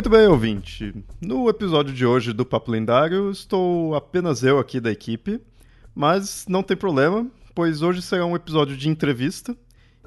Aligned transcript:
Muito 0.00 0.08
bem, 0.08 0.26
ouvinte. 0.28 0.94
No 1.20 1.46
episódio 1.50 1.92
de 1.92 2.06
hoje 2.06 2.32
do 2.32 2.46
Papo 2.46 2.70
Lendário, 2.70 3.30
estou 3.30 3.94
apenas 3.94 4.42
eu 4.42 4.58
aqui 4.58 4.80
da 4.80 4.90
equipe, 4.90 5.38
mas 5.94 6.46
não 6.48 6.62
tem 6.62 6.74
problema, 6.74 7.26
pois 7.54 7.82
hoje 7.82 8.00
será 8.00 8.24
um 8.24 8.34
episódio 8.34 8.78
de 8.78 8.88
entrevista, 8.88 9.54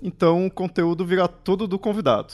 então 0.02 0.48
o 0.48 0.52
conteúdo 0.52 1.06
virá 1.06 1.28
todo 1.28 1.68
do 1.68 1.78
convidado. 1.78 2.34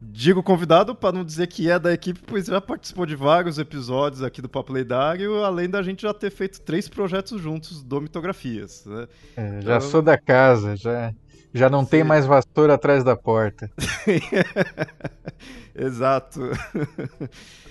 Digo 0.00 0.42
convidado 0.42 0.94
para 0.94 1.12
não 1.12 1.26
dizer 1.26 1.46
que 1.46 1.70
é 1.70 1.78
da 1.78 1.92
equipe, 1.92 2.20
pois 2.26 2.46
já 2.46 2.58
participou 2.58 3.04
de 3.04 3.14
vários 3.14 3.58
episódios 3.58 4.22
aqui 4.22 4.40
do 4.40 4.48
Papo 4.48 4.72
Lendário, 4.72 5.44
além 5.44 5.68
da 5.68 5.82
gente 5.82 6.02
já 6.02 6.14
ter 6.14 6.30
feito 6.30 6.62
três 6.62 6.88
projetos 6.88 7.38
juntos 7.38 7.82
do 7.82 8.00
Mitografias. 8.00 8.82
Né? 8.86 9.06
É, 9.36 9.60
já 9.60 9.76
então... 9.76 9.80
sou 9.82 10.00
da 10.00 10.16
casa, 10.16 10.74
já. 10.74 11.12
Já 11.52 11.68
não 11.70 11.84
Sim. 11.84 11.90
tem 11.90 12.04
mais 12.04 12.26
vassoura 12.26 12.74
atrás 12.74 13.02
da 13.02 13.16
porta. 13.16 13.70
Exato. 15.74 16.40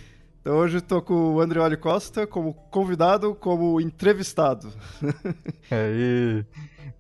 Então 0.45 0.57
hoje 0.57 0.77
estou 0.77 1.01
com 1.01 1.33
o 1.33 1.41
Andreoli 1.41 1.75
Costa 1.75 2.27
como 2.27 2.53
convidado, 2.53 3.33
como 3.33 3.81
entrevistado. 3.81 4.71
Aí, 5.71 6.45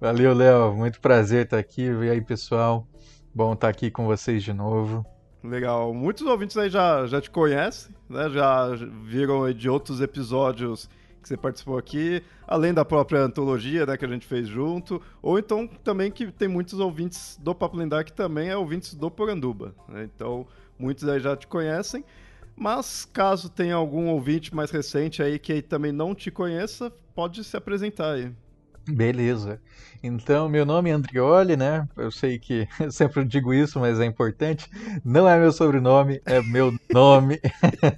valeu, 0.01 0.33
Léo. 0.33 0.73
Muito 0.73 0.99
prazer 0.99 1.45
estar 1.45 1.59
aqui. 1.59 1.83
E 1.83 2.09
aí, 2.09 2.19
pessoal? 2.21 2.87
Bom 3.35 3.53
estar 3.53 3.67
aqui 3.67 3.91
com 3.91 4.07
vocês 4.07 4.43
de 4.43 4.51
novo. 4.51 5.05
Legal. 5.43 5.93
Muitos 5.93 6.25
ouvintes 6.25 6.57
aí 6.57 6.71
já, 6.71 7.05
já 7.05 7.21
te 7.21 7.29
conhecem, 7.29 7.93
né? 8.09 8.31
Já 8.31 8.69
viram 9.03 9.53
de 9.53 9.69
outros 9.69 10.01
episódios 10.01 10.89
que 11.25 11.29
você 11.29 11.37
participou 11.37 11.75
aqui, 11.75 12.21
além 12.47 12.71
da 12.71 12.85
própria 12.85 13.21
antologia 13.21 13.83
né, 13.83 13.97
que 13.97 14.05
a 14.05 14.07
gente 14.07 14.27
fez 14.27 14.47
junto, 14.47 15.01
ou 15.23 15.39
então 15.39 15.67
também 15.83 16.11
que 16.11 16.31
tem 16.31 16.47
muitos 16.47 16.79
ouvintes 16.79 17.35
do 17.41 17.55
Papo 17.55 17.75
Lendário 17.75 18.05
que 18.05 18.13
também 18.13 18.49
é 18.49 18.55
ouvintes 18.55 18.93
do 18.93 19.09
Poranduba. 19.09 19.73
Né? 19.89 20.07
Então, 20.15 20.45
muitos 20.77 21.09
aí 21.09 21.19
já 21.19 21.35
te 21.35 21.47
conhecem. 21.47 22.05
Mas 22.55 23.05
caso 23.11 23.49
tenha 23.49 23.73
algum 23.73 24.07
ouvinte 24.09 24.55
mais 24.55 24.69
recente 24.69 25.21
aí 25.23 25.39
que 25.39 25.63
também 25.63 25.91
não 25.91 26.13
te 26.13 26.29
conheça, 26.29 26.93
pode 27.15 27.43
se 27.43 27.57
apresentar 27.57 28.13
aí. 28.13 28.31
Beleza. 28.87 29.59
Então, 30.03 30.47
meu 30.47 30.63
nome 30.63 30.91
é 30.91 30.93
Andrioli, 30.93 31.57
né? 31.57 31.89
Eu 31.97 32.11
sei 32.11 32.37
que 32.37 32.67
eu 32.79 32.91
sempre 32.91 33.25
digo 33.25 33.51
isso, 33.51 33.79
mas 33.79 33.99
é 33.99 34.05
importante. 34.05 34.69
Não 35.03 35.27
é 35.27 35.39
meu 35.39 35.51
sobrenome, 35.51 36.21
é 36.23 36.39
meu 36.43 36.71
nome. 36.93 37.41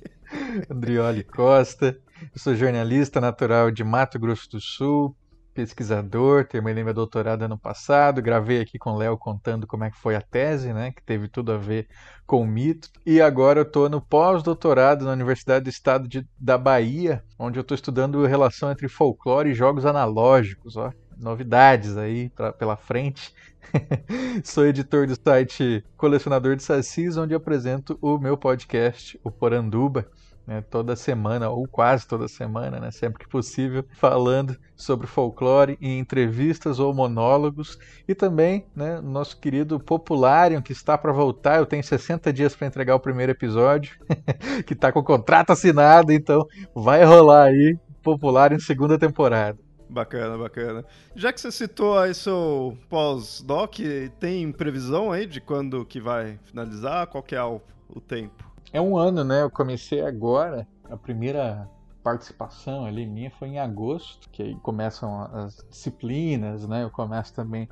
Andrioli 0.71 1.23
Costa. 1.23 1.99
Eu 2.33 2.39
sou 2.39 2.55
jornalista 2.55 3.21
natural 3.21 3.71
de 3.71 3.83
Mato 3.83 4.19
Grosso 4.19 4.49
do 4.49 4.59
Sul, 4.59 5.15
pesquisador, 5.53 6.45
terminei 6.45 6.83
meu 6.83 6.93
doutorado 6.93 7.43
ano 7.43 7.57
passado, 7.57 8.21
gravei 8.21 8.61
aqui 8.61 8.77
com 8.77 8.91
o 8.91 8.97
Léo 8.97 9.17
contando 9.17 9.65
como 9.65 9.85
é 9.85 9.89
que 9.89 9.97
foi 9.97 10.15
a 10.15 10.21
tese, 10.21 10.73
né, 10.73 10.91
que 10.91 11.01
teve 11.01 11.27
tudo 11.27 11.51
a 11.51 11.57
ver 11.57 11.87
com 12.25 12.41
o 12.41 12.47
mito, 12.47 12.89
e 13.05 13.21
agora 13.21 13.59
eu 13.59 13.63
estou 13.63 13.89
no 13.89 14.01
pós-doutorado 14.01 15.05
na 15.05 15.13
Universidade 15.13 15.63
do 15.63 15.69
Estado 15.69 16.07
de, 16.07 16.27
da 16.37 16.57
Bahia, 16.57 17.23
onde 17.39 17.57
eu 17.57 17.61
estou 17.61 17.75
estudando 17.75 18.23
a 18.23 18.27
relação 18.27 18.71
entre 18.71 18.87
folclore 18.87 19.49
e 19.49 19.55
jogos 19.55 19.85
analógicos, 19.85 20.75
ó, 20.75 20.91
novidades 21.17 21.97
aí 21.97 22.29
pra, 22.29 22.53
pela 22.53 22.75
frente. 22.75 23.33
Sou 24.43 24.65
editor 24.65 25.07
do 25.07 25.15
site 25.15 25.83
Colecionador 25.97 26.55
de 26.55 26.63
Sacis, 26.63 27.17
onde 27.17 27.33
apresento 27.33 27.97
o 28.01 28.17
meu 28.19 28.37
podcast, 28.37 29.19
o 29.23 29.31
Poranduba, 29.31 30.07
né, 30.47 30.61
toda 30.61 30.95
semana, 30.95 31.49
ou 31.49 31.67
quase 31.67 32.07
toda 32.07 32.27
semana, 32.27 32.79
né, 32.79 32.89
sempre 32.89 33.19
que 33.19 33.29
possível, 33.29 33.83
falando 33.91 34.57
sobre 34.75 35.05
folclore 35.05 35.77
em 35.81 35.99
entrevistas 35.99 36.79
ou 36.79 36.93
monólogos. 36.93 37.77
E 38.07 38.15
também 38.15 38.65
né, 38.73 39.01
nosso 39.01 39.37
querido 39.37 39.77
Popularium, 39.77 40.61
que 40.61 40.71
está 40.71 40.97
para 40.97 41.11
voltar. 41.11 41.57
Eu 41.57 41.65
tenho 41.65 41.83
60 41.83 42.31
dias 42.31 42.55
para 42.55 42.67
entregar 42.67 42.95
o 42.95 42.99
primeiro 42.99 43.33
episódio, 43.33 43.99
que 44.65 44.73
está 44.73 44.91
com 44.91 44.99
o 44.99 45.03
contrato 45.03 45.51
assinado, 45.51 46.13
então 46.13 46.47
vai 46.73 47.03
rolar 47.03 47.47
aí 47.47 47.77
Popularium 48.01 48.59
segunda 48.59 48.97
temporada. 48.97 49.59
Bacana, 49.89 50.37
bacana. 50.37 50.85
Já 51.15 51.31
que 51.31 51.39
você 51.39 51.51
citou 51.51 51.97
aí 51.97 52.13
seu 52.13 52.77
pós-doc, 52.89 53.75
tem 54.19 54.51
previsão 54.51 55.11
aí 55.11 55.25
de 55.25 55.39
quando 55.39 55.85
que 55.85 55.99
vai 55.99 56.37
finalizar? 56.43 57.07
Qual 57.07 57.23
que 57.23 57.35
é 57.35 57.43
o, 57.43 57.61
o 57.89 58.01
tempo? 58.01 58.46
É 58.71 58.81
um 58.81 58.97
ano, 58.97 59.23
né? 59.23 59.43
Eu 59.43 59.49
comecei 59.49 60.01
agora. 60.01 60.67
A 60.89 60.97
primeira 60.97 61.69
participação 62.03 62.85
ali 62.85 63.05
minha 63.05 63.31
foi 63.31 63.49
em 63.49 63.59
agosto, 63.59 64.29
que 64.29 64.43
aí 64.43 64.55
começam 64.61 65.21
as 65.33 65.65
disciplinas, 65.69 66.67
né? 66.67 66.83
Eu 66.83 66.89
começo 66.89 67.33
também 67.33 67.67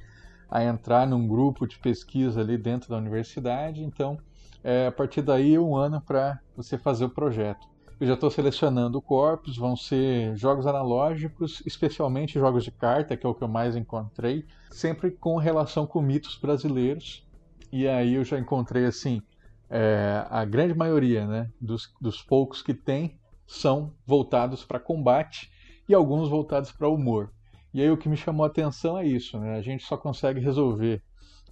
a 0.49 0.63
entrar 0.63 1.05
num 1.05 1.27
grupo 1.27 1.67
de 1.67 1.77
pesquisa 1.79 2.41
ali 2.41 2.57
dentro 2.57 2.89
da 2.89 2.97
universidade. 2.97 3.83
Então, 3.83 4.17
é, 4.63 4.87
a 4.87 4.91
partir 4.91 5.21
daí, 5.21 5.59
um 5.59 5.75
ano 5.75 6.01
para 6.01 6.39
você 6.55 6.77
fazer 6.77 7.05
o 7.05 7.09
projeto. 7.09 7.67
Eu 7.99 8.07
já 8.07 8.13
estou 8.13 8.29
selecionando 8.29 9.01
corpos, 9.01 9.57
vão 9.57 9.75
ser 9.75 10.35
jogos 10.35 10.67
analógicos, 10.67 11.61
especialmente 11.65 12.39
jogos 12.39 12.63
de 12.63 12.71
carta, 12.71 13.15
que 13.15 13.25
é 13.25 13.29
o 13.29 13.33
que 13.33 13.43
eu 13.43 13.47
mais 13.47 13.75
encontrei, 13.75 14.45
sempre 14.69 15.11
com 15.11 15.37
relação 15.37 15.87
com 15.87 16.01
mitos 16.01 16.37
brasileiros. 16.37 17.25
E 17.71 17.87
aí 17.87 18.15
eu 18.15 18.23
já 18.23 18.37
encontrei 18.37 18.85
assim 18.85 19.21
é, 19.69 20.25
a 20.29 20.45
grande 20.45 20.73
maioria 20.73 21.25
né, 21.25 21.49
dos, 21.59 21.91
dos 21.99 22.21
poucos 22.21 22.61
que 22.61 22.73
tem 22.73 23.19
são 23.47 23.93
voltados 24.05 24.63
para 24.63 24.79
combate 24.79 25.51
e 25.87 25.93
alguns 25.93 26.29
voltados 26.29 26.71
para 26.71 26.89
humor. 26.89 27.31
E 27.73 27.81
aí 27.81 27.91
o 27.91 27.97
que 27.97 28.09
me 28.09 28.17
chamou 28.17 28.43
a 28.43 28.47
atenção 28.47 28.97
é 28.97 29.05
isso, 29.05 29.37
né? 29.37 29.55
A 29.55 29.61
gente 29.61 29.83
só 29.83 29.97
consegue 29.97 30.39
resolver 30.39 31.03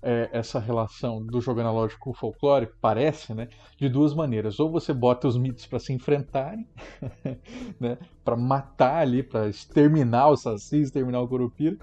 é, 0.02 0.30
essa 0.34 0.60
relação 0.60 1.26
do 1.26 1.40
jogo 1.40 1.62
analógico 1.62 2.02
com 2.02 2.10
o 2.12 2.14
folclore, 2.14 2.70
parece, 2.82 3.34
né? 3.34 3.48
De 3.78 3.90
duas 3.90 4.14
maneiras. 4.14 4.60
Ou 4.60 4.70
você 4.70 4.94
bota 4.94 5.28
os 5.28 5.38
mitos 5.38 5.66
para 5.66 5.80
se 5.80 5.94
enfrentarem, 5.94 6.68
né? 7.80 7.98
Para 8.24 8.36
matar 8.36 9.02
ali, 9.02 9.24
para 9.24 9.48
exterminar 9.50 10.30
o 10.30 10.38
Saci, 10.38 10.82
exterminar 10.82 11.22
o 11.22 11.28
Curupira, 11.28 11.78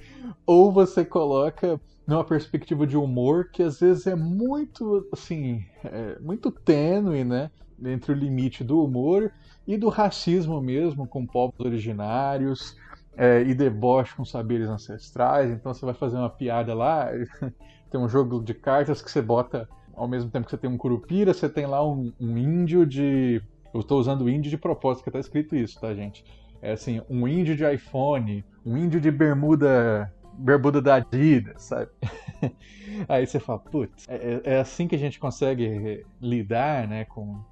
ou 0.46 0.70
você 0.70 1.04
coloca 1.04 1.80
numa 2.10 2.24
perspectiva 2.24 2.84
de 2.84 2.96
humor 2.96 3.50
que 3.52 3.62
às 3.62 3.78
vezes 3.78 4.04
é 4.08 4.16
muito, 4.16 5.08
assim, 5.12 5.64
é 5.84 6.18
muito 6.18 6.50
tênue, 6.50 7.22
né? 7.22 7.52
Entre 7.84 8.10
o 8.10 8.14
limite 8.14 8.64
do 8.64 8.84
humor 8.84 9.30
e 9.64 9.76
do 9.76 9.88
racismo 9.88 10.60
mesmo, 10.60 11.06
com 11.06 11.24
povos 11.24 11.58
originários 11.60 12.76
é, 13.16 13.42
e 13.42 13.54
deboche 13.54 14.16
com 14.16 14.24
saberes 14.24 14.68
ancestrais. 14.68 15.52
Então 15.52 15.72
você 15.72 15.86
vai 15.86 15.94
fazer 15.94 16.16
uma 16.16 16.28
piada 16.28 16.74
lá, 16.74 17.10
tem 17.88 18.00
um 18.00 18.08
jogo 18.08 18.42
de 18.42 18.54
cartas 18.54 19.00
que 19.00 19.08
você 19.08 19.22
bota, 19.22 19.68
ao 19.94 20.08
mesmo 20.08 20.32
tempo 20.32 20.46
que 20.46 20.50
você 20.50 20.58
tem 20.58 20.68
um 20.68 20.76
curupira, 20.76 21.32
você 21.32 21.48
tem 21.48 21.64
lá 21.64 21.86
um, 21.88 22.12
um 22.20 22.36
índio 22.36 22.84
de. 22.84 23.40
Eu 23.72 23.82
estou 23.82 24.00
usando 24.00 24.28
índio 24.28 24.50
de 24.50 24.58
propósito, 24.58 25.04
que 25.04 25.10
está 25.10 25.20
escrito 25.20 25.54
isso, 25.54 25.80
tá, 25.80 25.94
gente? 25.94 26.24
É 26.60 26.72
assim, 26.72 27.00
um 27.08 27.28
índio 27.28 27.56
de 27.56 27.64
iPhone, 27.72 28.44
um 28.66 28.76
índio 28.76 29.00
de 29.00 29.12
bermuda 29.12 30.12
bermuda 30.40 30.80
da 30.80 30.96
Adidas, 30.96 31.62
sabe? 31.62 31.90
Aí 33.08 33.26
você 33.26 33.38
fala, 33.38 33.58
putz, 33.58 34.06
é, 34.08 34.40
é, 34.44 34.60
assim 34.60 34.88
que 34.88 34.94
a 34.94 34.98
gente 34.98 35.18
consegue 35.18 36.04
lidar, 36.20 36.88
né? 36.88 37.04
Com 37.04 37.44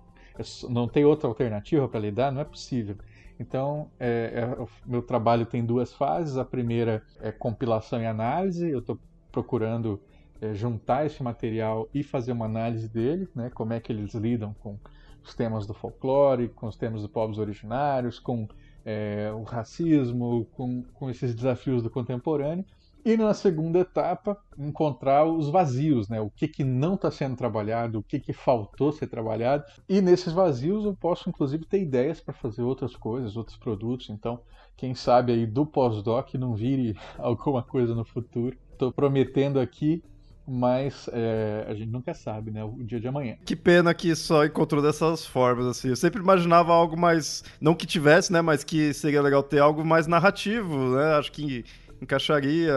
não 0.69 0.87
tem 0.87 1.05
outra 1.05 1.29
alternativa 1.29 1.89
para 1.89 2.01
lidar, 2.01 2.31
não 2.31 2.41
é 2.41 2.45
possível. 2.45 2.97
Então, 3.41 3.91
é, 3.99 4.47
é, 4.59 4.67
meu 4.87 5.03
trabalho 5.03 5.47
tem 5.47 5.65
duas 5.65 5.93
fases. 5.93 6.37
A 6.37 6.45
primeira 6.45 7.03
é 7.21 7.31
compilação 7.31 8.01
e 8.01 8.07
análise. 8.07 8.69
Eu 8.69 8.81
estou 8.81 8.99
procurando 9.31 10.01
é, 10.41 10.55
juntar 10.55 11.07
esse 11.07 11.23
material 11.23 11.89
e 11.93 12.03
fazer 12.03 12.33
uma 12.33 12.47
análise 12.47 12.89
dele, 12.89 13.29
né? 13.35 13.51
Como 13.51 13.73
é 13.73 13.81
que 13.81 13.93
eles 13.93 14.15
lidam 14.15 14.55
com 14.61 14.79
os 15.23 15.35
temas 15.35 15.67
do 15.67 15.75
folclore, 15.75 16.49
com 16.49 16.67
os 16.67 16.77
temas 16.77 17.03
dos 17.03 17.11
povos 17.11 17.39
originários, 17.39 18.19
com 18.19 18.49
é, 18.85 19.31
o 19.33 19.43
racismo, 19.43 20.47
com, 20.53 20.83
com 20.95 21.11
esses 21.11 21.35
desafios 21.35 21.83
do 21.83 21.91
contemporâneo. 21.91 22.65
E 23.09 23.17
na 23.17 23.33
segunda 23.33 23.79
etapa, 23.79 24.37
encontrar 24.59 25.25
os 25.25 25.49
vazios, 25.49 26.11
né? 26.11 26.21
O 26.21 26.29
que, 26.29 26.47
que 26.47 26.63
não 26.63 26.93
está 26.93 27.11
sendo 27.11 27.37
trabalhado, 27.37 28.01
o 28.01 28.03
que, 28.03 28.21
que 28.21 28.35
faltou 28.35 28.93
ser 28.93 29.07
trabalhado. 29.07 29.65
E 29.89 30.03
nesses 30.03 30.31
vazios 30.31 30.85
eu 30.85 30.95
posso, 30.95 31.27
inclusive, 31.27 31.65
ter 31.65 31.81
ideias 31.81 32.21
para 32.21 32.35
fazer 32.35 32.61
outras 32.61 32.95
coisas, 32.95 33.35
outros 33.35 33.57
produtos. 33.57 34.11
Então, 34.11 34.39
quem 34.77 34.95
sabe 34.95 35.33
aí 35.33 35.47
do 35.47 35.65
pós-doc 35.65 36.35
não 36.35 36.55
vire 36.55 36.99
alguma 37.17 37.63
coisa 37.63 37.95
no 37.95 38.05
futuro. 38.05 38.55
Estou 38.73 38.93
prometendo 38.93 39.59
aqui 39.59 40.05
mas 40.51 41.11
é, 41.13 41.67
a 41.69 41.75
gente 41.75 41.91
nunca 41.91 42.15
sabe, 42.15 42.51
né? 42.51 42.65
O 42.65 42.83
dia 42.83 42.99
de 42.99 43.07
amanhã. 43.07 43.37
Que 43.45 43.55
pena 43.55 43.93
que 43.93 44.17
só 44.17 44.47
encontrou 44.47 44.81
dessas 44.83 45.27
formas, 45.27 45.67
assim. 45.67 45.89
Eu 45.89 45.97
sempre 45.97 46.23
imaginava 46.23 46.73
algo 46.73 46.99
mais. 46.99 47.45
Não 47.61 47.75
que 47.75 47.87
tivesse, 47.87 48.33
né? 48.33 48.41
Mas 48.41 48.65
que 48.65 48.95
seria 48.95 49.21
legal 49.21 49.43
ter 49.43 49.59
algo 49.59 49.85
mais 49.85 50.07
narrativo, 50.07 50.97
né? 50.97 51.19
Acho 51.19 51.31
que 51.33 51.67
encaixaria. 52.01 52.73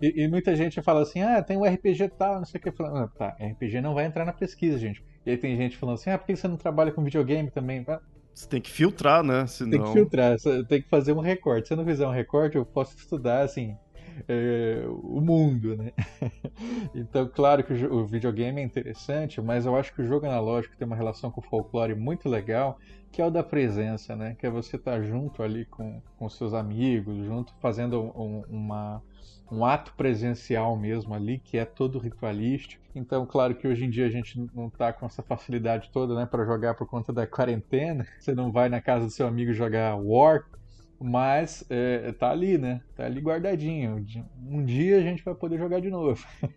E, 0.00 0.24
e 0.24 0.28
muita 0.28 0.54
gente 0.56 0.80
fala 0.82 1.02
assim: 1.02 1.22
ah, 1.22 1.42
tem 1.42 1.56
um 1.56 1.64
RPG 1.64 2.10
tal, 2.18 2.36
não 2.36 2.44
sei 2.44 2.58
o 2.58 2.62
que. 2.62 2.72
Falando, 2.72 2.96
ah, 3.04 3.08
tá, 3.08 3.36
RPG 3.40 3.80
não 3.80 3.94
vai 3.94 4.04
entrar 4.04 4.24
na 4.24 4.32
pesquisa, 4.32 4.78
gente. 4.78 5.02
E 5.24 5.30
aí 5.30 5.36
tem 5.36 5.56
gente 5.56 5.76
falando 5.76 5.94
assim: 5.94 6.10
ah, 6.10 6.18
por 6.18 6.26
que 6.26 6.36
você 6.36 6.48
não 6.48 6.56
trabalha 6.56 6.92
com 6.92 7.04
videogame 7.04 7.50
também? 7.50 7.84
Você 8.34 8.48
tem 8.48 8.60
que 8.60 8.70
filtrar, 8.70 9.22
né? 9.22 9.46
Senão... 9.46 9.70
Tem 9.70 9.82
que 9.82 9.92
filtrar, 9.92 10.36
tem 10.68 10.82
que 10.82 10.88
fazer 10.88 11.12
um 11.12 11.20
recorte. 11.20 11.68
Se 11.68 11.74
eu 11.74 11.76
não 11.76 11.84
fizer 11.84 12.06
um 12.06 12.12
recorte, 12.12 12.56
eu 12.56 12.64
posso 12.64 12.96
estudar, 12.96 13.42
assim, 13.42 13.76
é, 14.28 14.84
o 14.86 15.20
mundo, 15.20 15.76
né? 15.76 15.92
então, 16.94 17.28
claro 17.32 17.62
que 17.62 17.72
o, 17.72 17.94
o, 17.94 18.06
videogame 18.06 18.60
é 18.60 18.64
interessante, 18.64 19.40
mas 19.40 19.66
eu 19.66 19.76
acho 19.76 19.94
que 19.94 20.02
o 20.02 20.06
jogo 20.06 20.26
analógico 20.26 20.76
tem 20.76 20.86
uma 20.86 20.96
relação 20.96 21.30
com 21.30 21.40
o 21.40 21.44
folclore 21.44 21.94
muito 21.94 22.28
legal, 22.28 22.78
que 23.12 23.20
é 23.20 23.26
o 23.26 23.30
da 23.30 23.42
presença, 23.42 24.16
né? 24.16 24.34
Que 24.38 24.46
é 24.46 24.50
você 24.50 24.76
estar 24.76 24.92
tá 24.92 25.02
junto 25.02 25.42
ali 25.42 25.66
com, 25.66 26.00
com 26.18 26.28
seus 26.30 26.54
amigos, 26.54 27.24
junto 27.26 27.52
fazendo 27.60 28.00
um, 28.00 28.42
uma, 28.48 29.02
um 29.50 29.64
ato 29.66 29.92
presencial 29.94 30.74
mesmo 30.76 31.14
ali, 31.14 31.38
que 31.38 31.58
é 31.58 31.64
todo 31.66 31.98
ritualístico. 31.98 32.82
Então, 32.94 33.26
claro 33.26 33.54
que 33.54 33.68
hoje 33.68 33.84
em 33.84 33.90
dia 33.90 34.06
a 34.06 34.10
gente 34.10 34.40
não 34.54 34.68
está 34.68 34.94
com 34.94 35.04
essa 35.04 35.22
facilidade 35.22 35.90
toda, 35.92 36.14
né, 36.14 36.24
para 36.24 36.44
jogar 36.46 36.74
por 36.74 36.86
conta 36.86 37.12
da 37.12 37.26
quarentena. 37.26 38.06
Você 38.18 38.34
não 38.34 38.50
vai 38.50 38.70
na 38.70 38.80
casa 38.80 39.04
do 39.04 39.10
seu 39.10 39.26
amigo 39.26 39.52
jogar 39.52 39.94
War, 39.96 40.46
mas 40.98 41.64
é, 41.68 42.12
tá 42.12 42.30
ali, 42.30 42.56
né? 42.56 42.80
Tá 42.96 43.04
ali 43.04 43.20
guardadinho. 43.20 44.04
Um 44.48 44.64
dia 44.64 44.96
a 44.96 45.02
gente 45.02 45.22
vai 45.22 45.34
poder 45.34 45.58
jogar 45.58 45.80
de 45.80 45.90
novo. 45.90 46.26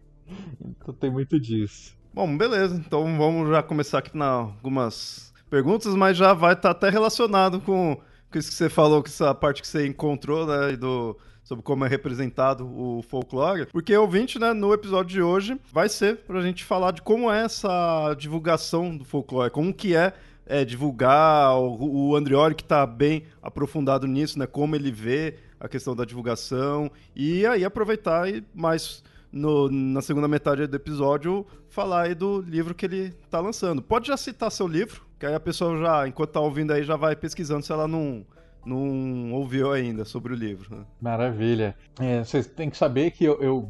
então 0.61 0.93
tem 0.93 1.11
muito 1.11 1.37
disso. 1.37 1.97
Bom, 2.13 2.37
beleza. 2.37 2.77
Então 2.77 3.17
vamos 3.17 3.49
já 3.49 3.61
começar 3.61 3.99
aqui 3.99 4.15
na 4.15 4.27
algumas 4.27 5.34
perguntas, 5.55 5.95
mas 5.95 6.17
já 6.17 6.33
vai 6.33 6.51
estar 6.51 6.73
tá 6.73 6.87
até 6.87 6.89
relacionado 6.89 7.61
com, 7.61 7.97
com 8.29 8.37
isso 8.37 8.49
que 8.49 8.55
você 8.55 8.67
falou, 8.67 9.01
com 9.01 9.07
essa 9.07 9.33
parte 9.33 9.61
que 9.61 9.67
você 9.69 9.87
encontrou, 9.87 10.45
né? 10.45 10.75
Do, 10.75 11.17
sobre 11.45 11.63
como 11.63 11.85
é 11.85 11.87
representado 11.87 12.67
o 12.67 13.01
folclore. 13.03 13.67
Porque 13.67 13.95
ouvinte, 13.95 14.37
né, 14.37 14.51
no 14.51 14.73
episódio 14.73 15.13
de 15.13 15.21
hoje, 15.21 15.57
vai 15.71 15.87
ser 15.87 16.17
pra 16.17 16.41
gente 16.41 16.65
falar 16.65 16.91
de 16.91 17.01
como 17.01 17.31
é 17.31 17.45
essa 17.45 18.13
divulgação 18.17 18.97
do 18.97 19.05
folclore, 19.05 19.49
como 19.49 19.73
que 19.73 19.95
é 19.95 20.11
é, 20.45 20.65
divulgar, 20.65 21.57
o, 21.57 22.09
o 22.09 22.15
Andrioli 22.17 22.53
que 22.53 22.61
está 22.61 22.85
bem 22.85 23.23
aprofundado 23.41 24.05
nisso, 24.05 24.37
né? 24.37 24.45
Como 24.45 24.75
ele 24.75 24.91
vê 24.91 25.35
a 25.57 25.69
questão 25.69 25.95
da 25.95 26.03
divulgação 26.03 26.91
e 27.15 27.45
aí 27.45 27.63
aproveitar 27.63 28.29
e 28.29 28.43
mais 28.53 29.01
no, 29.31 29.69
na 29.71 30.01
segunda 30.01 30.27
metade 30.27 30.67
do 30.67 30.75
episódio 30.75 31.45
falar 31.69 32.03
aí 32.03 32.15
do 32.15 32.41
livro 32.41 32.75
que 32.75 32.85
ele 32.85 33.13
está 33.23 33.39
lançando. 33.39 33.81
Pode 33.81 34.07
já 34.07 34.17
citar 34.17 34.51
seu 34.51 34.67
livro, 34.67 35.01
que 35.25 35.27
aí 35.27 35.33
a 35.33 35.39
pessoa 35.39 35.79
já, 35.79 36.07
enquanto 36.07 36.29
está 36.29 36.39
ouvindo 36.39 36.71
aí, 36.71 36.83
já 36.83 36.95
vai 36.95 37.15
pesquisando 37.15 37.65
se 37.65 37.71
ela 37.71 37.87
não 37.87 38.23
não 38.63 39.31
ouviu 39.31 39.71
ainda 39.71 40.03
sobre 40.03 40.33
o 40.33 40.35
livro. 40.35 40.75
Né? 40.75 40.85
Maravilha. 40.99 41.75
É, 41.99 42.23
vocês 42.23 42.47
têm 42.47 42.67
que 42.67 42.75
saber 42.75 43.11
que 43.11 43.23
eu, 43.23 43.39
eu, 43.39 43.61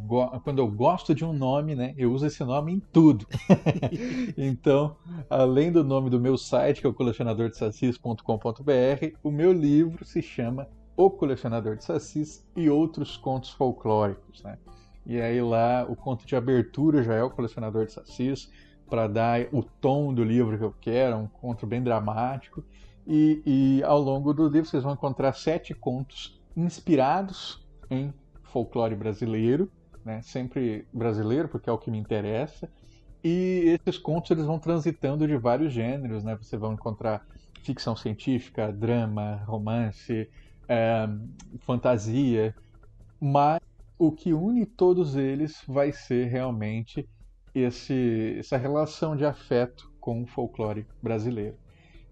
quando 0.41 0.59
eu 0.59 0.67
gosto 0.69 1.13
de 1.13 1.25
um 1.25 1.33
nome, 1.33 1.75
né, 1.75 1.93
eu 1.97 2.13
uso 2.13 2.25
esse 2.25 2.41
nome 2.45 2.71
em 2.71 2.79
tudo. 2.79 3.27
então, 4.37 4.95
além 5.29 5.69
do 5.69 5.83
nome 5.83 6.09
do 6.09 6.17
meu 6.17 6.37
site, 6.37 6.79
que 6.79 6.87
é 6.87 6.89
o 6.89 6.93
colecionadordesacis.com.br, 6.93 9.17
o 9.21 9.29
meu 9.29 9.51
livro 9.51 10.05
se 10.05 10.21
chama 10.21 10.65
O 10.95 11.09
Colecionador 11.09 11.75
de 11.75 11.83
Sacis 11.83 12.47
e 12.55 12.69
Outros 12.69 13.17
Contos 13.17 13.49
Folclóricos. 13.49 14.43
Né? 14.43 14.57
E 15.05 15.19
aí 15.19 15.41
lá 15.41 15.85
o 15.89 15.95
conto 15.97 16.25
de 16.25 16.37
abertura 16.37 17.03
já 17.03 17.15
é 17.15 17.23
o 17.23 17.29
Colecionador 17.29 17.85
de 17.85 17.91
Sacis, 17.91 18.49
para 18.89 19.07
dar 19.07 19.47
o 19.51 19.63
tom 19.63 20.13
do 20.13 20.23
livro 20.23 20.57
que 20.57 20.63
eu 20.63 20.73
quero, 20.79 21.17
um 21.17 21.27
conto 21.27 21.65
bem 21.65 21.81
dramático. 21.81 22.63
E, 23.07 23.41
e, 23.45 23.83
ao 23.83 23.99
longo 23.99 24.33
do 24.33 24.47
livro 24.47 24.67
vocês 24.67 24.83
vão 24.83 24.93
encontrar 24.93 25.33
sete 25.33 25.73
contos 25.73 26.41
inspirados 26.55 27.63
em 27.89 28.13
folclore 28.43 28.95
brasileiro, 28.95 29.71
né? 30.03 30.21
sempre 30.23 30.87
brasileiro, 30.91 31.47
porque 31.47 31.69
é 31.69 31.73
o 31.73 31.77
que 31.77 31.91
me 31.91 31.97
interessa. 31.97 32.69
E 33.23 33.77
esses 33.85 33.97
contos 33.99 34.31
eles 34.31 34.45
vão 34.45 34.59
transitando 34.59 35.27
de 35.27 35.35
vários 35.35 35.73
gêneros, 35.73 36.23
né? 36.23 36.35
Você 36.35 36.57
vai 36.57 36.71
encontrar 36.71 37.25
ficção 37.63 37.95
científica, 37.95 38.71
drama, 38.71 39.43
romance, 39.47 40.29
é, 40.67 41.09
fantasia, 41.59 42.55
mas 43.19 43.59
o 43.97 44.11
que 44.11 44.31
une 44.31 44.65
todos 44.65 45.15
eles 45.15 45.63
vai 45.67 45.91
ser 45.91 46.27
realmente 46.27 47.07
esse, 47.59 48.35
essa 48.39 48.57
relação 48.57 49.15
de 49.15 49.25
afeto 49.25 49.91
com 49.99 50.21
o 50.21 50.27
folclore 50.27 50.85
brasileiro. 51.01 51.55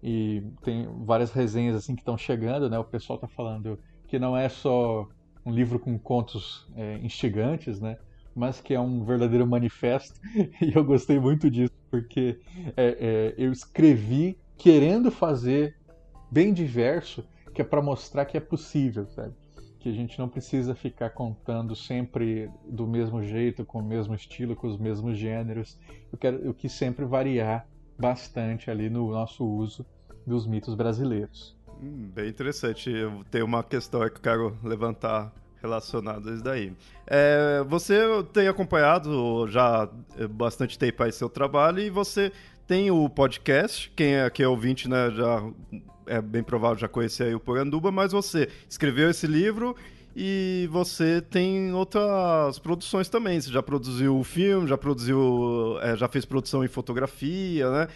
E 0.02 0.42
tem 0.62 0.86
várias 1.04 1.30
resenhas 1.30 1.76
assim 1.76 1.94
que 1.94 2.02
estão 2.02 2.18
chegando, 2.18 2.68
né? 2.68 2.78
O 2.78 2.84
pessoal 2.84 3.16
está 3.16 3.28
falando 3.28 3.78
que 4.06 4.18
não 4.18 4.36
é 4.36 4.48
só 4.48 5.08
um 5.44 5.52
livro 5.52 5.78
com 5.78 5.98
contos 5.98 6.66
é, 6.76 6.98
instigantes, 6.98 7.80
né? 7.80 7.96
Mas 8.34 8.60
que 8.60 8.74
é 8.74 8.80
um 8.80 9.04
verdadeiro 9.04 9.46
manifesto. 9.46 10.20
E 10.60 10.74
eu 10.74 10.84
gostei 10.84 11.18
muito 11.18 11.50
disso, 11.50 11.74
porque 11.90 12.40
é, 12.76 12.86
é, 12.86 13.34
eu 13.38 13.52
escrevi 13.52 14.38
querendo 14.56 15.10
fazer 15.10 15.76
bem 16.30 16.52
diverso, 16.52 17.24
que 17.54 17.62
é 17.62 17.64
para 17.64 17.80
mostrar 17.80 18.24
que 18.24 18.36
é 18.36 18.40
possível, 18.40 19.06
sabe? 19.08 19.32
Que 19.84 19.90
a 19.90 19.92
gente 19.92 20.18
não 20.18 20.30
precisa 20.30 20.74
ficar 20.74 21.10
contando 21.10 21.76
sempre 21.76 22.50
do 22.66 22.86
mesmo 22.86 23.22
jeito, 23.22 23.66
com 23.66 23.80
o 23.80 23.82
mesmo 23.82 24.14
estilo, 24.14 24.56
com 24.56 24.66
os 24.66 24.78
mesmos 24.78 25.18
gêneros. 25.18 25.78
Eu, 26.10 26.16
quero, 26.16 26.38
eu 26.38 26.54
quis 26.54 26.72
sempre 26.72 27.04
variar 27.04 27.66
bastante 27.98 28.70
ali 28.70 28.88
no 28.88 29.10
nosso 29.10 29.44
uso 29.44 29.84
dos 30.26 30.46
mitos 30.46 30.74
brasileiros. 30.74 31.54
Hum, 31.82 32.10
bem 32.14 32.30
interessante. 32.30 32.88
Eu 32.88 33.26
tenho 33.30 33.44
uma 33.44 33.62
questão 33.62 34.00
que 34.08 34.16
eu 34.16 34.22
quero 34.22 34.56
levantar 34.64 35.30
relacionada 35.60 36.30
a 36.30 36.32
isso 36.32 36.42
daí. 36.42 36.72
É, 37.06 37.62
você 37.68 37.98
tem 38.32 38.48
acompanhado 38.48 39.46
já 39.48 39.86
bastante 40.30 40.78
tempo 40.78 41.02
aí 41.02 41.12
seu 41.12 41.28
trabalho 41.28 41.80
e 41.80 41.90
você 41.90 42.32
tem 42.66 42.90
o 42.90 43.06
podcast, 43.10 43.92
quem 43.94 44.14
é, 44.14 44.30
quem 44.30 44.46
é 44.46 44.48
ouvinte, 44.48 44.88
né, 44.88 45.10
já 45.10 45.42
é 46.06 46.20
bem 46.20 46.42
provável 46.42 46.78
já 46.78 46.88
conhecer 46.88 47.34
o 47.34 47.40
Poranduba, 47.40 47.90
mas 47.90 48.12
você 48.12 48.48
escreveu 48.68 49.10
esse 49.10 49.26
livro 49.26 49.76
e 50.14 50.68
você 50.70 51.20
tem 51.20 51.72
outras 51.72 52.58
produções 52.58 53.08
também. 53.08 53.40
Você 53.40 53.50
já 53.50 53.62
produziu 53.62 54.22
filme, 54.22 54.68
já 54.68 54.78
produziu, 54.78 55.78
é, 55.82 55.96
já 55.96 56.08
fez 56.08 56.24
produção 56.24 56.64
em 56.64 56.68
fotografia, 56.68 57.70
né? 57.70 57.88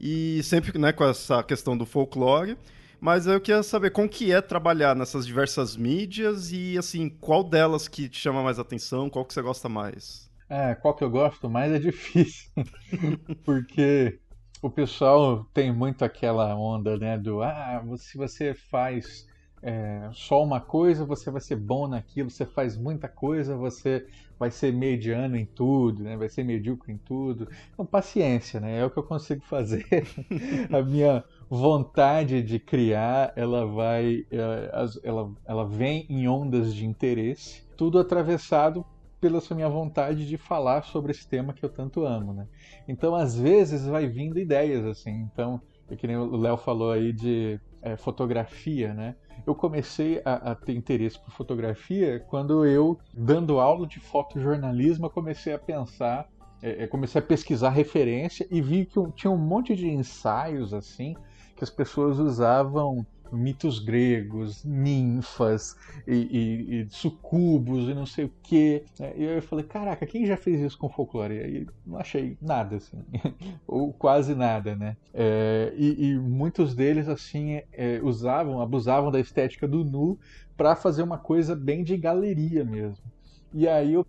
e 0.00 0.42
sempre 0.42 0.78
né, 0.78 0.92
com 0.92 1.04
essa 1.04 1.42
questão 1.42 1.76
do 1.76 1.86
folclore. 1.86 2.56
Mas 2.98 3.26
eu 3.26 3.40
queria 3.40 3.62
saber 3.62 3.90
como 3.90 4.08
que 4.08 4.32
é 4.32 4.40
trabalhar 4.40 4.96
nessas 4.96 5.26
diversas 5.26 5.76
mídias 5.76 6.50
e, 6.50 6.78
assim, 6.78 7.10
qual 7.10 7.44
delas 7.44 7.88
que 7.88 8.08
te 8.08 8.18
chama 8.18 8.42
mais 8.42 8.58
atenção, 8.58 9.10
qual 9.10 9.24
que 9.24 9.34
você 9.34 9.42
gosta 9.42 9.68
mais? 9.68 10.30
É, 10.48 10.74
qual 10.74 10.94
que 10.94 11.04
eu 11.04 11.10
gosto 11.10 11.50
mais 11.50 11.72
é 11.72 11.78
difícil, 11.78 12.50
porque 13.44 14.18
o 14.66 14.70
pessoal 14.70 15.46
tem 15.54 15.72
muito 15.72 16.04
aquela 16.04 16.54
onda, 16.56 16.96
né, 16.96 17.16
do, 17.16 17.40
ah, 17.40 17.82
se 17.96 18.18
você 18.18 18.52
faz 18.52 19.26
é, 19.62 20.08
só 20.12 20.42
uma 20.42 20.60
coisa, 20.60 21.04
você 21.04 21.30
vai 21.30 21.40
ser 21.40 21.56
bom 21.56 21.86
naquilo, 21.86 22.30
você 22.30 22.44
faz 22.44 22.76
muita 22.76 23.08
coisa, 23.08 23.56
você 23.56 24.06
vai 24.38 24.50
ser 24.50 24.72
mediano 24.72 25.36
em 25.36 25.46
tudo, 25.46 26.02
né? 26.02 26.16
vai 26.16 26.28
ser 26.28 26.44
medíocre 26.44 26.92
em 26.92 26.98
tudo. 26.98 27.48
Então, 27.72 27.86
paciência, 27.86 28.60
né? 28.60 28.80
É 28.80 28.84
o 28.84 28.90
que 28.90 28.98
eu 28.98 29.02
consigo 29.02 29.42
fazer. 29.42 29.86
a 30.70 30.82
minha 30.82 31.24
vontade 31.48 32.42
de 32.42 32.58
criar, 32.58 33.32
ela 33.34 33.66
vai, 33.66 34.26
é, 34.30 34.98
ela, 35.02 35.32
ela 35.44 35.66
vem 35.66 36.06
em 36.08 36.28
ondas 36.28 36.74
de 36.74 36.84
interesse, 36.84 37.64
tudo 37.76 37.98
atravessado 37.98 38.84
pela 39.20 39.40
sua 39.40 39.56
minha 39.56 39.68
vontade 39.68 40.26
de 40.26 40.36
falar 40.36 40.84
sobre 40.84 41.12
esse 41.12 41.26
tema 41.26 41.52
que 41.52 41.64
eu 41.64 41.68
tanto 41.68 42.04
amo, 42.04 42.32
né? 42.32 42.46
Então, 42.86 43.14
às 43.14 43.38
vezes, 43.38 43.86
vai 43.86 44.06
vindo 44.06 44.38
ideias, 44.38 44.84
assim. 44.84 45.28
Então, 45.32 45.60
é 45.88 45.96
que 45.96 46.06
nem 46.06 46.16
o 46.16 46.36
Léo 46.36 46.56
falou 46.56 46.90
aí 46.90 47.12
de 47.12 47.60
é, 47.80 47.96
fotografia, 47.96 48.92
né? 48.92 49.14
Eu 49.46 49.54
comecei 49.54 50.20
a, 50.24 50.52
a, 50.52 50.54
ter 50.54 50.74
interesse 50.74 51.18
por 51.18 51.30
fotografia 51.30 52.20
quando 52.28 52.64
eu, 52.64 52.98
dando 53.14 53.60
aula 53.60 53.86
de 53.86 54.00
fotojornalismo, 54.00 55.08
comecei 55.08 55.52
a 55.52 55.58
pensar, 55.58 56.28
é, 56.62 56.84
é, 56.84 56.86
comecei 56.86 57.20
a 57.20 57.24
pesquisar 57.24 57.70
referência 57.70 58.46
e 58.50 58.60
vi 58.60 58.86
que 58.86 59.00
tinha 59.12 59.30
um 59.30 59.38
monte 59.38 59.76
de 59.76 59.88
ensaios 59.88 60.74
assim 60.74 61.14
que 61.54 61.62
as 61.64 61.70
pessoas 61.70 62.18
usavam 62.18 63.06
mitos 63.32 63.78
gregos, 63.78 64.64
ninfas 64.64 65.76
e, 66.06 66.14
e, 66.14 66.80
e 66.82 66.90
sucubos 66.90 67.88
e 67.88 67.94
não 67.94 68.06
sei 68.06 68.26
o 68.26 68.32
que. 68.42 68.84
E 69.16 69.24
eu 69.24 69.42
falei, 69.42 69.64
caraca, 69.64 70.06
quem 70.06 70.26
já 70.26 70.36
fez 70.36 70.60
isso 70.60 70.78
com 70.78 70.88
folclore? 70.88 71.34
E 71.34 71.66
não 71.86 71.98
achei 71.98 72.36
nada, 72.40 72.76
assim, 72.76 73.02
ou 73.66 73.92
quase 73.92 74.34
nada, 74.34 74.74
né? 74.74 74.96
É, 75.12 75.72
e, 75.76 76.10
e, 76.10 76.18
muitos 76.18 76.74
deles, 76.74 77.08
assim, 77.08 77.60
é, 77.72 78.00
usavam, 78.02 78.60
abusavam 78.60 79.10
da 79.10 79.20
estética 79.20 79.66
do 79.66 79.84
nu 79.84 80.18
para 80.56 80.74
fazer 80.74 81.02
uma 81.02 81.18
coisa 81.18 81.54
bem 81.54 81.84
de 81.84 81.96
galeria 81.96 82.64
mesmo. 82.64 83.04
E 83.52 83.68
aí 83.68 83.94
eu 83.94 84.06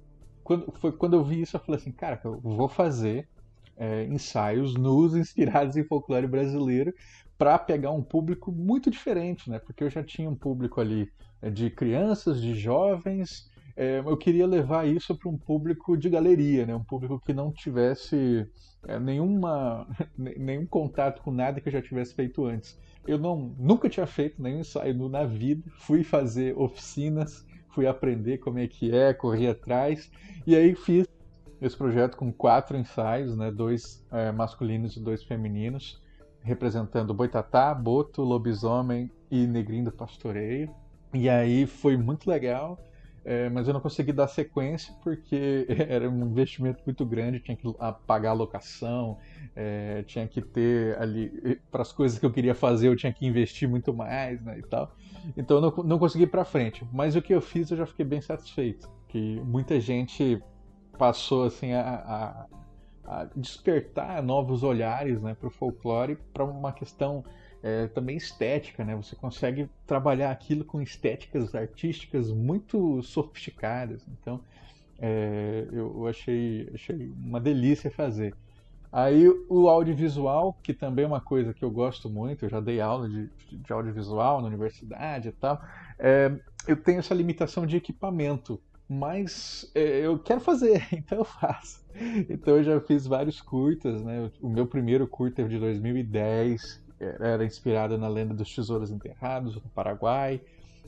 quando, 0.48 0.72
foi 0.80 0.94
quando 0.94 1.14
eu 1.16 1.26
vi 1.26 1.42
isso, 1.42 1.58
eu 1.58 1.60
falei 1.60 1.82
assim, 1.82 1.92
cara, 1.92 2.22
eu 2.24 2.40
vou 2.40 2.70
fazer 2.70 3.28
é, 3.76 4.06
ensaios 4.06 4.76
nus 4.76 5.14
inspirados 5.14 5.76
em 5.76 5.84
folclore 5.84 6.26
brasileiro 6.26 6.94
para 7.38 7.58
pegar 7.58 7.92
um 7.92 8.02
público 8.02 8.52
muito 8.52 8.90
diferente, 8.90 9.50
né? 9.50 9.60
Porque 9.60 9.84
eu 9.84 9.90
já 9.90 10.04
tinha 10.04 10.30
um 10.30 10.36
público 10.36 10.82
ali 10.82 11.10
é, 11.42 11.50
de 11.50 11.70
crianças, 11.70 12.42
de 12.42 12.56
jovens. 12.56 13.50
É, 13.76 14.00
eu 14.00 14.18
queria 14.18 14.48
levar 14.48 14.88
isso 14.88 15.16
para 15.16 15.30
um 15.30 15.38
público 15.38 15.96
de 15.96 16.10
galeria, 16.10 16.66
né? 16.66 16.76
Um 16.76 16.84
público 16.84 17.22
que 17.24 17.34
não 17.34 17.52
tivesse 17.52 18.50
é, 18.88 19.00
nenhuma, 19.00 19.88
nenhum 20.18 20.66
contato 20.66 21.22
com 21.22 21.32
nada 21.32 21.62
que 21.62 21.68
eu 21.70 21.74
já 21.74 21.82
tivesse 21.82 22.16
feito 22.16 22.46
antes. 22.46 22.80
Eu 23.08 23.18
não, 23.18 23.56
nunca 23.58 23.90
tinha 23.90 24.08
feito 24.08 24.42
nenhum 24.42 24.60
ensaio 24.60 25.08
na 25.08 25.24
vida. 25.24 25.64
Fui 25.78 26.04
fazer 26.04 26.58
oficinas 26.58 27.46
fui 27.78 27.86
aprender 27.86 28.40
como 28.40 28.58
é 28.58 28.68
que 28.68 28.92
é, 28.92 29.14
corri 29.14 29.48
atrás. 29.48 30.12
E 30.48 30.56
aí 30.56 30.74
fiz 30.74 31.08
esse 31.62 31.78
projeto 31.78 32.18
com 32.18 32.34
quatro 32.34 32.76
ensaios, 32.76 33.38
né? 33.38 33.52
dois 33.52 34.04
é, 34.12 34.32
masculinos 34.32 34.98
e 34.98 35.00
dois 35.00 35.24
femininos, 35.24 36.02
representando 36.48 37.14
Boitatá, 37.14 37.74
Boto, 37.74 38.24
Lobisomem 38.24 39.12
e 39.30 39.46
Negrinho 39.46 39.86
do 39.86 39.92
Pastoreio. 39.92 40.74
E 41.14 41.30
aí 41.30 41.66
foi 41.66 41.98
muito 41.98 42.30
legal, 42.30 42.80
é, 43.26 43.50
mas 43.50 43.68
eu 43.68 43.74
não 43.74 43.82
consegui 43.82 44.14
dar 44.14 44.28
sequência 44.28 44.94
porque 45.04 45.66
era 45.90 46.10
um 46.10 46.26
investimento 46.26 46.82
muito 46.86 47.06
grande, 47.06 47.40
tinha 47.40 47.56
que 47.56 47.64
pagar 48.06 48.32
a 48.32 48.34
locação, 48.34 49.18
é, 49.56 50.04
tinha 50.04 50.28
que 50.28 50.42
ter 50.42 50.98
ali, 51.00 51.60
para 51.70 51.82
as 51.82 51.92
coisas 51.92 52.18
que 52.18 52.26
eu 52.26 52.32
queria 52.32 52.56
fazer, 52.56 52.88
eu 52.88 52.96
tinha 52.96 53.12
que 53.12 53.26
investir 53.26 53.68
muito 53.68 53.94
mais 53.94 54.42
né, 54.42 54.58
e 54.58 54.64
tal. 54.64 54.96
Então 55.36 55.58
eu 55.58 55.62
não, 55.62 55.84
não 55.84 56.00
consegui 56.00 56.24
ir 56.24 56.28
para 56.28 56.46
frente. 56.46 56.86
Mas 56.92 57.16
o 57.16 57.22
que 57.22 57.34
eu 57.34 57.42
fiz 57.42 57.70
eu 57.70 57.78
já 57.78 57.86
fiquei 57.86 58.06
bem 58.06 58.22
satisfeito. 58.22 58.90
Que 59.10 59.42
muita 59.42 59.80
gente 59.80 60.42
passou 60.98 61.46
assim 61.46 61.74
a, 61.74 62.46
a, 63.08 63.28
despertar 63.36 64.22
novos 64.22 64.64
olhares 64.64 65.22
né, 65.22 65.34
para 65.34 65.48
o 65.48 65.52
folclore 65.52 66.18
para 66.34 66.44
uma 66.44 66.72
questão 66.72 67.24
é, 67.64 67.88
também 67.88 68.16
estética, 68.16 68.84
né? 68.86 68.96
Você 68.96 69.16
consegue 69.16 69.68
trabalhar 69.86 70.32
aquilo 70.32 70.64
com 70.64 70.82
estéticas 70.82 71.56
artísticas 71.56 72.32
muito 72.32 73.02
sofisticadas. 73.02 74.06
Então, 74.08 74.40
é, 75.00 75.66
eu, 75.72 75.96
eu 75.98 76.08
achei, 76.08 76.70
achei 76.74 77.12
uma 77.24 77.40
delícia 77.40 77.90
fazer. 77.90 78.36
Aí 78.92 79.28
o 79.50 79.68
audiovisual, 79.68 80.58
que 80.64 80.74
também 80.74 81.04
é 81.04 81.08
uma 81.08 81.20
coisa 81.20 81.54
que 81.54 81.64
eu 81.64 81.70
gosto 81.70 82.10
muito, 82.10 82.46
eu 82.46 82.50
já 82.50 82.60
dei 82.60 82.80
aula 82.80 83.10
de, 83.10 83.30
de 83.52 83.74
audiovisual 83.74 84.42
na 84.42 84.48
universidade 84.48 85.30
e 85.30 85.32
tal, 85.34 85.62
é, 86.00 86.34
eu 86.68 86.76
tenho 86.76 87.00
essa 87.00 87.14
limitação 87.14 87.66
de 87.66 87.76
equipamento, 87.76 88.62
mas 88.90 89.70
é, 89.76 90.06
eu 90.06 90.18
quero 90.18 90.40
fazer, 90.40 90.88
então 90.94 91.20
eu 91.20 91.26
faço. 91.26 91.86
Então 92.30 92.58
eu 92.58 92.64
já 92.64 92.80
fiz 92.80 93.06
vários 93.06 93.42
curtas, 93.42 94.04
né? 94.04 94.32
O 94.42 94.50
meu 94.50 94.68
primeiro 94.68 95.08
curta 95.08 95.42
é 95.42 95.46
de 95.46 95.60
2010, 95.60 96.82
era 97.00 97.46
inspirado 97.46 97.98
na 97.98 98.08
lenda 98.08 98.34
dos 98.34 98.54
tesouros 98.54 98.92
enterrados 98.92 99.56
no 99.56 99.70
Paraguai. 99.70 100.42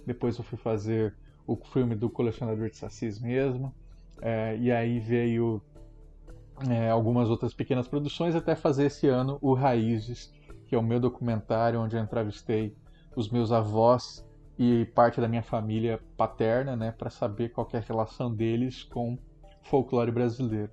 Depois 0.05 0.37
eu 0.37 0.43
fui 0.43 0.57
fazer 0.57 1.15
o 1.45 1.55
filme 1.55 1.95
do 1.95 2.09
colecionador 2.09 2.69
de 2.69 2.77
sacis 2.77 3.19
mesmo. 3.19 3.73
É, 4.21 4.57
e 4.57 4.71
aí 4.71 4.99
veio 4.99 5.61
é, 6.69 6.89
algumas 6.89 7.29
outras 7.29 7.53
pequenas 7.53 7.87
produções, 7.87 8.35
até 8.35 8.55
fazer 8.55 8.85
esse 8.85 9.07
ano 9.07 9.37
o 9.41 9.53
Raízes, 9.53 10.33
que 10.67 10.75
é 10.75 10.77
o 10.77 10.83
meu 10.83 10.99
documentário 10.99 11.79
onde 11.79 11.95
eu 11.95 12.01
entrevistei 12.01 12.75
os 13.15 13.29
meus 13.29 13.51
avós 13.51 14.25
e 14.59 14.85
parte 14.87 15.21
da 15.21 15.27
minha 15.29 15.41
família 15.41 16.01
paterna, 16.17 16.75
né, 16.75 16.91
para 16.91 17.09
saber 17.09 17.47
qual 17.49 17.65
é 17.71 17.77
a 17.77 17.79
relação 17.79 18.35
deles 18.35 18.83
com 18.83 19.17
folclore 19.63 20.11
brasileiro, 20.11 20.69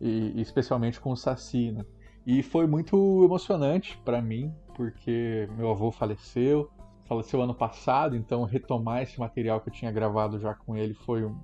e, 0.00 0.40
especialmente 0.40 1.00
com 1.00 1.10
o 1.10 1.16
Saci, 1.16 1.72
né? 1.72 1.84
E 2.24 2.40
foi 2.40 2.68
muito 2.68 3.24
emocionante 3.24 3.98
para 4.04 4.22
mim, 4.22 4.54
porque 4.74 5.48
meu 5.56 5.70
avô 5.70 5.90
faleceu, 5.90 6.70
faleceu 7.04 7.42
ano 7.42 7.54
passado, 7.54 8.14
então 8.14 8.44
retomar 8.44 9.02
esse 9.02 9.18
material 9.18 9.60
que 9.60 9.70
eu 9.70 9.72
tinha 9.72 9.90
gravado 9.90 10.38
já 10.38 10.54
com 10.54 10.76
ele 10.76 10.94
foi 10.94 11.24
um, 11.24 11.36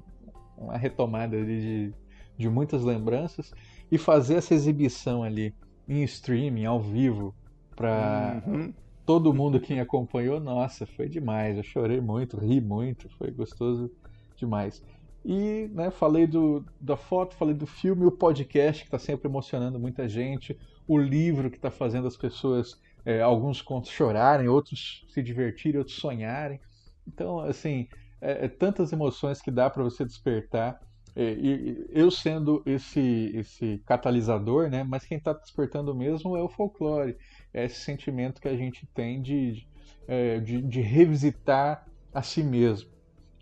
uma 0.56 0.76
retomada 0.76 1.44
de, 1.44 1.92
de 2.36 2.48
muitas 2.48 2.84
lembranças 2.84 3.52
e 3.90 3.98
fazer 3.98 4.36
essa 4.36 4.54
exibição 4.54 5.24
ali 5.24 5.52
em 5.88 6.02
streaming, 6.04 6.64
ao 6.64 6.80
vivo, 6.80 7.34
para 7.74 8.42
uhum. 8.46 8.72
Todo 9.04 9.34
mundo 9.34 9.60
que 9.60 9.74
me 9.74 9.80
acompanhou, 9.80 10.38
nossa, 10.40 10.86
foi 10.86 11.08
demais. 11.08 11.56
Eu 11.56 11.62
chorei 11.62 12.00
muito, 12.00 12.36
ri 12.36 12.60
muito, 12.60 13.08
foi 13.10 13.30
gostoso 13.30 13.90
demais. 14.36 14.82
E 15.24 15.68
né, 15.72 15.90
falei 15.90 16.26
do, 16.26 16.64
da 16.80 16.96
foto, 16.96 17.34
falei 17.36 17.54
do 17.54 17.66
filme, 17.66 18.04
o 18.04 18.10
podcast 18.10 18.82
que 18.82 18.88
está 18.88 18.98
sempre 18.98 19.28
emocionando 19.28 19.78
muita 19.78 20.08
gente, 20.08 20.58
o 20.86 20.98
livro 20.98 21.50
que 21.50 21.56
está 21.56 21.70
fazendo 21.70 22.08
as 22.08 22.16
pessoas, 22.16 22.80
é, 23.04 23.20
alguns 23.20 23.62
contos 23.62 23.90
chorarem, 23.90 24.48
outros 24.48 25.06
se 25.08 25.22
divertirem, 25.22 25.78
outros 25.78 25.96
sonharem. 25.96 26.60
Então, 27.06 27.38
assim, 27.40 27.88
é, 28.20 28.46
é 28.46 28.48
tantas 28.48 28.92
emoções 28.92 29.40
que 29.40 29.50
dá 29.50 29.70
para 29.70 29.82
você 29.82 30.04
despertar. 30.04 30.80
É, 31.14 31.34
e 31.34 31.86
eu 31.90 32.10
sendo 32.10 32.62
esse, 32.64 33.30
esse 33.34 33.82
catalisador, 33.84 34.70
né? 34.70 34.82
Mas 34.82 35.04
quem 35.04 35.18
está 35.18 35.32
despertando 35.32 35.94
mesmo 35.94 36.36
é 36.36 36.42
o 36.42 36.48
folclore. 36.48 37.16
É 37.54 37.64
esse 37.64 37.80
sentimento 37.80 38.40
que 38.40 38.48
a 38.48 38.56
gente 38.56 38.86
tem 38.94 39.20
de, 39.20 39.66
é, 40.06 40.38
de, 40.38 40.62
de, 40.62 40.80
revisitar 40.80 41.86
a 42.12 42.22
si 42.22 42.42
mesmo. 42.42 42.90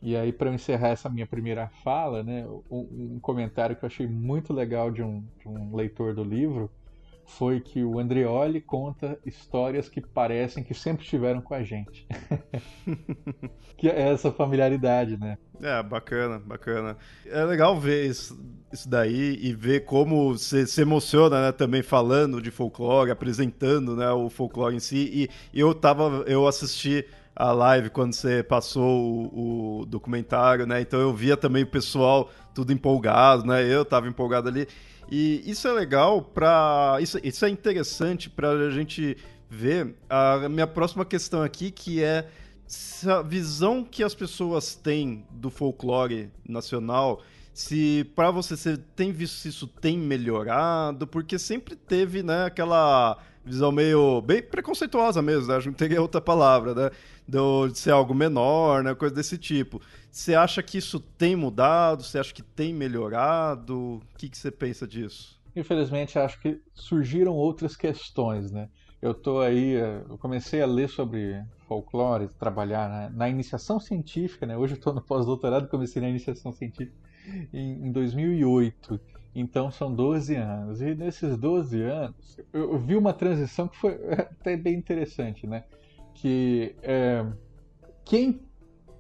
E 0.02 0.17
aí, 0.17 0.33
para 0.33 0.52
encerrar 0.52 0.88
essa 0.88 1.09
minha 1.09 1.26
primeira 1.26 1.69
fala, 1.85 2.23
né, 2.23 2.47
um, 2.71 3.19
comentário 3.21 3.76
que 3.76 3.85
eu 3.85 3.87
achei 3.87 4.07
muito 4.07 4.52
legal 4.52 4.90
de 4.90 5.02
um, 5.02 5.23
de 5.38 5.47
um 5.47 5.76
leitor 5.76 6.14
do 6.14 6.25
livro 6.25 6.71
foi 7.37 7.60
que 7.60 7.82
o 7.82 7.99
Andreoli 7.99 8.60
conta 8.60 9.18
histórias 9.25 9.88
que 9.88 10.00
parecem 10.00 10.64
que 10.64 10.75
sempre 10.75 11.04
estiveram 11.04 11.40
com 11.40 11.54
a 11.54 11.62
gente. 11.62 12.06
que 13.76 13.88
é 13.88 14.10
essa 14.10 14.32
familiaridade, 14.32 15.16
né? 15.16 15.38
É, 15.60 15.82
bacana, 15.82 16.38
bacana. 16.38 16.96
É 17.26 17.44
legal 17.44 17.78
ver 17.78 18.06
isso, 18.06 18.38
isso 18.72 18.88
daí 18.88 19.38
e 19.40 19.52
ver 19.52 19.84
como 19.84 20.37
você 20.37 20.66
se 20.66 20.82
emociona, 20.82 21.46
né, 21.46 21.52
também 21.52 21.82
falando 21.82 22.40
de 22.42 22.50
folclore, 22.50 23.10
apresentando, 23.10 23.94
né, 23.94 24.10
o 24.10 24.28
folclore 24.28 24.76
em 24.76 24.80
si. 24.80 25.30
E 25.52 25.60
eu 25.60 25.75
tava, 25.75 26.25
eu 26.26 26.46
assisti 26.46 27.06
a 27.34 27.52
live 27.52 27.90
quando 27.90 28.12
você 28.12 28.42
passou 28.42 28.84
o, 28.84 29.80
o, 29.80 29.87
documentário, 29.87 30.66
né? 30.66 30.80
Então 30.80 31.00
eu 31.00 31.14
via 31.14 31.37
também 31.37 31.62
o 31.62 31.66
pessoal 31.66 32.28
tudo 32.54 32.72
empolgado, 32.72 33.46
né? 33.46 33.64
Eu 33.64 33.84
tava 33.84 34.08
empolgado 34.08 34.49
ali. 34.49 34.66
E 35.11 35.43
isso 35.45 35.67
é 35.67 35.73
legal 35.73 36.23
para 36.23 36.99
isso, 37.00 37.19
isso 37.23 37.45
é 37.45 37.49
interessante 37.49 38.31
para 38.31 38.50
a 38.50 38.71
gente 38.71 39.17
ver. 39.49 39.97
A 40.09 40.49
minha 40.49 40.67
próxima 40.67 41.05
questão 41.05 41.43
aqui, 41.43 41.71
que 41.71 42.02
é 42.02 42.29
a 43.09 43.23
visão 43.23 43.85
que 43.85 44.05
as 44.05 44.14
pessoas 44.14 44.76
têm 44.76 45.26
do 45.31 45.50
folclore 45.50 46.31
nacional, 46.49 47.23
se 47.52 48.05
para 48.14 48.31
você 48.31 48.57
você 48.57 48.76
tem 48.76 49.11
visto 49.11 49.35
se 49.37 49.49
isso 49.49 49.67
tem 49.67 49.99
melhorado, 49.99 51.07
porque 51.07 51.38
sempre 51.38 51.75
teve, 51.75 52.23
né, 52.23 52.45
aquela 52.45 53.19
visão 53.45 53.73
meio 53.73 54.21
bem 54.21 54.40
preconceituosa 54.40 55.21
mesmo, 55.21 55.49
né? 55.49 55.57
acho 55.57 55.64
que 55.64 55.69
não 55.71 55.75
teria 55.75 56.00
outra 56.00 56.21
palavra, 56.21 56.75
né, 56.75 56.90
de 57.30 57.78
ser 57.78 57.90
algo 57.90 58.14
menor, 58.14 58.82
né, 58.82 58.94
coisa 58.94 59.14
desse 59.14 59.38
tipo. 59.38 59.80
Você 60.10 60.34
acha 60.34 60.62
que 60.62 60.78
isso 60.78 60.99
tem 60.99 61.37
mudado? 61.37 62.02
Você 62.02 62.18
acha 62.18 62.34
que 62.34 62.42
tem 62.42 62.75
melhorado? 62.75 63.76
O 63.78 64.02
que, 64.18 64.28
que 64.28 64.37
você 64.37 64.50
pensa 64.50 64.87
disso? 64.87 65.40
Infelizmente, 65.54 66.18
acho 66.18 66.40
que 66.40 66.60
surgiram 66.75 67.34
outras 67.34 67.76
questões, 67.76 68.50
né? 68.50 68.68
Eu 69.02 69.14
tô 69.14 69.40
aí, 69.40 69.76
eh, 69.76 70.04
eu 70.08 70.18
comecei 70.18 70.60
a 70.60 70.66
ler 70.66 70.88
sobre 70.88 71.42
folclore, 71.66 72.28
trabalhar 72.38 72.88
na, 72.88 73.10
na 73.10 73.28
iniciação 73.28 73.80
científica, 73.80 74.46
né? 74.46 74.56
Hoje 74.56 74.75
eu 74.75 74.76
estou 74.76 74.92
no 74.92 75.00
pós-doutorado, 75.00 75.68
comecei 75.68 76.02
na 76.02 76.08
iniciação 76.08 76.52
científica 76.52 76.96
em, 77.52 77.87
em 77.87 77.92
2008. 77.92 79.00
Então 79.34 79.70
são 79.70 79.94
12 79.94 80.34
anos. 80.34 80.82
E 80.82 80.94
nesses 80.94 81.37
12 81.38 81.80
anos, 81.80 82.38
eu 82.52 82.78
vi 82.78 82.96
uma 82.96 83.12
transição 83.12 83.68
que 83.68 83.76
foi 83.76 83.92
até 84.12 84.56
bem 84.56 84.75
interessante, 84.75 85.46
né? 85.46 85.64
Que 86.20 86.76
é, 86.82 87.24
quem 88.04 88.42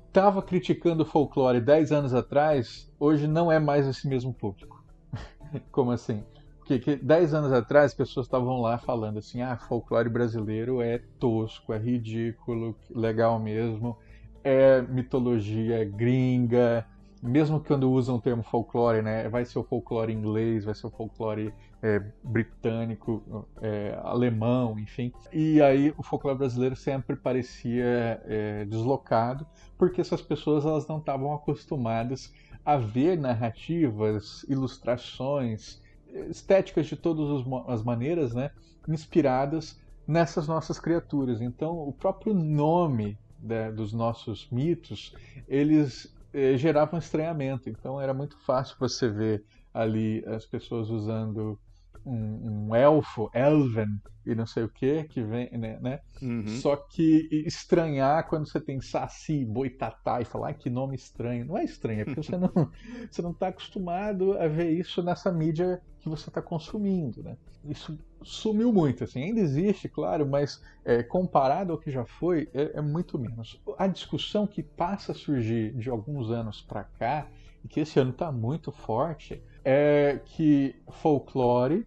estava 0.08 0.42
criticando 0.42 1.02
o 1.02 1.06
folclore 1.06 1.60
10 1.60 1.92
anos 1.92 2.14
atrás, 2.14 2.90
hoje 2.98 3.26
não 3.26 3.52
é 3.52 3.58
mais 3.58 3.86
esse 3.86 4.08
mesmo 4.08 4.32
público. 4.32 4.82
Como 5.70 5.90
assim? 5.90 6.24
Porque 6.66 6.96
dez 6.96 7.34
anos 7.34 7.52
atrás 7.52 7.86
as 7.86 7.94
pessoas 7.94 8.26
estavam 8.26 8.60
lá 8.60 8.78
falando 8.78 9.18
assim, 9.18 9.42
ah, 9.42 9.56
folclore 9.56 10.08
brasileiro 10.08 10.80
é 10.80 10.98
tosco, 11.18 11.72
é 11.72 11.78
ridículo, 11.78 12.76
legal 12.88 13.38
mesmo, 13.38 13.98
é 14.42 14.80
mitologia 14.80 15.84
gringa, 15.84 16.86
mesmo 17.22 17.60
quando 17.60 17.90
usam 17.90 18.16
o 18.16 18.20
termo 18.20 18.42
folclore, 18.42 19.02
né, 19.02 19.28
vai 19.28 19.44
ser 19.44 19.58
o 19.58 19.64
folclore 19.64 20.12
inglês, 20.12 20.64
vai 20.64 20.74
ser 20.74 20.86
o 20.86 20.90
folclore 20.90 21.52
é, 21.82 22.02
britânico, 22.22 23.46
é, 23.60 23.98
alemão, 24.02 24.78
enfim. 24.78 25.12
E 25.32 25.60
aí 25.60 25.92
o 25.98 26.02
folclore 26.02 26.38
brasileiro 26.38 26.76
sempre 26.76 27.16
parecia 27.16 28.22
é, 28.24 28.64
deslocado, 28.64 29.46
porque 29.76 30.00
essas 30.00 30.22
pessoas 30.22 30.64
elas 30.64 30.86
não 30.86 30.98
estavam 30.98 31.34
acostumadas 31.34 32.32
a 32.64 32.76
ver 32.76 33.18
narrativas, 33.18 34.44
ilustrações, 34.48 35.80
estéticas 36.28 36.86
de 36.86 36.96
todas 36.96 37.46
as 37.68 37.82
maneiras, 37.82 38.34
né, 38.34 38.50
inspiradas 38.88 39.78
nessas 40.06 40.48
nossas 40.48 40.78
criaturas. 40.78 41.40
Então, 41.40 41.78
o 41.86 41.92
próprio 41.92 42.34
nome 42.34 43.18
né, 43.40 43.70
dos 43.70 43.92
nossos 43.92 44.48
mitos, 44.50 45.14
eles 45.48 46.12
eh, 46.32 46.56
geravam 46.56 46.98
estranhamento. 46.98 47.68
Então, 47.68 48.00
era 48.00 48.14
muito 48.14 48.38
fácil 48.44 48.76
você 48.78 49.08
ver 49.08 49.44
ali 49.72 50.24
as 50.26 50.46
pessoas 50.46 50.88
usando 50.90 51.58
um, 52.04 52.68
um, 52.68 52.74
elfo, 52.74 53.30
elven 53.34 54.00
e 54.24 54.34
não 54.34 54.46
sei 54.46 54.64
o 54.64 54.68
que, 54.68 55.04
que 55.04 55.22
vem, 55.22 55.50
né? 55.52 55.78
né? 55.80 56.00
Uhum. 56.20 56.46
Só 56.46 56.76
que 56.76 57.28
estranhar 57.46 58.28
quando 58.28 58.48
você 58.48 58.60
tem 58.60 58.80
saci, 58.80 59.44
boitatá 59.44 60.20
e 60.20 60.24
falar 60.24 60.54
que 60.54 60.68
nome 60.68 60.94
estranho. 60.94 61.46
Não 61.46 61.56
é 61.56 61.64
estranho, 61.64 62.02
é 62.02 62.04
porque 62.04 62.22
você 62.22 62.36
não 62.36 62.50
você 63.10 63.22
não 63.22 63.30
está 63.30 63.48
acostumado 63.48 64.34
a 64.38 64.46
ver 64.46 64.70
isso 64.70 65.02
nessa 65.02 65.32
mídia 65.32 65.80
que 66.00 66.08
você 66.08 66.28
está 66.28 66.40
consumindo, 66.40 67.22
né? 67.22 67.36
Isso 67.64 67.98
sumiu 68.22 68.72
muito, 68.72 69.04
assim, 69.04 69.22
ainda 69.22 69.40
existe, 69.40 69.88
claro, 69.88 70.26
mas 70.26 70.62
é, 70.84 71.02
comparado 71.02 71.72
ao 71.72 71.78
que 71.78 71.90
já 71.90 72.04
foi, 72.04 72.48
é, 72.54 72.78
é 72.78 72.80
muito 72.80 73.18
menos. 73.18 73.60
A 73.78 73.86
discussão 73.86 74.46
que 74.46 74.62
passa 74.62 75.12
a 75.12 75.14
surgir 75.14 75.74
de 75.74 75.90
alguns 75.90 76.30
anos 76.30 76.60
para 76.60 76.84
cá 76.84 77.28
e 77.64 77.68
que 77.68 77.80
esse 77.80 77.98
ano 77.98 78.10
está 78.10 78.30
muito 78.32 78.72
forte 78.72 79.42
é 79.64 80.20
que 80.24 80.74
folclore 80.88 81.86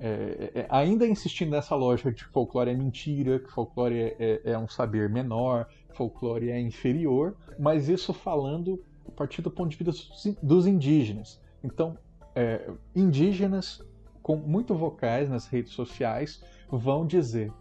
é, 0.00 0.50
é, 0.54 0.66
ainda 0.68 1.06
insistindo 1.06 1.50
nessa 1.50 1.74
lógica 1.74 2.12
de 2.12 2.24
que 2.24 2.30
folclore 2.30 2.70
é 2.70 2.74
mentira, 2.74 3.38
que 3.38 3.50
folclore 3.50 3.98
é, 3.98 4.16
é, 4.18 4.40
é, 4.52 4.58
um 4.58 4.68
saber 4.68 5.08
menor, 5.08 5.68
folclore 5.94 6.50
é 6.50 6.60
inferior, 6.60 7.36
mas 7.58 7.88
isso 7.88 8.12
falando 8.12 8.82
a 9.06 9.10
partir 9.12 9.40
do 9.40 9.50
ponto 9.50 9.70
de 9.70 9.82
vista 9.82 10.36
dos 10.42 10.66
indígenas. 10.66 11.40
Então, 11.62 11.96
é, 12.34 12.68
indígenas 12.94 13.82
com 14.22 14.36
muito 14.36 14.74
vocais 14.74 15.30
nas 15.30 15.46
redes 15.46 15.72
sociais 15.72 16.42
vão 16.68 17.06
dizer: 17.06 17.52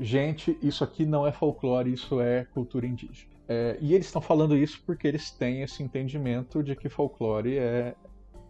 gente, 0.00 0.58
isso 0.62 0.82
aqui 0.82 1.06
não 1.06 1.26
é 1.26 1.32
folclore, 1.32 1.92
isso 1.92 2.20
é 2.20 2.44
cultura 2.44 2.86
indígena. 2.86 3.35
É, 3.48 3.78
e 3.80 3.94
eles 3.94 4.06
estão 4.06 4.20
falando 4.20 4.56
isso 4.56 4.82
porque 4.84 5.06
eles 5.06 5.30
têm 5.30 5.62
esse 5.62 5.82
entendimento 5.82 6.62
de 6.62 6.74
que 6.74 6.88
folclore 6.88 7.58
é, 7.58 7.94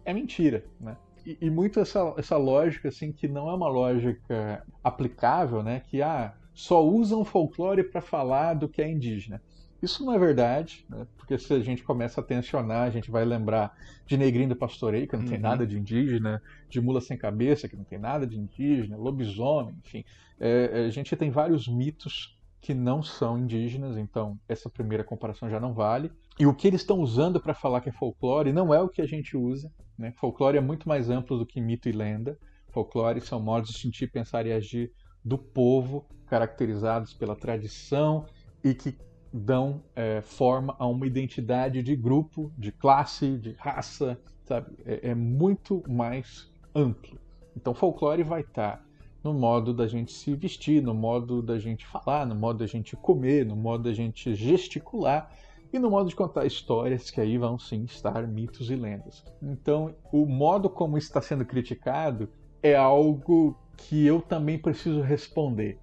é 0.03 0.13
mentira, 0.13 0.65
né? 0.79 0.97
e, 1.27 1.37
e, 1.41 1.49
muito 1.49 1.81
essa, 1.81 2.13
essa 2.17 2.37
lógica, 2.37 2.87
assim, 2.87 3.11
que 3.11 3.27
não 3.27 3.49
é 3.49 3.53
uma 3.53 3.67
lógica 3.67 4.65
aplicável, 4.81 5.61
né? 5.61 5.81
Que, 5.85 6.01
ah, 6.01 6.33
só 6.53 6.83
usam 6.83 7.25
folclore 7.25 7.83
para 7.83 7.99
falar 7.99 8.53
do 8.53 8.69
que 8.69 8.81
é 8.81 8.89
indígena. 8.89 9.41
Isso 9.83 10.05
não 10.05 10.13
é 10.13 10.17
verdade, 10.17 10.85
né? 10.89 11.05
porque 11.17 11.37
se 11.37 11.53
a 11.53 11.59
gente 11.59 11.83
começa 11.83 12.21
a 12.21 12.23
tensionar, 12.23 12.83
a 12.83 12.89
gente 12.89 13.11
vai 13.11 13.25
lembrar 13.25 13.75
de 14.07 14.17
Negrinho 14.17 14.49
do 14.49 14.55
Pastoreio, 14.55 15.07
que 15.07 15.15
não 15.15 15.23
uhum. 15.23 15.29
tem 15.29 15.37
nada 15.37 15.67
de 15.67 15.77
indígena, 15.77 16.41
de 16.69 16.81
Mula 16.81 17.01
Sem 17.01 17.17
Cabeça, 17.17 17.67
que 17.67 17.75
não 17.75 17.83
tem 17.83 17.99
nada 17.99 18.25
de 18.25 18.39
indígena, 18.39 18.95
lobisomem, 18.97 19.75
enfim. 19.85 20.05
É, 20.39 20.85
a 20.87 20.89
gente 20.89 21.15
tem 21.15 21.29
vários 21.29 21.67
mitos 21.67 22.36
que 22.67 22.73
não 22.73 23.01
são 23.01 23.39
indígenas, 23.39 23.95
então 23.95 24.37
essa 24.45 24.69
primeira 24.69 25.01
comparação 25.01 25.49
já 25.49 25.57
não 25.57 25.73
vale. 25.73 26.11
E 26.37 26.45
o 26.45 26.53
que 26.53 26.67
eles 26.67 26.81
estão 26.81 26.99
usando 26.99 27.39
para 27.39 27.53
falar 27.53 27.79
que 27.79 27.87
é 27.87 27.93
folclore 27.93 28.51
não 28.51 28.73
é 28.73 28.81
o 28.81 28.89
que 28.89 29.01
a 29.01 29.05
gente 29.05 29.37
usa. 29.37 29.71
Né? 29.97 30.11
Folclore 30.17 30.57
é 30.57 30.59
muito 30.59 30.85
mais 30.85 31.09
amplo 31.09 31.37
do 31.37 31.45
que 31.45 31.61
mito 31.61 31.87
e 31.87 31.93
lenda. 31.93 32.37
Folclore 32.73 33.21
são 33.21 33.39
modos 33.39 33.69
de 33.69 33.79
sentir, 33.79 34.11
pensar 34.11 34.45
e 34.45 34.51
agir 34.51 34.91
do 35.23 35.37
povo, 35.37 36.05
caracterizados 36.25 37.13
pela 37.13 37.37
tradição 37.37 38.25
e 38.61 38.73
que 38.73 38.97
dão 39.31 39.81
é, 39.95 40.19
forma 40.19 40.75
a 40.77 40.85
uma 40.85 41.07
identidade 41.07 41.81
de 41.81 41.95
grupo, 41.95 42.51
de 42.57 42.73
classe, 42.73 43.37
de 43.37 43.53
raça, 43.53 44.19
sabe? 44.43 44.75
É, 44.83 45.11
é 45.11 45.15
muito 45.15 45.81
mais 45.87 46.51
amplo. 46.75 47.17
Então, 47.55 47.73
folclore 47.73 48.23
vai 48.23 48.41
estar 48.41 48.85
no 49.23 49.33
modo 49.33 49.73
da 49.73 49.87
gente 49.87 50.11
se 50.11 50.33
vestir, 50.35 50.81
no 50.81 50.93
modo 50.93 51.41
da 51.41 51.59
gente 51.59 51.85
falar, 51.85 52.25
no 52.25 52.35
modo 52.35 52.59
da 52.59 52.67
gente 52.67 52.95
comer, 52.95 53.45
no 53.45 53.55
modo 53.55 53.83
da 53.83 53.93
gente 53.93 54.33
gesticular 54.35 55.31
e 55.71 55.79
no 55.79 55.89
modo 55.89 56.09
de 56.09 56.15
contar 56.15 56.45
histórias, 56.45 57.09
que 57.09 57.19
aí 57.19 57.37
vão 57.37 57.59
sim 57.59 57.83
estar 57.83 58.25
mitos 58.27 58.69
e 58.69 58.75
lendas. 58.75 59.23
Então, 59.41 59.93
o 60.11 60.25
modo 60.25 60.69
como 60.69 60.97
está 60.97 61.21
sendo 61.21 61.45
criticado 61.45 62.29
é 62.63 62.75
algo 62.75 63.57
que 63.75 64.05
eu 64.05 64.21
também 64.21 64.57
preciso 64.57 65.01
responder. 65.01 65.77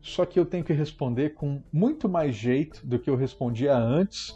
Só 0.00 0.24
que 0.24 0.38
eu 0.38 0.46
tenho 0.46 0.64
que 0.64 0.72
responder 0.72 1.30
com 1.34 1.62
muito 1.72 2.08
mais 2.08 2.34
jeito 2.34 2.86
do 2.86 2.98
que 2.98 3.10
eu 3.10 3.16
respondia 3.16 3.76
antes 3.76 4.34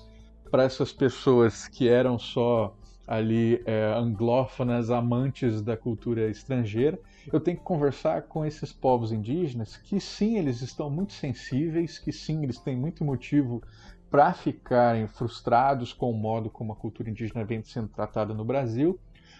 para 0.51 0.65
essas 0.65 0.93
pessoas 0.93 1.67
que 1.69 1.89
eram 1.89 2.19
só 2.19 2.77
ali 3.07 3.63
é, 3.65 3.93
anglófonas, 3.97 4.91
amantes 4.91 5.63
da 5.63 5.77
cultura 5.77 6.29
estrangeira. 6.29 6.99
Eu 7.31 7.41
tenho 7.41 7.57
que 7.57 7.63
conversar 7.63 8.23
com 8.23 8.45
esses 8.45 8.73
povos 8.73 9.13
indígenas 9.13 9.77
que 9.77 10.01
sim, 10.01 10.39
eles 10.39 10.63
estão 10.63 10.91
muito 10.91 11.13
sensíveis, 11.13 11.99
que 11.99 12.13
sim, 12.13 12.43
eles 12.43 12.59
têm 12.59 12.77
muito 12.77 13.05
motivo 13.05 13.63
para 14.11 14.33
ficarem 14.35 15.07
frustrados 15.07 15.93
com 15.93 16.11
o 16.11 16.15
modo 16.15 16.51
como 16.51 16.73
a 16.73 16.77
cultura 16.77 17.11
indígena 17.11 17.45
vem 17.45 17.63
sendo 17.63 17.89
tratada 17.89 18.35
no 18.35 18.45
Brasil. 18.45 18.99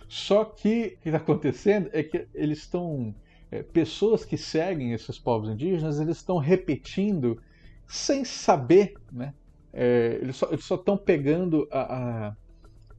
Só 0.09 0.45
que 0.45 0.97
o 0.99 1.03
que 1.03 1.09
está 1.09 1.19
acontecendo 1.19 1.91
é 1.93 2.03
que 2.03 2.29
eles 2.35 2.59
estão. 2.59 3.15
É, 3.51 3.63
pessoas 3.63 4.25
que 4.25 4.39
seguem 4.39 4.93
esses 4.93 5.19
povos 5.19 5.51
indígenas, 5.51 6.01
eles 6.01 6.17
estão 6.17 6.39
repetindo 6.39 7.39
sem 7.87 8.25
saber, 8.25 8.95
né? 9.11 9.35
É, 9.73 10.19
eles 10.23 10.37
só 10.37 10.75
estão 10.75 10.97
pegando 10.97 11.69
a, 11.71 11.81
a, 11.81 12.37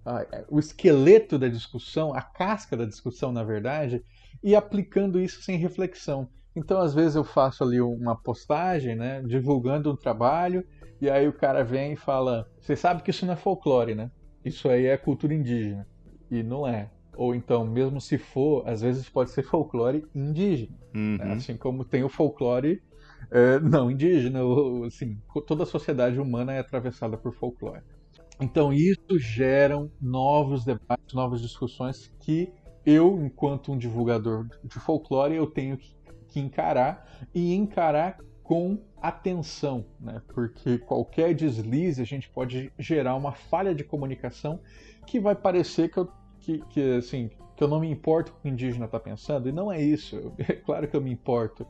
a, 0.05 0.45
o 0.49 0.59
esqueleto 0.59 1.39
da 1.39 1.47
discussão, 1.47 2.13
a 2.13 2.21
casca 2.21 2.77
da 2.77 2.85
discussão, 2.85 3.31
na 3.31 3.43
verdade, 3.43 4.03
e 4.41 4.55
aplicando 4.55 5.19
isso 5.19 5.41
sem 5.41 5.57
reflexão. 5.57 6.29
Então, 6.55 6.79
às 6.79 6.93
vezes, 6.93 7.15
eu 7.15 7.23
faço 7.23 7.63
ali 7.63 7.81
uma 7.81 8.15
postagem, 8.15 8.95
né, 8.95 9.21
divulgando 9.23 9.91
um 9.91 9.95
trabalho, 9.95 10.63
e 11.01 11.09
aí 11.09 11.27
o 11.27 11.33
cara 11.33 11.63
vem 11.63 11.93
e 11.93 11.97
fala: 11.97 12.47
Você 12.61 12.75
sabe 12.75 13.01
que 13.01 13.09
isso 13.09 13.25
não 13.25 13.33
é 13.33 13.37
folclore, 13.37 13.95
né? 13.95 14.11
Isso 14.45 14.69
aí 14.69 14.85
é 14.85 14.97
cultura 14.97 15.33
indígena. 15.33 15.87
E 16.29 16.43
não 16.43 16.67
é. 16.67 16.89
Ou 17.15 17.35
então, 17.35 17.65
mesmo 17.65 18.01
se 18.01 18.17
for, 18.17 18.67
às 18.67 18.81
vezes 18.81 19.09
pode 19.09 19.31
ser 19.31 19.43
folclore 19.43 20.05
indígena. 20.13 20.77
Uhum. 20.93 21.17
Né? 21.17 21.33
Assim 21.33 21.55
como 21.57 21.85
tem 21.85 22.03
o 22.03 22.09
folclore 22.09 22.81
é, 23.31 23.59
não 23.59 23.89
indígena. 23.89 24.43
Ou, 24.43 24.85
assim, 24.85 25.17
toda 25.45 25.63
a 25.63 25.67
sociedade 25.67 26.19
humana 26.19 26.53
é 26.53 26.59
atravessada 26.59 27.17
por 27.17 27.33
folclore. 27.33 27.83
Então, 28.41 28.73
isso 28.73 29.19
gera 29.19 29.75
novos 30.01 30.65
debates, 30.65 31.13
novas 31.13 31.41
discussões 31.41 32.11
que 32.19 32.51
eu, 32.85 33.19
enquanto 33.23 33.71
um 33.71 33.77
divulgador 33.77 34.47
de 34.63 34.79
folclore, 34.79 35.35
eu 35.35 35.47
tenho 35.47 35.77
que 35.77 36.39
encarar 36.39 37.25
e 37.33 37.53
encarar 37.53 38.17
com 38.43 38.77
atenção, 39.01 39.85
né? 39.99 40.21
porque 40.33 40.77
qualquer 40.77 41.33
deslize 41.33 42.01
a 42.01 42.05
gente 42.05 42.29
pode 42.29 42.71
gerar 42.77 43.15
uma 43.15 43.31
falha 43.31 43.73
de 43.73 43.83
comunicação 43.83 44.59
que 45.07 45.19
vai 45.19 45.35
parecer 45.35 45.89
que 45.89 45.97
eu, 45.97 46.09
que, 46.39 46.59
que, 46.69 46.95
assim, 46.95 47.29
que 47.55 47.63
eu 47.63 47.67
não 47.67 47.79
me 47.79 47.89
importo 47.89 48.31
com 48.31 48.39
o 48.39 48.41
que 48.41 48.47
o 48.49 48.51
indígena 48.51 48.85
está 48.85 48.99
pensando, 48.99 49.47
e 49.47 49.51
não 49.51 49.71
é 49.71 49.81
isso, 49.81 50.33
é 50.39 50.53
claro 50.53 50.87
que 50.87 50.95
eu 50.95 51.01
me 51.01 51.11
importo. 51.11 51.65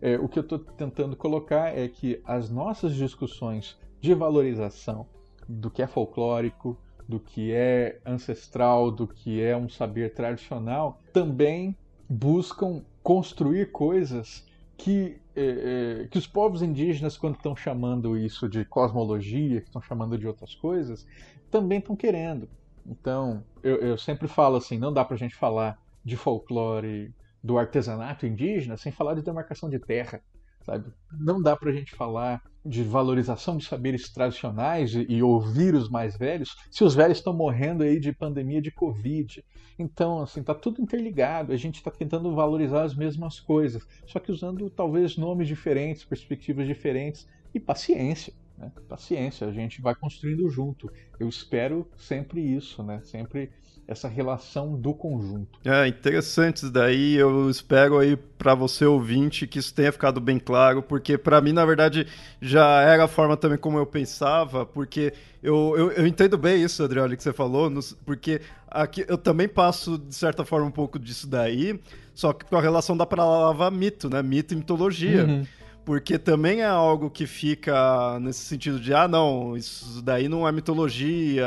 É, 0.00 0.16
o 0.16 0.28
que 0.28 0.38
eu 0.38 0.42
estou 0.42 0.58
tentando 0.58 1.16
colocar 1.16 1.76
é 1.76 1.88
que 1.88 2.20
as 2.24 2.48
nossas 2.48 2.94
discussões 2.94 3.76
de 4.00 4.14
valorização 4.14 5.06
do 5.48 5.70
que 5.70 5.82
é 5.82 5.86
folclórico, 5.86 6.78
do 7.08 7.18
que 7.18 7.52
é 7.52 7.98
ancestral, 8.04 8.90
do 8.90 9.06
que 9.06 9.40
é 9.40 9.56
um 9.56 9.68
saber 9.68 10.12
tradicional, 10.12 11.00
também 11.12 11.74
buscam 12.08 12.82
construir 13.02 13.72
coisas 13.72 14.46
que, 14.76 15.18
é, 15.34 16.02
é, 16.02 16.08
que 16.08 16.18
os 16.18 16.26
povos 16.26 16.62
indígenas, 16.62 17.16
quando 17.16 17.36
estão 17.36 17.56
chamando 17.56 18.16
isso 18.16 18.48
de 18.48 18.64
cosmologia, 18.64 19.60
que 19.60 19.66
estão 19.66 19.80
chamando 19.80 20.18
de 20.18 20.26
outras 20.26 20.54
coisas, 20.54 21.06
também 21.50 21.78
estão 21.78 21.96
querendo. 21.96 22.48
Então, 22.86 23.42
eu, 23.62 23.76
eu 23.76 23.98
sempre 23.98 24.28
falo 24.28 24.56
assim: 24.56 24.78
não 24.78 24.92
dá 24.92 25.04
para 25.04 25.14
a 25.14 25.18
gente 25.18 25.34
falar 25.34 25.78
de 26.04 26.16
folclore, 26.16 27.12
do 27.42 27.58
artesanato 27.58 28.26
indígena, 28.26 28.76
sem 28.76 28.92
falar 28.92 29.14
de 29.14 29.22
demarcação 29.22 29.68
de 29.68 29.78
terra. 29.78 30.20
Sabe? 30.68 30.92
Não 31.18 31.40
dá 31.40 31.56
para 31.56 31.70
a 31.70 31.72
gente 31.72 31.94
falar 31.94 32.42
de 32.64 32.82
valorização 32.82 33.56
dos 33.56 33.66
saberes 33.66 34.10
tradicionais 34.10 34.94
e, 34.94 35.06
e, 35.08 35.22
ouvir 35.22 35.74
os 35.74 35.88
mais 35.88 36.16
velhos 36.16 36.54
se 36.70 36.84
os 36.84 36.94
velhos 36.94 37.18
estão 37.18 37.32
morrendo 37.32 37.82
aí 37.82 37.98
de 37.98 38.12
pandemia 38.12 38.60
de 38.60 38.70
Covid. 38.70 39.42
Então, 39.78 40.20
assim, 40.20 40.42
tá 40.42 40.54
tudo 40.54 40.82
interligado. 40.82 41.52
A 41.52 41.56
gente 41.56 41.76
está 41.76 41.90
tentando 41.90 42.34
valorizar 42.34 42.82
as 42.82 42.94
mesmas 42.94 43.40
coisas, 43.40 43.86
só 44.06 44.18
que 44.18 44.30
usando 44.30 44.68
talvez 44.68 45.16
nomes 45.16 45.48
diferentes, 45.48 46.04
perspectivas 46.04 46.66
diferentes 46.66 47.26
e 47.54 47.58
paciência. 47.58 48.34
Né? 48.58 48.70
Paciência, 48.88 49.46
a 49.46 49.52
gente 49.52 49.80
vai 49.80 49.94
construindo 49.94 50.50
junto. 50.50 50.92
Eu 51.18 51.28
espero 51.28 51.88
sempre 51.96 52.40
isso, 52.40 52.82
né? 52.82 53.00
Sempre 53.04 53.50
essa 53.88 54.06
relação 54.06 54.78
do 54.78 54.92
conjunto. 54.92 55.58
É 55.64 55.88
interessante 55.88 56.58
isso 56.58 56.70
daí. 56.70 57.14
Eu 57.14 57.48
espero 57.48 57.98
aí 57.98 58.16
para 58.16 58.54
você 58.54 58.84
ouvinte 58.84 59.46
que 59.46 59.58
isso 59.58 59.72
tenha 59.72 59.90
ficado 59.90 60.20
bem 60.20 60.38
claro, 60.38 60.82
porque 60.82 61.16
para 61.16 61.40
mim 61.40 61.52
na 61.52 61.64
verdade 61.64 62.06
já 62.40 62.82
era 62.82 63.04
a 63.04 63.08
forma 63.08 63.34
também 63.34 63.56
como 63.56 63.78
eu 63.78 63.86
pensava, 63.86 64.66
porque 64.66 65.14
eu, 65.42 65.74
eu, 65.76 65.92
eu 65.92 66.06
entendo 66.06 66.36
bem 66.36 66.62
isso, 66.62 66.82
Adriano, 66.84 67.16
que 67.16 67.22
você 67.22 67.32
falou, 67.32 67.72
porque 68.04 68.42
aqui 68.70 69.06
eu 69.08 69.16
também 69.16 69.48
passo 69.48 69.96
de 69.96 70.14
certa 70.14 70.44
forma 70.44 70.66
um 70.66 70.70
pouco 70.70 70.98
disso 70.98 71.26
daí, 71.26 71.80
só 72.14 72.34
que 72.34 72.44
com 72.44 72.56
a 72.56 72.60
relação 72.60 72.94
da 72.94 73.06
palavra 73.06 73.70
mito, 73.70 74.10
né? 74.10 74.22
Mito 74.22 74.52
e 74.52 74.56
mitologia. 74.56 75.24
Uhum 75.24 75.46
porque 75.88 76.18
também 76.18 76.60
é 76.60 76.66
algo 76.66 77.08
que 77.08 77.26
fica 77.26 78.20
nesse 78.20 78.40
sentido 78.40 78.78
de, 78.78 78.92
ah, 78.92 79.08
não, 79.08 79.56
isso 79.56 80.02
daí 80.02 80.28
não 80.28 80.46
é 80.46 80.52
mitologia, 80.52 81.46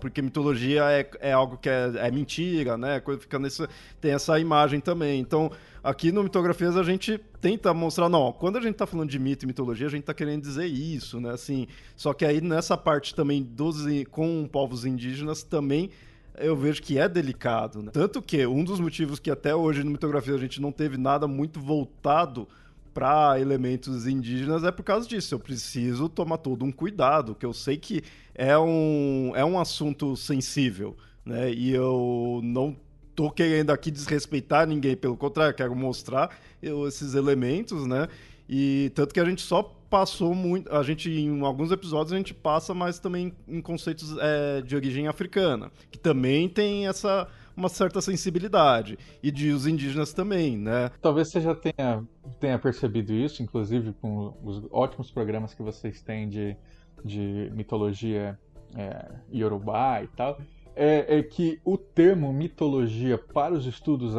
porque 0.00 0.22
mitologia 0.22 0.84
é, 0.90 1.10
é 1.20 1.32
algo 1.32 1.58
que 1.58 1.68
é, 1.68 1.92
é 1.96 2.10
mentira, 2.10 2.78
né? 2.78 3.02
Fica 3.20 3.38
nesse, 3.38 3.68
tem 4.00 4.12
essa 4.12 4.40
imagem 4.40 4.80
também. 4.80 5.20
Então, 5.20 5.50
aqui 5.84 6.10
no 6.10 6.22
Mitografias 6.22 6.74
a 6.74 6.82
gente 6.82 7.20
tenta 7.38 7.74
mostrar, 7.74 8.08
não, 8.08 8.32
quando 8.32 8.56
a 8.56 8.62
gente 8.62 8.76
tá 8.76 8.86
falando 8.86 9.10
de 9.10 9.18
mito 9.18 9.44
e 9.44 9.46
mitologia, 9.46 9.88
a 9.88 9.90
gente 9.90 10.04
tá 10.04 10.14
querendo 10.14 10.40
dizer 10.40 10.64
isso, 10.64 11.20
né? 11.20 11.28
Assim, 11.28 11.66
só 11.94 12.14
que 12.14 12.24
aí 12.24 12.40
nessa 12.40 12.78
parte 12.78 13.14
também 13.14 13.42
dos, 13.42 13.84
com 14.10 14.48
povos 14.50 14.86
indígenas 14.86 15.42
também 15.42 15.90
eu 16.38 16.56
vejo 16.56 16.80
que 16.80 16.98
é 16.98 17.06
delicado. 17.06 17.82
Né? 17.82 17.90
Tanto 17.92 18.22
que 18.22 18.46
um 18.46 18.64
dos 18.64 18.80
motivos 18.80 19.18
que 19.18 19.30
até 19.30 19.54
hoje 19.54 19.84
no 19.84 19.90
Mitografia 19.90 20.34
a 20.34 20.38
gente 20.38 20.62
não 20.62 20.72
teve 20.72 20.96
nada 20.96 21.28
muito 21.28 21.60
voltado 21.60 22.48
para 22.92 23.40
elementos 23.40 24.06
indígenas 24.06 24.64
é 24.64 24.70
por 24.70 24.82
causa 24.82 25.08
disso. 25.08 25.34
Eu 25.34 25.38
preciso 25.38 26.08
tomar 26.08 26.38
todo 26.38 26.64
um 26.64 26.72
cuidado, 26.72 27.34
que 27.34 27.46
eu 27.46 27.52
sei 27.52 27.76
que 27.76 28.02
é 28.34 28.56
um, 28.58 29.32
é 29.34 29.44
um 29.44 29.58
assunto 29.58 30.16
sensível, 30.16 30.96
né? 31.24 31.52
E 31.52 31.70
eu 31.70 32.40
não 32.42 32.76
tô 33.14 33.30
querendo 33.30 33.70
aqui 33.70 33.90
desrespeitar 33.90 34.66
ninguém, 34.66 34.96
pelo 34.96 35.16
contrário, 35.16 35.54
quero 35.54 35.74
mostrar 35.74 36.36
eu, 36.62 36.86
esses 36.86 37.14
elementos, 37.14 37.86
né? 37.86 38.08
E 38.48 38.90
tanto 38.94 39.14
que 39.14 39.20
a 39.20 39.24
gente 39.24 39.42
só 39.42 39.62
passou 39.62 40.34
muito. 40.34 40.74
A 40.74 40.82
gente, 40.82 41.10
em 41.10 41.42
alguns 41.42 41.70
episódios, 41.70 42.12
a 42.12 42.16
gente 42.16 42.32
passa 42.32 42.72
mais 42.72 42.98
também 42.98 43.32
em 43.46 43.60
conceitos 43.60 44.16
é, 44.18 44.62
de 44.62 44.74
origem 44.74 45.06
africana, 45.06 45.70
que 45.90 45.98
também 45.98 46.48
tem 46.48 46.86
essa 46.86 47.28
uma 47.56 47.68
certa 47.68 48.00
sensibilidade. 48.00 48.98
E 49.22 49.30
de 49.30 49.50
os 49.50 49.66
indígenas 49.66 50.12
também, 50.12 50.56
né? 50.56 50.90
Talvez 51.00 51.30
você 51.30 51.40
já 51.40 51.54
tenha, 51.54 52.04
tenha 52.40 52.58
percebido 52.58 53.12
isso, 53.12 53.42
inclusive 53.42 53.92
com 53.94 54.36
os 54.42 54.66
ótimos 54.70 55.10
programas 55.10 55.54
que 55.54 55.62
vocês 55.62 56.02
têm 56.02 56.28
de, 56.28 56.56
de 57.04 57.50
mitologia 57.54 58.38
é, 58.76 59.12
iorubá 59.30 60.02
e 60.02 60.08
tal. 60.08 60.38
É, 60.74 61.18
é, 61.18 61.22
que 61.22 61.60
o 61.64 61.76
termo 61.76 62.32
mitologia 62.32 63.18
para 63.18 63.52
os 63.52 63.66
estudos 63.66 64.14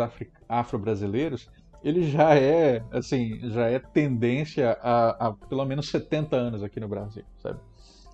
afro-brasileiros 0.47 1.49
ele 1.83 2.03
já 2.03 2.35
é 2.35 2.83
assim 2.91 3.39
já 3.49 3.65
é 3.65 3.79
tendência 3.79 4.77
há, 4.79 5.27
há 5.27 5.33
pelo 5.33 5.65
menos 5.65 5.89
70 5.89 6.35
anos 6.35 6.63
aqui 6.63 6.79
no 6.79 6.87
Brasil, 6.87 7.23
sabe? 7.39 7.59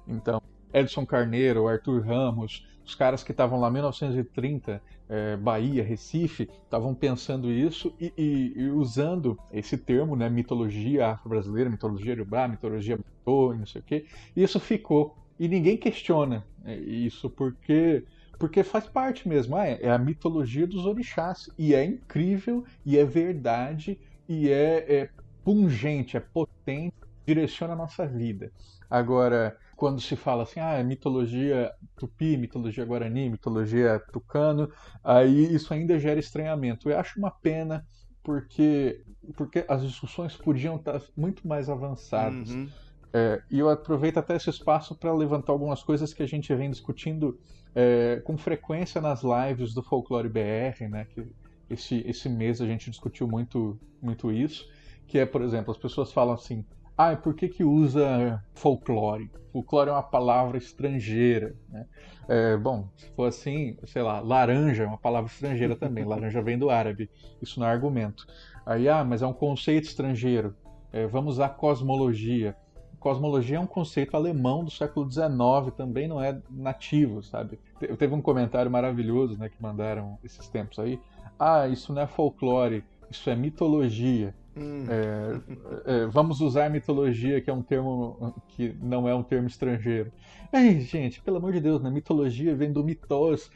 Então 0.07 0.41
Edson 0.73 1.05
Carneiro, 1.05 1.67
Arthur 1.67 2.01
Ramos, 2.01 2.65
os 2.85 2.95
caras 2.95 3.23
que 3.23 3.31
estavam 3.31 3.59
lá 3.59 3.69
em 3.69 3.73
1930, 3.73 4.81
é, 5.09 5.35
Bahia, 5.35 5.83
Recife, 5.83 6.47
estavam 6.63 6.93
pensando 6.93 7.51
isso 7.51 7.93
e, 7.99 8.13
e, 8.15 8.53
e, 8.55 8.69
usando 8.69 9.37
esse 9.51 9.77
termo, 9.77 10.15
né, 10.15 10.29
mitologia 10.29 11.07
afro-brasileira, 11.07 11.69
mitologia 11.69 12.13
urubá, 12.13 12.47
mitologia 12.47 12.97
não 13.25 13.65
sei 13.65 13.81
o 13.81 13.83
quê. 13.83 14.05
E 14.35 14.43
isso 14.43 14.59
ficou. 14.59 15.15
E 15.39 15.47
ninguém 15.47 15.77
questiona 15.77 16.45
é, 16.65 16.75
isso 16.75 17.29
porque 17.29 18.03
porque 18.37 18.63
faz 18.63 18.87
parte 18.87 19.27
mesmo. 19.27 19.57
Ah, 19.57 19.67
é, 19.67 19.79
é 19.81 19.91
a 19.91 19.97
mitologia 19.97 20.65
dos 20.65 20.85
orixás 20.85 21.49
e 21.57 21.75
é 21.75 21.83
incrível 21.83 22.63
e 22.85 22.97
é 22.97 23.03
verdade 23.03 23.99
e 24.27 24.49
é, 24.49 25.01
é 25.01 25.09
pungente, 25.43 26.15
é 26.15 26.21
potente, 26.21 26.95
direciona 27.25 27.73
a 27.73 27.75
nossa 27.75 28.07
vida. 28.07 28.51
Agora, 28.89 29.57
quando 29.79 30.01
se 30.01 30.17
fala 30.17 30.43
assim, 30.43 30.59
ah, 30.59 30.73
é 30.73 30.83
mitologia 30.83 31.71
tupi, 31.95 32.35
mitologia 32.35 32.83
guarani, 32.83 33.29
mitologia 33.29 33.97
tucano, 34.11 34.69
aí 35.01 35.55
isso 35.55 35.73
ainda 35.73 35.97
gera 35.97 36.19
estranhamento. 36.19 36.89
Eu 36.89 36.99
acho 36.99 37.17
uma 37.17 37.31
pena 37.31 37.87
porque, 38.21 39.01
porque 39.37 39.63
as 39.69 39.81
discussões 39.81 40.35
podiam 40.35 40.75
estar 40.75 41.01
muito 41.15 41.47
mais 41.47 41.69
avançadas. 41.69 42.49
Uhum. 42.49 42.67
É, 43.13 43.41
e 43.49 43.57
eu 43.57 43.69
aproveito 43.69 44.17
até 44.17 44.35
esse 44.35 44.49
espaço 44.49 44.93
para 44.95 45.13
levantar 45.13 45.53
algumas 45.53 45.81
coisas 45.81 46.13
que 46.13 46.21
a 46.21 46.27
gente 46.27 46.53
vem 46.53 46.69
discutindo 46.69 47.39
é, 47.73 48.21
com 48.25 48.37
frequência 48.37 48.99
nas 48.99 49.21
lives 49.23 49.73
do 49.73 49.81
Folclore 49.81 50.27
BR, 50.27 50.89
né? 50.89 51.05
Que 51.05 51.25
esse, 51.69 52.03
esse 52.05 52.27
mês 52.27 52.59
a 52.59 52.65
gente 52.65 52.91
discutiu 52.91 53.29
muito, 53.29 53.79
muito 54.01 54.29
isso. 54.29 54.67
Que 55.07 55.19
é, 55.19 55.25
por 55.25 55.41
exemplo, 55.41 55.71
as 55.71 55.77
pessoas 55.77 56.11
falam 56.11 56.33
assim: 56.33 56.65
ah, 57.01 57.15
por 57.15 57.33
que, 57.33 57.47
que 57.47 57.63
usa 57.63 58.43
folclore? 58.53 59.31
Folclore 59.53 59.89
é 59.89 59.93
uma 59.93 60.03
palavra 60.03 60.57
estrangeira. 60.57 61.55
Né? 61.69 61.85
É, 62.27 62.57
bom, 62.57 62.89
se 62.97 63.09
for 63.11 63.29
assim, 63.29 63.77
sei 63.85 64.01
lá, 64.01 64.19
laranja 64.19 64.83
é 64.83 64.85
uma 64.85 64.97
palavra 64.97 65.31
estrangeira 65.31 65.77
também. 65.77 66.03
laranja 66.05 66.41
vem 66.41 66.57
do 66.57 66.69
árabe. 66.69 67.09
Isso 67.41 67.57
não 67.57 67.67
é 67.67 67.71
argumento. 67.71 68.27
Aí, 68.65 68.89
ah, 68.89 69.01
mas 69.01 69.21
é 69.21 69.25
um 69.25 69.31
conceito 69.31 69.85
estrangeiro. 69.85 70.53
É, 70.91 71.07
vamos 71.07 71.35
usar 71.35 71.47
cosmologia. 71.49 72.53
Cosmologia 72.99 73.55
é 73.55 73.61
um 73.61 73.65
conceito 73.65 74.17
alemão 74.17 74.65
do 74.65 74.69
século 74.69 75.09
XIX, 75.09 75.73
também 75.77 76.05
não 76.05 76.21
é 76.21 76.37
nativo, 76.49 77.23
sabe? 77.23 77.57
Teve 77.97 78.13
um 78.13 78.21
comentário 78.21 78.69
maravilhoso, 78.69 79.37
né, 79.37 79.47
que 79.47 79.55
mandaram 79.63 80.19
esses 80.21 80.49
tempos 80.49 80.77
aí. 80.79 80.99
Ah, 81.39 81.65
isso 81.65 81.93
não 81.93 82.01
é 82.01 82.07
folclore, 82.07 82.83
isso 83.09 83.29
é 83.29 83.37
mitologia. 83.37 84.35
Hum. 84.57 84.85
É, 84.89 86.03
é, 86.03 86.05
vamos 86.07 86.41
usar 86.41 86.69
mitologia, 86.69 87.39
que 87.41 87.49
é 87.49 87.53
um 87.53 87.61
termo 87.61 88.33
que 88.49 88.75
não 88.81 89.07
é 89.07 89.15
um 89.15 89.23
termo 89.23 89.47
estrangeiro. 89.47 90.11
Ai, 90.51 90.81
gente, 90.81 91.21
pelo 91.21 91.37
amor 91.37 91.53
de 91.53 91.61
Deus, 91.61 91.81
né? 91.81 91.89
Mitologia 91.89 92.55
vem 92.55 92.71
do 92.71 92.83
mitos. 92.83 93.49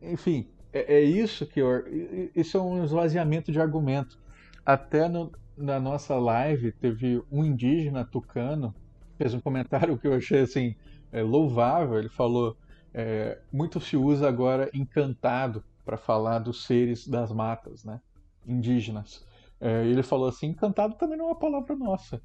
Enfim, 0.00 0.48
é, 0.72 0.96
é 0.96 1.00
isso 1.00 1.46
que 1.46 1.60
eu, 1.60 1.84
isso 2.34 2.56
é 2.56 2.60
um 2.60 2.84
esvaziamento 2.84 3.52
de 3.52 3.60
argumento. 3.60 4.18
Até 4.64 5.08
no, 5.08 5.32
na 5.56 5.78
nossa 5.78 6.16
live 6.16 6.72
teve 6.72 7.22
um 7.30 7.44
indígena 7.44 8.04
tucano 8.04 8.74
fez 9.18 9.34
um 9.34 9.40
comentário 9.40 9.98
que 9.98 10.06
eu 10.06 10.14
achei 10.14 10.40
assim 10.40 10.76
é, 11.12 11.22
louvável. 11.22 11.98
Ele 11.98 12.08
falou 12.08 12.56
é, 12.94 13.38
muito 13.52 13.80
se 13.80 13.96
usa 13.96 14.28
agora 14.28 14.70
encantado 14.72 15.62
para 15.84 15.96
falar 15.96 16.38
dos 16.38 16.64
seres 16.64 17.06
das 17.06 17.32
matas, 17.32 17.84
né? 17.84 18.00
Indígenas. 18.46 19.26
É, 19.60 19.86
ele 19.86 20.02
falou 20.02 20.28
assim: 20.28 20.48
encantado 20.48 20.94
também 20.94 21.18
não 21.18 21.26
é 21.26 21.28
uma 21.28 21.38
palavra 21.38 21.74
nossa. 21.76 22.20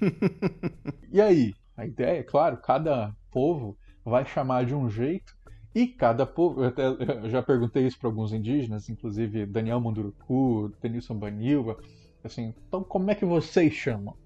e 1.12 1.20
aí? 1.20 1.54
A 1.76 1.86
ideia, 1.86 2.18
é 2.18 2.22
claro, 2.24 2.56
cada 2.56 3.14
povo 3.30 3.78
vai 4.04 4.26
chamar 4.26 4.66
de 4.66 4.74
um 4.74 4.90
jeito 4.90 5.36
e 5.74 5.86
cada 5.86 6.26
povo. 6.26 6.64
Eu, 6.64 6.68
até, 6.68 6.86
eu 6.86 7.30
já 7.30 7.40
perguntei 7.40 7.86
isso 7.86 7.98
para 7.98 8.08
alguns 8.08 8.32
indígenas, 8.32 8.88
inclusive 8.88 9.46
Daniel 9.46 9.80
Munduruku, 9.80 10.72
Denilson 10.82 11.14
Banilva. 11.14 11.78
Assim, 12.24 12.52
então 12.66 12.82
como 12.82 13.10
é 13.10 13.14
que 13.14 13.24
vocês 13.24 13.72
chamam? 13.72 14.16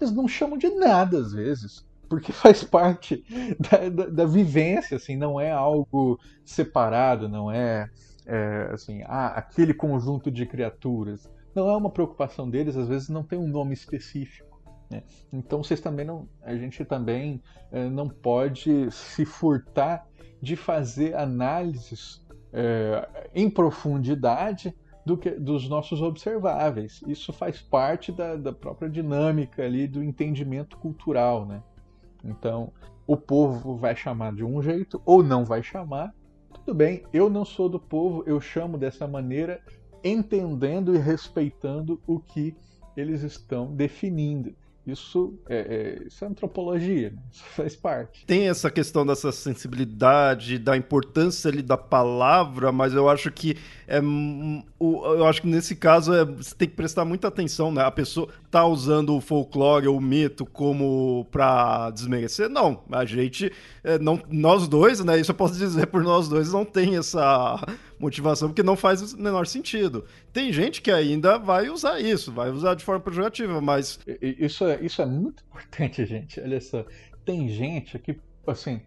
Eles 0.00 0.12
não 0.12 0.26
chamam 0.26 0.56
de 0.56 0.70
nada 0.70 1.18
às 1.18 1.32
vezes 1.32 1.84
porque 2.08 2.32
faz 2.32 2.62
parte 2.62 3.24
da, 3.58 3.88
da, 3.88 4.06
da, 4.10 4.24
vivência, 4.26 4.96
assim, 4.96 5.16
não 5.16 5.40
é 5.40 5.50
algo 5.50 6.18
separado, 6.44 7.28
não 7.28 7.50
é, 7.50 7.90
é, 8.26 8.70
assim, 8.72 9.02
ah, 9.06 9.28
aquele 9.28 9.74
conjunto 9.74 10.30
de 10.30 10.46
criaturas 10.46 11.28
não 11.54 11.68
é 11.68 11.76
uma 11.76 11.90
preocupação 11.90 12.48
deles, 12.48 12.76
às 12.76 12.88
vezes 12.88 13.08
não 13.08 13.22
tem 13.22 13.38
um 13.38 13.48
nome 13.48 13.74
específico. 13.74 14.60
Né? 14.90 15.02
Então 15.32 15.62
vocês 15.62 15.80
também 15.80 16.04
não, 16.04 16.28
a 16.42 16.54
gente 16.56 16.84
também 16.84 17.42
é, 17.70 17.88
não 17.88 18.08
pode 18.08 18.90
se 18.90 19.24
furtar 19.24 20.06
de 20.40 20.56
fazer 20.56 21.14
análises 21.16 22.24
é, 22.52 23.28
em 23.34 23.48
profundidade 23.48 24.74
do 25.04 25.16
que, 25.16 25.30
dos 25.30 25.68
nossos 25.68 26.00
observáveis. 26.00 27.02
Isso 27.06 27.32
faz 27.32 27.60
parte 27.60 28.10
da, 28.10 28.36
da 28.36 28.52
própria 28.52 28.88
dinâmica 28.88 29.62
ali 29.64 29.86
do 29.86 30.02
entendimento 30.02 30.76
cultural, 30.78 31.44
né? 31.44 31.62
Então, 32.24 32.72
o 33.06 33.16
povo 33.16 33.76
vai 33.76 33.94
chamar 33.94 34.34
de 34.34 34.44
um 34.44 34.62
jeito 34.62 35.00
ou 35.04 35.22
não 35.22 35.44
vai 35.44 35.62
chamar. 35.62 36.14
Tudo 36.52 36.74
bem, 36.74 37.04
eu 37.12 37.28
não 37.28 37.44
sou 37.44 37.68
do 37.68 37.78
povo, 37.78 38.22
eu 38.26 38.40
chamo 38.40 38.78
dessa 38.78 39.06
maneira 39.06 39.60
entendendo 40.04 40.94
e 40.94 40.98
respeitando 40.98 42.00
o 42.06 42.20
que 42.20 42.54
eles 42.96 43.22
estão 43.22 43.74
definindo. 43.74 44.54
Isso 44.86 45.32
é, 45.48 45.56
é, 45.56 46.06
isso 46.06 46.22
é 46.22 46.28
antropologia, 46.28 47.08
né? 47.08 47.22
isso 47.32 47.42
faz 47.56 47.74
parte. 47.74 48.26
Tem 48.26 48.50
essa 48.50 48.70
questão 48.70 49.06
dessa 49.06 49.32
sensibilidade, 49.32 50.58
da 50.58 50.76
importância 50.76 51.50
ali 51.50 51.62
da 51.62 51.78
palavra, 51.78 52.70
mas 52.70 52.92
eu 52.92 53.08
acho 53.08 53.30
que 53.30 53.56
é, 53.88 53.98
eu 53.98 55.26
acho 55.26 55.40
que 55.40 55.48
nesse 55.48 55.74
caso 55.74 56.12
é, 56.12 56.22
você 56.22 56.54
tem 56.54 56.68
que 56.68 56.76
prestar 56.76 57.06
muita 57.06 57.28
atenção, 57.28 57.72
né? 57.72 57.82
A 57.82 57.90
pessoa 57.90 58.28
tá 58.50 58.66
usando 58.66 59.16
o 59.16 59.22
folclore 59.22 59.88
ou 59.88 59.96
o 59.96 60.02
mito 60.02 60.44
como 60.44 61.26
para 61.32 61.90
desmerecer? 61.90 62.50
Não, 62.50 62.82
a 62.92 63.06
gente, 63.06 63.50
é, 63.82 63.98
não, 63.98 64.20
nós 64.28 64.68
dois, 64.68 65.02
né? 65.02 65.18
Isso 65.18 65.30
eu 65.30 65.34
posso 65.34 65.56
dizer 65.56 65.86
por 65.86 66.02
nós 66.02 66.28
dois, 66.28 66.52
não 66.52 66.64
tem 66.64 66.98
essa 66.98 67.58
motivação, 68.04 68.48
porque 68.48 68.62
não 68.62 68.76
faz 68.76 69.12
o 69.12 69.20
menor 69.20 69.46
sentido. 69.46 70.04
Tem 70.32 70.52
gente 70.52 70.80
que 70.80 70.90
ainda 70.90 71.38
vai 71.38 71.68
usar 71.68 72.00
isso, 72.00 72.32
vai 72.32 72.50
usar 72.50 72.74
de 72.74 72.84
forma 72.84 73.00
pejorativa, 73.00 73.60
mas. 73.60 73.98
Isso 74.20 74.64
é, 74.64 74.80
isso 74.80 75.02
é 75.02 75.06
muito 75.06 75.42
importante, 75.48 76.04
gente. 76.04 76.40
Olha 76.40 76.60
só. 76.60 76.84
Tem 77.24 77.48
gente 77.48 77.98
que, 77.98 78.20
assim, 78.46 78.80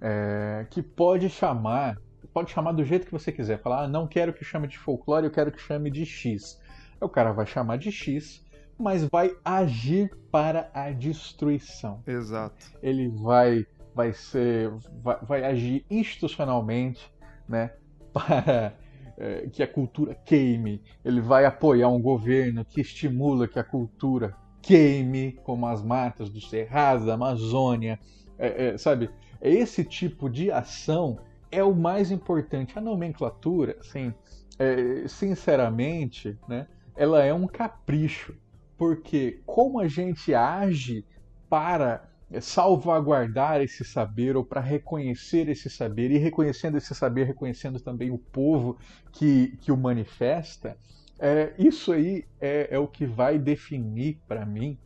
é, 0.00 0.66
que 0.70 0.82
pode 0.82 1.28
chamar, 1.30 1.98
pode 2.32 2.50
chamar 2.50 2.72
do 2.72 2.84
jeito 2.84 3.06
que 3.06 3.12
você 3.12 3.30
quiser. 3.30 3.60
Falar, 3.62 3.84
ah, 3.84 3.88
não 3.88 4.06
quero 4.06 4.32
que 4.32 4.44
chame 4.44 4.66
de 4.66 4.78
folclore, 4.78 5.24
eu 5.24 5.30
quero 5.30 5.52
que 5.52 5.60
chame 5.60 5.90
de 5.90 6.04
X. 6.04 6.60
O 7.00 7.08
cara 7.08 7.32
vai 7.32 7.46
chamar 7.46 7.78
de 7.78 7.92
X, 7.92 8.44
mas 8.78 9.04
vai 9.04 9.36
agir 9.44 10.10
para 10.30 10.70
a 10.74 10.90
destruição. 10.90 12.02
Exato. 12.06 12.66
Ele 12.82 13.08
vai 13.08 13.66
vai 13.94 14.12
ser 14.12 14.70
vai, 15.02 15.18
vai 15.22 15.44
agir 15.44 15.86
institucionalmente, 15.90 17.10
né, 17.48 17.72
para 18.16 18.74
é, 19.18 19.48
que 19.52 19.62
a 19.62 19.68
cultura 19.68 20.14
queime. 20.14 20.82
Ele 21.04 21.20
vai 21.20 21.44
apoiar 21.44 21.88
um 21.88 22.00
governo 22.00 22.64
que 22.64 22.80
estimula 22.80 23.46
que 23.46 23.58
a 23.58 23.64
cultura 23.64 24.34
queime, 24.62 25.32
como 25.44 25.66
as 25.66 25.82
matas 25.82 26.30
do 26.30 26.40
Cerrado, 26.40 27.06
da 27.06 27.14
Amazônia, 27.14 27.98
é, 28.38 28.68
é, 28.68 28.78
sabe? 28.78 29.10
Esse 29.40 29.84
tipo 29.84 30.30
de 30.30 30.50
ação 30.50 31.18
é 31.52 31.62
o 31.62 31.74
mais 31.74 32.10
importante. 32.10 32.78
A 32.78 32.80
nomenclatura, 32.80 33.76
assim, 33.80 34.12
é, 34.58 35.06
sinceramente, 35.06 36.38
né, 36.48 36.66
ela 36.96 37.22
é 37.22 37.32
um 37.32 37.46
capricho, 37.46 38.34
porque 38.76 39.40
como 39.44 39.78
a 39.78 39.86
gente 39.86 40.34
age 40.34 41.04
para 41.48 41.94
é 41.94 42.15
salvaguardar 42.40 43.60
esse 43.60 43.84
saber 43.84 44.36
ou 44.36 44.44
para 44.44 44.60
reconhecer 44.60 45.48
esse 45.48 45.70
saber 45.70 46.10
e 46.10 46.18
reconhecendo 46.18 46.76
esse 46.76 46.94
saber, 46.94 47.24
reconhecendo 47.24 47.80
também 47.80 48.10
o 48.10 48.18
povo 48.18 48.76
que, 49.12 49.56
que 49.60 49.70
o 49.70 49.76
manifesta, 49.76 50.76
é, 51.18 51.54
isso 51.58 51.92
aí 51.92 52.24
é, 52.40 52.68
é 52.74 52.78
o 52.78 52.88
que 52.88 53.06
vai 53.06 53.38
definir 53.38 54.20
para 54.26 54.44
mim 54.44 54.78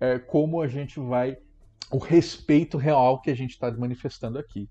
é, 0.00 0.18
como 0.18 0.60
a 0.60 0.68
gente 0.68 0.98
vai 0.98 1.36
o 1.90 1.98
respeito 1.98 2.76
real 2.76 3.20
que 3.20 3.30
a 3.30 3.36
gente 3.36 3.52
está 3.52 3.70
manifestando 3.70 4.38
aqui. 4.38 4.68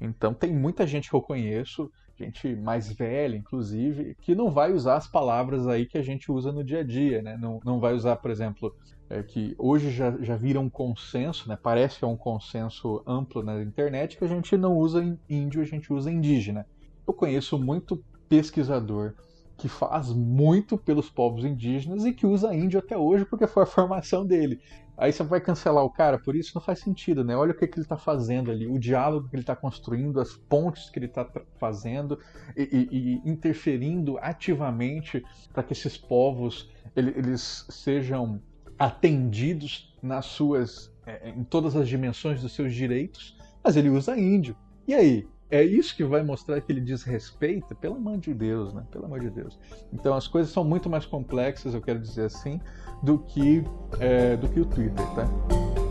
Então 0.00 0.34
tem 0.34 0.52
muita 0.52 0.86
gente 0.86 1.08
que 1.08 1.16
eu 1.16 1.22
conheço, 1.22 1.90
gente 2.16 2.54
mais 2.54 2.92
velha, 2.92 3.36
inclusive, 3.36 4.14
que 4.20 4.34
não 4.34 4.50
vai 4.50 4.72
usar 4.72 4.96
as 4.96 5.08
palavras 5.08 5.66
aí 5.66 5.86
que 5.86 5.96
a 5.96 6.02
gente 6.02 6.30
usa 6.30 6.52
no 6.52 6.62
dia 6.62 6.80
a 6.80 6.84
dia, 6.84 7.22
né? 7.22 7.36
Não, 7.40 7.60
não 7.64 7.80
vai 7.80 7.94
usar, 7.94 8.16
por 8.16 8.30
exemplo, 8.30 8.74
é, 9.10 9.22
que 9.22 9.54
hoje 9.58 9.90
já, 9.90 10.10
já 10.20 10.36
vira 10.36 10.60
um 10.60 10.68
consenso, 10.68 11.48
né? 11.48 11.58
Parece 11.60 11.98
que 11.98 12.04
é 12.04 12.08
um 12.08 12.16
consenso 12.16 13.02
amplo 13.06 13.42
na 13.42 13.62
internet 13.62 14.18
que 14.18 14.24
a 14.24 14.28
gente 14.28 14.56
não 14.56 14.76
usa 14.76 15.02
índio, 15.28 15.62
a 15.62 15.64
gente 15.64 15.92
usa 15.92 16.10
indígena. 16.10 16.66
Eu 17.06 17.14
conheço 17.14 17.58
muito 17.58 18.02
pesquisador 18.28 19.14
que 19.56 19.68
faz 19.68 20.12
muito 20.12 20.78
pelos 20.78 21.10
povos 21.10 21.44
indígenas 21.44 22.04
e 22.04 22.12
que 22.12 22.24
usa 22.26 22.54
índio 22.54 22.78
até 22.78 22.96
hoje 22.96 23.24
porque 23.24 23.46
foi 23.46 23.64
a 23.64 23.66
formação 23.66 24.24
dele. 24.24 24.60
Aí 24.96 25.12
você 25.12 25.22
vai 25.22 25.40
cancelar 25.40 25.84
o 25.84 25.90
cara 25.90 26.18
por 26.18 26.36
isso? 26.36 26.52
Não 26.54 26.62
faz 26.62 26.80
sentido, 26.80 27.24
né? 27.24 27.36
Olha 27.36 27.52
o 27.52 27.54
que, 27.54 27.66
que 27.66 27.78
ele 27.78 27.84
está 27.84 27.96
fazendo 27.96 28.50
ali, 28.50 28.66
o 28.66 28.78
diálogo 28.78 29.28
que 29.28 29.36
ele 29.36 29.42
está 29.42 29.56
construindo, 29.56 30.20
as 30.20 30.36
pontes 30.36 30.90
que 30.90 30.98
ele 30.98 31.06
está 31.06 31.28
fazendo 31.56 32.18
e, 32.56 32.62
e, 32.62 32.98
e, 32.98 33.30
interferindo 33.30 34.18
ativamente 34.20 35.24
para 35.52 35.62
que 35.62 35.72
esses 35.72 35.96
povos 35.96 36.70
eles 36.96 37.64
sejam 37.68 38.40
atendidos 38.78 39.96
nas 40.02 40.26
suas, 40.26 40.92
é, 41.06 41.30
em 41.30 41.44
todas 41.44 41.74
as 41.74 41.88
dimensões 41.88 42.40
dos 42.40 42.52
seus 42.52 42.74
direitos, 42.74 43.36
mas 43.62 43.76
ele 43.76 43.88
usa 43.88 44.18
índio. 44.18 44.56
E 44.86 44.94
aí? 44.94 45.26
é 45.50 45.62
isso 45.62 45.96
que 45.96 46.04
vai 46.04 46.22
mostrar 46.22 46.60
que 46.60 46.70
ele 46.70 46.80
desrespeita, 46.80 47.74
pelo 47.74 47.96
amor 47.96 48.18
de 48.18 48.34
Deus, 48.34 48.74
né? 48.74 48.84
Pelo 48.90 49.06
amor 49.06 49.20
de 49.20 49.30
Deus. 49.30 49.58
Então 49.92 50.14
as 50.14 50.28
coisas 50.28 50.52
são 50.52 50.64
muito 50.64 50.90
mais 50.90 51.06
complexas, 51.06 51.74
eu 51.74 51.80
quero 51.80 51.98
dizer 51.98 52.26
assim, 52.26 52.60
do 53.02 53.18
que, 53.18 53.64
é, 53.98 54.36
do 54.36 54.48
que 54.48 54.60
o 54.60 54.66
Twitter, 54.66 55.06
tá? 55.14 55.87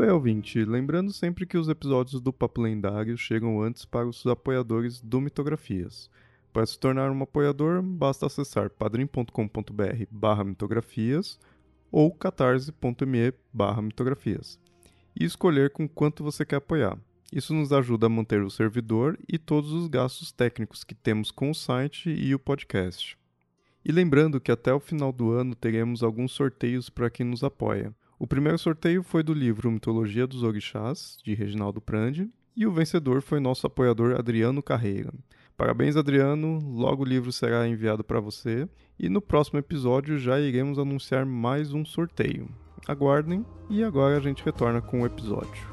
Bem, 0.00 0.08
ouvinte, 0.08 0.64
lembrando 0.64 1.12
sempre 1.12 1.44
que 1.44 1.58
os 1.58 1.68
episódios 1.68 2.22
do 2.22 2.32
Papo 2.32 2.62
Lendário 2.62 3.18
chegam 3.18 3.60
antes 3.60 3.84
para 3.84 4.08
os 4.08 4.26
apoiadores 4.26 4.98
do 4.98 5.20
Mitografias. 5.20 6.08
Para 6.54 6.64
se 6.64 6.78
tornar 6.78 7.10
um 7.10 7.22
apoiador, 7.22 7.82
basta 7.82 8.24
acessar 8.24 8.70
padrim.com.br 8.70 10.04
barra 10.10 10.42
mitografias 10.42 11.38
ou 11.92 12.10
catarse.me 12.10 13.34
barra 13.52 13.82
mitografias 13.82 14.58
e 15.14 15.24
escolher 15.24 15.68
com 15.68 15.86
quanto 15.86 16.24
você 16.24 16.46
quer 16.46 16.56
apoiar. 16.56 16.98
Isso 17.30 17.52
nos 17.52 17.70
ajuda 17.70 18.06
a 18.06 18.08
manter 18.08 18.42
o 18.42 18.50
servidor 18.50 19.18
e 19.28 19.36
todos 19.36 19.70
os 19.70 19.86
gastos 19.86 20.32
técnicos 20.32 20.82
que 20.82 20.94
temos 20.94 21.30
com 21.30 21.50
o 21.50 21.54
site 21.54 22.08
e 22.08 22.34
o 22.34 22.38
podcast. 22.38 23.18
E 23.84 23.92
lembrando 23.92 24.40
que 24.40 24.50
até 24.50 24.72
o 24.72 24.80
final 24.80 25.12
do 25.12 25.30
ano 25.30 25.54
teremos 25.54 26.02
alguns 26.02 26.32
sorteios 26.32 26.88
para 26.88 27.10
quem 27.10 27.26
nos 27.26 27.44
apoia. 27.44 27.94
O 28.20 28.26
primeiro 28.26 28.58
sorteio 28.58 29.02
foi 29.02 29.22
do 29.22 29.32
livro 29.32 29.70
Mitologia 29.70 30.26
dos 30.26 30.42
Orixás, 30.42 31.16
de 31.24 31.32
Reginaldo 31.32 31.80
Prandi, 31.80 32.28
e 32.54 32.66
o 32.66 32.70
vencedor 32.70 33.22
foi 33.22 33.40
nosso 33.40 33.66
apoiador 33.66 34.14
Adriano 34.14 34.62
Carreira. 34.62 35.10
Parabéns, 35.56 35.96
Adriano! 35.96 36.58
Logo 36.62 37.02
o 37.02 37.06
livro 37.06 37.32
será 37.32 37.66
enviado 37.66 38.04
para 38.04 38.20
você 38.20 38.68
e 38.98 39.08
no 39.08 39.22
próximo 39.22 39.58
episódio 39.58 40.18
já 40.18 40.38
iremos 40.38 40.78
anunciar 40.78 41.24
mais 41.24 41.72
um 41.72 41.82
sorteio. 41.82 42.46
Aguardem 42.86 43.42
e 43.70 43.82
agora 43.82 44.18
a 44.18 44.20
gente 44.20 44.44
retorna 44.44 44.82
com 44.82 45.00
o 45.00 45.06
episódio. 45.06 45.66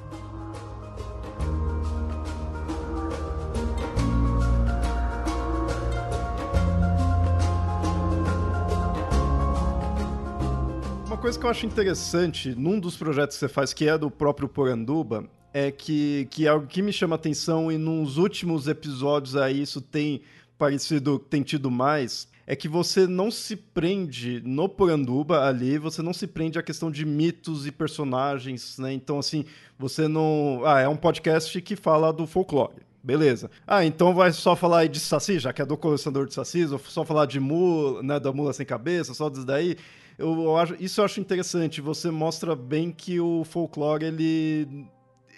Uma 11.18 11.24
coisa 11.24 11.40
que 11.40 11.46
eu 11.48 11.50
acho 11.50 11.66
interessante 11.66 12.54
num 12.56 12.80
dos 12.80 12.96
projetos 12.96 13.36
que 13.36 13.40
você 13.40 13.48
faz, 13.48 13.74
que 13.74 13.90
é 13.90 13.98
do 13.98 14.12
próprio 14.12 14.48
Poranduba, 14.48 15.28
é 15.52 15.72
que, 15.72 16.28
que 16.30 16.46
é 16.46 16.50
algo 16.50 16.68
que 16.68 16.80
me 16.80 16.94
chama 16.94 17.16
atenção 17.16 17.72
e 17.72 17.78
nos 17.78 18.18
últimos 18.18 18.68
episódios 18.68 19.36
aí 19.36 19.64
isso 19.64 19.82
tem 19.82 20.22
parecido, 20.60 21.18
tem 21.18 21.42
tido 21.42 21.72
mais, 21.72 22.28
é 22.46 22.56
que 22.56 22.68
você 22.68 23.08
não 23.08 23.32
se 23.32 23.56
prende 23.56 24.44
no 24.46 24.70
Poranduba 24.70 25.44
ali, 25.44 25.80
você 25.80 26.04
não 26.04 26.14
se 26.14 26.28
prende 26.28 26.60
à 26.60 26.62
questão 26.62 26.92
de 26.92 27.04
mitos 27.04 27.66
e 27.66 27.72
personagens, 27.72 28.78
né? 28.78 28.94
Então, 28.94 29.18
assim, 29.18 29.44
você 29.80 30.08
não. 30.08 30.62
Ah, 30.66 30.82
é 30.82 30.88
um 30.88 30.96
podcast 30.96 31.60
que 31.64 31.76
fala 31.76 32.14
do 32.14 32.28
folclore. 32.28 32.86
Beleza. 33.04 33.50
Ah, 33.66 33.84
então 33.84 34.14
vai 34.14 34.32
só 34.32 34.56
falar 34.56 34.82
aí 34.82 34.90
de 34.90 35.00
Saci, 35.00 35.40
já 35.40 35.52
que 35.52 35.64
é 35.64 35.66
do 35.66 35.78
colecionador 35.78 36.28
de 36.28 36.36
Sacis, 36.36 36.72
ou 36.72 36.78
só 36.78 37.04
falar 37.04 37.26
de 37.26 37.40
mula, 37.40 38.04
né, 38.04 38.20
da 38.20 38.32
mula 38.32 38.54
sem 38.54 38.68
cabeça, 38.68 39.16
só 39.16 39.30
disso 39.30 39.46
daí 39.46 39.78
eu 40.18 40.58
acho, 40.58 40.76
isso 40.80 41.00
eu 41.00 41.06
acho 41.06 41.20
interessante. 41.20 41.80
Você 41.82 42.10
mostra 42.10 42.56
bem 42.56 42.92
que 42.92 43.20
o 43.20 43.44
folclore 43.44 44.06
ele 44.06 44.88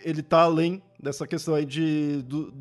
ele 0.04 0.24
tá 0.24 0.42
além 0.42 0.82
dessa 0.98 1.28
questão 1.28 1.54
aí 1.54 1.66
de, 1.66 2.22
do, 2.24 2.54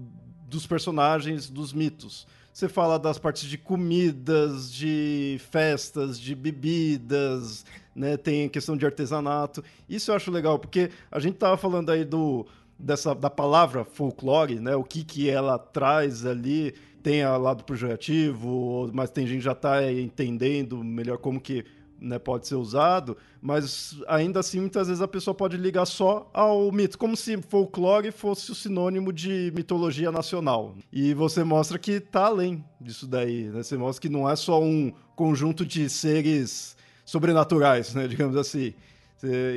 dos 0.48 0.66
personagens, 0.66 1.48
dos 1.48 1.72
mitos. 1.72 2.26
Você 2.52 2.68
fala 2.68 2.98
das 2.98 3.18
partes 3.18 3.44
de 3.48 3.56
comidas, 3.56 4.72
de 4.72 5.40
festas, 5.50 6.18
de 6.18 6.34
bebidas, 6.34 7.64
né? 7.94 8.16
Tem 8.16 8.46
a 8.46 8.48
questão 8.48 8.76
de 8.76 8.84
artesanato. 8.84 9.62
Isso 9.88 10.10
eu 10.10 10.16
acho 10.16 10.30
legal, 10.32 10.58
porque 10.58 10.90
a 11.10 11.20
gente 11.20 11.36
tava 11.36 11.56
falando 11.56 11.90
aí 11.90 12.04
do 12.04 12.44
dessa 12.76 13.14
da 13.14 13.30
palavra 13.30 13.84
folclore, 13.84 14.58
né? 14.58 14.74
O 14.74 14.82
que 14.82 15.04
que 15.04 15.30
ela 15.30 15.58
traz 15.58 16.26
ali, 16.26 16.74
tem 17.02 17.22
a 17.22 17.36
lado 17.36 17.64
projetivo, 17.64 18.90
mas 18.92 19.10
tem 19.10 19.26
gente 19.26 19.42
já 19.42 19.52
está 19.52 19.90
entendendo 19.92 20.82
melhor 20.82 21.18
como 21.18 21.40
que 21.40 21.64
né, 22.00 22.18
pode 22.18 22.46
ser 22.46 22.54
usado, 22.54 23.16
mas 23.40 23.96
ainda 24.06 24.40
assim 24.40 24.60
muitas 24.60 24.88
vezes 24.88 25.02
a 25.02 25.08
pessoa 25.08 25.34
pode 25.34 25.56
ligar 25.56 25.86
só 25.86 26.30
ao 26.32 26.70
mito, 26.70 26.96
como 26.98 27.16
se 27.16 27.40
folclore 27.42 28.10
fosse 28.12 28.50
o 28.52 28.54
sinônimo 28.54 29.12
de 29.12 29.52
mitologia 29.54 30.12
nacional. 30.12 30.76
E 30.92 31.12
você 31.14 31.42
mostra 31.42 31.78
que 31.78 32.00
tá 32.00 32.26
além 32.26 32.64
disso 32.80 33.06
daí, 33.06 33.44
né? 33.44 33.62
Você 33.62 33.76
mostra 33.76 34.00
que 34.00 34.08
não 34.08 34.28
é 34.28 34.36
só 34.36 34.62
um 34.62 34.92
conjunto 35.16 35.66
de 35.66 35.88
seres 35.88 36.76
sobrenaturais, 37.04 37.94
né, 37.94 38.06
digamos 38.06 38.36
assim. 38.36 38.74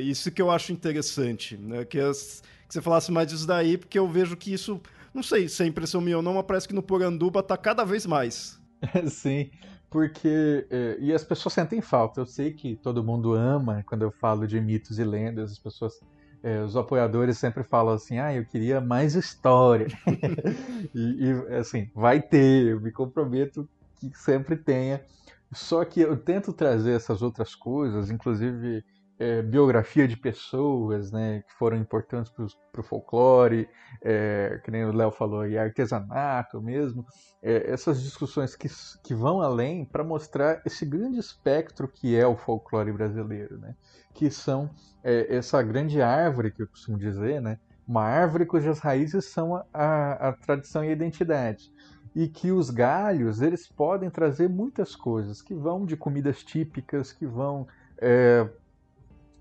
Isso 0.04 0.30
que 0.32 0.42
eu 0.42 0.50
acho 0.50 0.72
interessante, 0.72 1.56
né? 1.56 1.84
Que, 1.84 2.00
as, 2.00 2.42
que 2.66 2.74
você 2.74 2.82
falasse 2.82 3.12
mais 3.12 3.28
disso 3.28 3.46
daí, 3.46 3.78
porque 3.78 3.98
eu 3.98 4.08
vejo 4.08 4.36
que 4.36 4.52
isso, 4.52 4.80
não 5.14 5.22
sei 5.22 5.48
se 5.48 5.62
é 5.62 5.66
impressão 5.66 6.00
minha 6.00 6.16
ou 6.16 6.22
não, 6.22 6.34
mas 6.34 6.44
parece 6.44 6.66
que 6.66 6.74
no 6.74 6.82
Poranduba 6.82 7.42
tá 7.42 7.56
cada 7.56 7.84
vez 7.84 8.04
mais. 8.04 8.60
Sim 9.08 9.48
porque 9.92 10.66
é, 10.70 10.96
e 10.98 11.12
as 11.12 11.22
pessoas 11.22 11.52
sentem 11.52 11.82
falta. 11.82 12.20
Eu 12.20 12.26
sei 12.26 12.52
que 12.54 12.76
todo 12.76 13.04
mundo 13.04 13.34
ama 13.34 13.84
quando 13.86 14.02
eu 14.02 14.10
falo 14.10 14.46
de 14.46 14.58
mitos 14.60 14.98
e 14.98 15.04
lendas. 15.04 15.52
As 15.52 15.58
pessoas, 15.58 15.92
é, 16.42 16.62
os 16.62 16.74
apoiadores 16.76 17.38
sempre 17.38 17.62
falam 17.62 17.94
assim: 17.94 18.18
"Ah, 18.18 18.34
eu 18.34 18.46
queria 18.46 18.80
mais 18.80 19.14
história". 19.14 19.86
e, 20.94 21.26
e, 21.26 21.54
assim, 21.56 21.90
vai 21.94 22.22
ter. 22.22 22.68
Eu 22.68 22.80
me 22.80 22.90
comprometo 22.90 23.68
que 24.00 24.10
sempre 24.16 24.56
tenha. 24.56 25.04
Só 25.52 25.84
que 25.84 26.00
eu 26.00 26.16
tento 26.16 26.52
trazer 26.54 26.92
essas 26.92 27.20
outras 27.20 27.54
coisas, 27.54 28.10
inclusive 28.10 28.82
é, 29.18 29.42
biografia 29.42 30.08
de 30.08 30.16
pessoas 30.16 31.12
né, 31.12 31.42
que 31.46 31.52
foram 31.54 31.76
importantes 31.76 32.32
para 32.72 32.80
o 32.80 32.84
folclore, 32.84 33.68
é, 34.00 34.60
que 34.64 34.70
nem 34.70 34.84
o 34.84 34.92
Léo 34.92 35.10
falou, 35.10 35.46
e 35.46 35.56
artesanato 35.56 36.60
mesmo, 36.60 37.06
é, 37.42 37.70
essas 37.70 38.02
discussões 38.02 38.56
que, 38.56 38.68
que 39.02 39.14
vão 39.14 39.40
além 39.40 39.84
para 39.84 40.02
mostrar 40.02 40.60
esse 40.64 40.84
grande 40.84 41.18
espectro 41.18 41.86
que 41.86 42.16
é 42.16 42.26
o 42.26 42.36
folclore 42.36 42.92
brasileiro, 42.92 43.58
né, 43.58 43.74
que 44.14 44.30
são 44.30 44.70
é, 45.04 45.36
essa 45.36 45.62
grande 45.62 46.00
árvore 46.00 46.50
que 46.50 46.62
eu 46.62 46.68
costumo 46.68 46.98
dizer, 46.98 47.40
né, 47.40 47.58
uma 47.86 48.02
árvore 48.02 48.46
cujas 48.46 48.78
raízes 48.78 49.26
são 49.26 49.56
a, 49.56 49.64
a, 49.72 50.28
a 50.28 50.32
tradição 50.32 50.84
e 50.84 50.88
a 50.88 50.92
identidade 50.92 51.72
e 52.14 52.28
que 52.28 52.52
os 52.52 52.70
galhos 52.70 53.40
eles 53.40 53.66
podem 53.66 54.10
trazer 54.10 54.48
muitas 54.48 54.94
coisas 54.94 55.40
que 55.40 55.54
vão 55.54 55.86
de 55.86 55.96
comidas 55.96 56.42
típicas, 56.44 57.10
que 57.10 57.26
vão 57.26 57.66
é, 57.98 58.46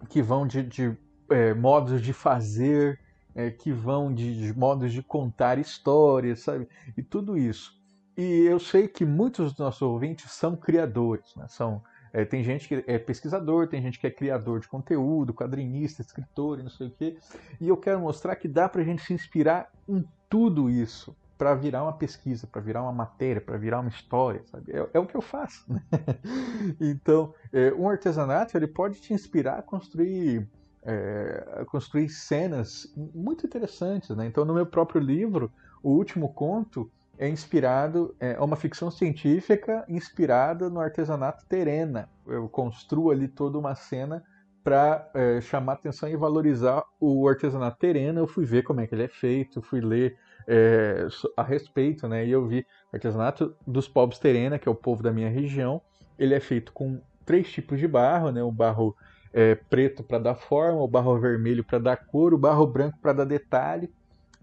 que 0.10 0.22
vão 0.22 0.46
de, 0.46 0.64
de 0.64 0.98
é, 1.30 1.54
modos 1.54 2.02
de 2.02 2.14
fazer, 2.14 3.00
é, 3.34 3.50
que 3.50 3.72
vão 3.72 4.14
de, 4.14 4.36
de, 4.38 4.58
modos 4.58 4.92
de 4.92 5.02
contar 5.02 5.58
histórias, 5.58 6.42
sabe? 6.42 6.68
E 6.98 7.02
tudo 7.02 7.38
isso. 7.38 7.80
E 8.18 8.44
eu 8.44 8.60
sei 8.60 8.88
que 8.88 9.06
muitos 9.06 9.52
dos 9.52 9.60
nossos 9.60 9.82
ouvintes 9.82 10.32
são 10.32 10.56
criadores, 10.56 11.34
né? 11.36 11.46
São, 11.48 11.82
é, 12.12 12.26
tem 12.26 12.44
gente 12.44 12.68
que 12.68 12.84
é 12.86 13.00
pesquisador, 13.00 13.68
tem 13.68 13.82
gente 13.82 14.00
que 14.00 14.06
é 14.06 14.12
criador 14.12 14.60
de 14.60 14.68
conteúdo, 14.68 15.34
quadrinista, 15.34 16.02
escritor 16.02 16.60
e 16.60 16.64
não 16.64 16.70
sei 16.70 16.88
o 16.88 16.92
quê. 16.92 17.18
E 17.60 17.68
eu 17.68 17.78
quero 17.78 18.02
mostrar 18.02 18.36
que 18.36 18.48
dá 18.48 18.68
para 18.68 18.82
a 18.82 18.86
gente 18.86 19.02
se 19.02 19.14
inspirar 19.14 19.72
em 19.88 20.06
tudo 20.30 20.70
isso 20.70 21.16
para 21.42 21.56
virar 21.56 21.82
uma 21.82 21.94
pesquisa, 21.94 22.46
para 22.46 22.62
virar 22.62 22.84
uma 22.84 22.92
matéria, 22.92 23.42
para 23.42 23.58
virar 23.58 23.80
uma 23.80 23.90
história, 23.90 24.44
sabe? 24.46 24.74
É, 24.74 24.88
é, 24.94 25.00
o 25.00 25.08
que 25.08 25.18
eu 25.18 25.24
faço. 25.24 25.66
Né? 25.68 25.82
então, 26.80 27.34
é, 27.52 27.74
um 27.74 27.90
artesanato 27.90 28.56
ele 28.56 28.68
pode 28.68 29.02
te 29.02 29.12
inspirar 29.12 29.58
a 29.58 29.62
construir 29.64 30.48
é, 30.84 31.66
construir 31.66 32.10
cenas 32.10 32.94
muito 32.96 33.44
interessantes, 33.44 34.16
né? 34.16 34.28
Então, 34.28 34.46
no 34.46 34.54
meu 34.54 34.68
próprio 34.68 35.02
livro, 35.02 35.52
o 35.82 35.90
último 35.90 36.32
conto 36.32 36.92
é 37.18 37.28
inspirado 37.28 38.16
é 38.20 38.40
uma 38.40 38.56
ficção 38.56 38.92
científica 38.92 39.84
inspirada 39.90 40.70
no 40.70 40.80
artesanato 40.80 41.44
terena. 41.48 42.08
Eu 42.28 42.48
construo 42.50 43.10
ali 43.10 43.28
toda 43.28 43.58
uma 43.58 43.74
cena 43.74 44.24
para 44.64 45.10
é, 45.16 45.42
chamar 45.42 45.74
atenção 45.74 46.08
e 46.08 46.16
valorizar 46.16 46.84
o 47.00 47.28
artesanato 47.28 47.80
terena. 47.80 48.20
Eu 48.20 48.28
fui 48.28 48.46
ver 48.46 48.62
como 48.62 48.80
é 48.80 48.86
que 48.86 48.94
ele 48.94 49.06
é 49.06 49.08
feito, 49.08 49.60
fui 49.60 49.82
ler 49.82 50.20
é, 50.48 51.08
a 51.36 51.44
respeito, 51.44 52.08
né? 52.08 52.26
E 52.26 52.32
eu 52.32 52.48
vi 52.48 52.66
artesanato 52.92 53.56
dos 53.66 53.88
povos 53.88 54.20
terena, 54.20 54.60
que 54.60 54.68
é 54.68 54.72
o 54.72 54.76
povo 54.76 55.02
da 55.02 55.12
minha 55.12 55.30
região. 55.30 55.82
Ele 56.18 56.34
é 56.34 56.40
feito 56.40 56.72
com 56.74 57.02
três 57.26 57.52
tipos 57.52 57.80
de 57.80 57.88
barro, 57.88 58.32
né? 58.32 58.44
O 58.44 58.52
barro 58.52 58.96
é, 59.34 59.56
preto 59.56 60.04
para 60.04 60.20
dar 60.20 60.36
forma, 60.36 60.82
o 60.82 60.88
barro 60.88 61.20
vermelho 61.20 61.64
para 61.64 61.80
dar 61.80 61.98
cor, 61.98 62.34
o 62.34 62.38
barro 62.38 62.66
branco 62.68 62.98
para 63.02 63.14
dar 63.14 63.26
detalhe. 63.26 63.90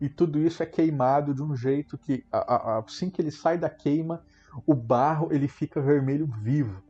E 0.01 0.09
tudo 0.09 0.39
isso 0.39 0.63
é 0.63 0.67
queimado 0.67 1.35
de 1.35 1.43
um 1.43 1.57
jeito 1.57 1.99
que, 1.99 2.25
assim 2.31 3.11
que 3.11 3.21
ele 3.21 3.33
sai 3.33 3.59
da 3.59 3.69
queima, 3.69 4.23
o 4.65 4.75
barro 4.75 5.29
ele 5.33 5.49
fica 5.49 5.81
vermelho 5.81 6.27
vivo. 6.41 6.83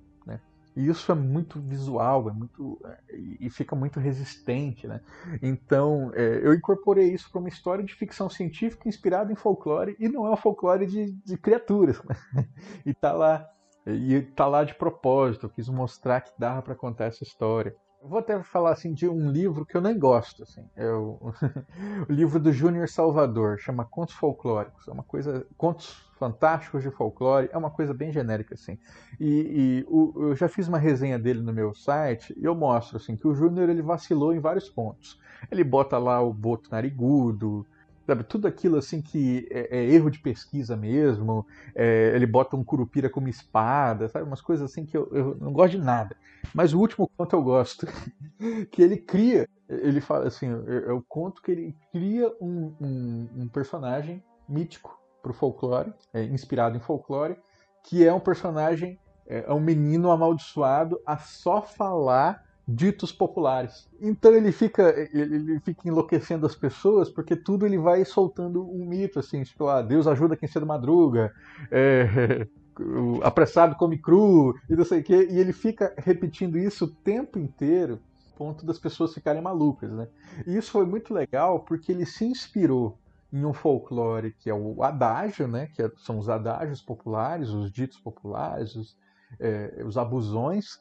E 0.79 0.89
isso 0.89 1.11
é 1.11 1.15
muito 1.15 1.61
visual, 1.61 2.29
é 2.29 2.33
muito 2.33 2.81
é, 2.85 3.17
e 3.41 3.51
fica 3.51 3.75
muito 3.75 3.99
resistente, 3.99 4.87
né? 4.87 5.01
Então 5.43 6.13
é, 6.15 6.41
eu 6.41 6.55
incorporei 6.55 7.13
isso 7.13 7.29
para 7.33 7.41
uma 7.41 7.49
história 7.49 7.85
de 7.85 7.93
ficção 7.93 8.31
científica 8.31 8.89
inspirada 8.89 9.33
em 9.33 9.35
folclore 9.35 9.97
e 9.99 10.09
não 10.09 10.25
é 10.25 10.31
um 10.31 10.37
folclore 10.37 10.87
de, 10.87 11.11
de 11.11 11.37
criaturas. 11.37 12.01
Né? 12.05 12.15
e 12.87 12.95
tá 12.95 13.13
lá 13.13 13.45
e 13.85 14.23
tá 14.23 14.47
lá 14.47 14.63
de 14.63 14.75
propósito. 14.75 15.47
Eu 15.47 15.51
quis 15.51 15.69
mostrar 15.69 16.21
que 16.21 16.31
dava 16.39 16.63
para 16.63 16.77
contar 16.77 17.07
essa 17.07 17.25
história. 17.25 17.75
Vou 18.03 18.19
até 18.21 18.41
falar 18.43 18.73
assim 18.73 18.93
de 18.93 19.09
um 19.09 19.31
livro 19.31 19.67
que 19.67 19.77
eu 19.77 19.81
nem 19.81 19.99
gosto, 19.99 20.43
assim. 20.43 20.65
É 20.77 20.91
o, 20.91 21.33
o 22.09 22.13
livro 22.13 22.39
do 22.39 22.53
Júnior 22.53 22.89
Salvador, 22.89 23.59
chama 23.59 23.85
Contos 23.85 24.15
Folclóricos. 24.15 24.87
É 24.87 24.93
uma 24.93 25.03
coisa, 25.03 25.47
contos 25.57 26.09
fantásticos 26.19 26.83
de 26.83 26.91
folclore, 26.91 27.49
é 27.53 27.57
uma 27.57 27.71
coisa 27.71 27.95
bem 27.95 28.13
genérica 28.13 28.55
assim. 28.55 28.77
E, 29.19 29.27
e 29.29 29.87
o, 29.89 30.29
eu 30.29 30.37
já 30.37 30.49
fiz 30.49 30.69
uma 30.69 30.79
resenha 30.79 31.19
dele 31.19 31.41
no 31.41 31.53
meu 31.53 31.75
site 31.75 32.35
e 32.37 32.45
eu 32.45 32.55
mostro 32.55 32.97
assim 32.97 33.17
que 33.17 33.27
o 33.27 33.35
Júnior 33.35 33.69
ele 33.69 33.83
vacilou 33.83 34.35
em 34.35 34.41
vários 34.41 34.69
pontos. 34.69 35.19
Ele 35.51 35.63
bota 35.63 35.97
lá 35.97 36.21
o 36.21 36.33
boto 36.33 36.71
narigudo, 36.71 37.65
sabe? 38.09 38.25
Tudo 38.25 38.49
aquilo 38.49 38.79
assim 38.79 39.03
que 39.03 39.47
é, 39.51 39.79
é 39.79 39.85
erro 39.85 40.11
de 40.11 40.19
pesquisa 40.19 40.75
mesmo. 40.75 41.47
É, 41.75 42.13
ele 42.15 42.27
bota 42.27 42.57
um 42.57 42.65
curupira 42.65 43.11
como 43.11 43.29
espada, 43.29 44.09
sabe? 44.09 44.25
Umas 44.25 44.41
coisas 44.41 44.71
assim 44.71 44.87
que 44.87 44.97
eu, 44.97 45.09
eu 45.13 45.37
não 45.39 45.53
gosto 45.53 45.73
de 45.73 45.85
nada. 45.85 46.17
Mas 46.55 46.73
o 46.73 46.81
último 46.81 47.07
conto 47.15 47.37
eu 47.37 47.43
gosto, 47.43 47.87
que 48.73 48.81
ele 48.81 48.97
cria, 48.97 49.47
ele 49.69 50.01
fala 50.01 50.27
assim, 50.27 50.49
é, 50.49 50.91
o 50.91 51.03
conto 51.07 51.43
que 51.43 51.51
ele 51.51 51.77
cria 51.93 52.33
um, 52.41 52.75
um, 52.81 53.29
um 53.43 53.49
personagem 53.49 54.25
mítico 54.49 54.99
para 55.21 55.31
o 55.31 55.35
folclore, 55.35 55.93
é, 56.15 56.25
inspirado 56.25 56.79
em 56.79 56.81
folclore, 56.81 57.37
que 57.85 58.07
é 58.07 58.13
um 58.13 58.21
personagem, 58.21 58.99
é, 59.27 59.45
é 59.47 59.53
um 59.53 59.61
menino 59.61 60.11
amaldiçoado 60.11 60.99
a 61.05 61.19
só 61.19 61.61
falar 61.61 62.43
ditos 62.69 63.11
populares. 63.11 63.89
Então 63.99 64.35
ele 64.35 64.53
fica 64.53 64.95
ele 65.15 65.59
fica 65.61 65.89
enlouquecendo 65.89 66.45
as 66.45 66.55
pessoas 66.55 67.09
porque 67.09 67.35
tudo 67.35 67.65
ele 67.65 67.79
vai 67.79 68.05
soltando 68.05 68.63
um 68.63 68.85
mito 68.85 69.19
assim, 69.19 69.43
tipo, 69.43 69.67
ah, 69.69 69.81
Deus 69.81 70.07
ajuda 70.07 70.37
quem 70.37 70.47
cedo 70.47 70.67
madruga, 70.67 71.33
é, 71.71 72.47
apressado 73.25 73.75
come 73.75 73.97
cru 73.97 74.55
e 74.69 74.77
não 74.77 74.85
sei 74.85 75.01
o 75.01 75.03
quê, 75.03 75.29
e 75.31 75.39
ele 75.39 75.55
fica 75.55 75.95
repetindo 75.97 76.59
isso 76.59 76.85
o 76.85 76.89
tempo 76.89 77.39
inteiro, 77.39 77.99
ponto 78.37 78.67
das 78.67 78.79
pessoas 78.79 79.15
ficarem 79.15 79.41
malucas, 79.41 79.91
né? 79.91 80.07
E 80.47 80.55
isso 80.55 80.71
foi 80.71 80.85
muito 80.85 81.15
legal 81.15 81.61
porque 81.61 81.91
ele 81.91 82.05
se 82.05 82.27
inspirou 82.27 82.99
em 83.33 83.47
um 83.47 83.55
folclore 83.55 84.35
que 84.39 84.51
é 84.51 84.55
o 84.55 84.83
adágio, 84.83 85.49
né? 85.49 85.71
Que 85.75 85.83
é, 85.83 85.91
são 85.97 86.19
os 86.19 86.29
adágios 86.29 86.83
populares, 86.83 87.49
os 87.49 87.73
ditos 87.73 87.99
populares, 87.99 88.77
os, 88.77 88.97
é, 89.41 89.83
os 89.87 89.97
abusões 89.97 90.79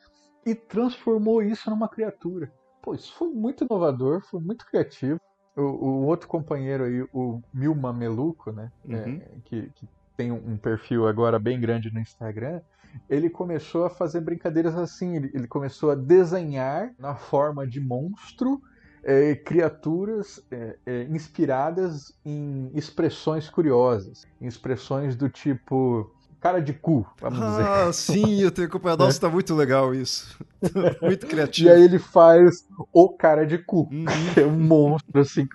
e 0.48 0.56
transformou 0.56 1.44
isso 1.44 1.70
numa 1.70 1.90
criatura. 1.90 2.50
Pô, 2.82 2.94
isso 2.94 3.14
foi 3.16 3.28
muito 3.28 3.66
inovador, 3.66 4.22
foi 4.22 4.40
muito 4.40 4.66
criativo. 4.66 5.20
O, 5.56 5.62
o 5.62 6.06
outro 6.06 6.28
companheiro 6.28 6.86
aí, 6.86 7.06
o 7.14 7.42
Milma 7.54 7.92
Meluco, 7.92 8.52
né, 8.52 8.72
uhum. 8.86 8.96
é, 8.96 9.28
que, 9.44 9.70
que, 9.76 9.88
tem 10.16 10.32
um 10.32 10.58
perfil 10.58 11.08
agora 11.08 11.38
bem 11.38 11.60
grande 11.60 11.94
no 11.94 12.00
Instagram, 12.00 12.60
ele 13.08 13.30
começou 13.30 13.86
a 13.86 13.90
fazer 13.90 14.20
brincadeiras 14.22 14.76
assim. 14.76 15.16
Ele, 15.16 15.32
ele 15.32 15.48
começou 15.48 15.92
a 15.92 15.96
desenhar 15.96 16.92
na 16.98 17.14
forma 17.14 17.68
de 17.68 17.80
monstro 17.80 18.60
é, 19.04 19.36
criaturas 19.36 20.44
é, 20.50 20.78
é, 20.86 21.04
inspiradas 21.04 22.18
em 22.26 22.72
expressões 22.74 23.48
curiosas, 23.48 24.26
em 24.42 24.48
expressões 24.48 25.16
do 25.16 25.30
tipo 25.30 26.12
cara 26.40 26.62
de 26.62 26.74
cu, 26.74 27.06
vamos 27.20 27.42
ah, 27.42 27.50
dizer. 27.50 27.64
Ah, 27.64 27.94
sim, 27.94 28.42
eu 28.42 28.52
tenho 28.52 28.68
acompanhado. 28.68 29.04
Nossa, 29.06 29.22
tá 29.22 29.30
muito 29.30 29.56
legal 29.56 29.94
isso. 29.94 30.38
muito 31.02 31.28
criativo. 31.28 31.70
E 31.70 31.72
aí 31.72 31.84
ele 31.84 32.00
faz 32.00 32.68
o 32.94 33.10
cara 33.10 33.46
de 33.46 33.58
cu, 33.58 33.90
uhum. 33.92 34.06
que 34.34 34.40
é 34.42 34.46
um 34.46 34.60
monstro, 34.60 35.22
assim, 35.22 35.48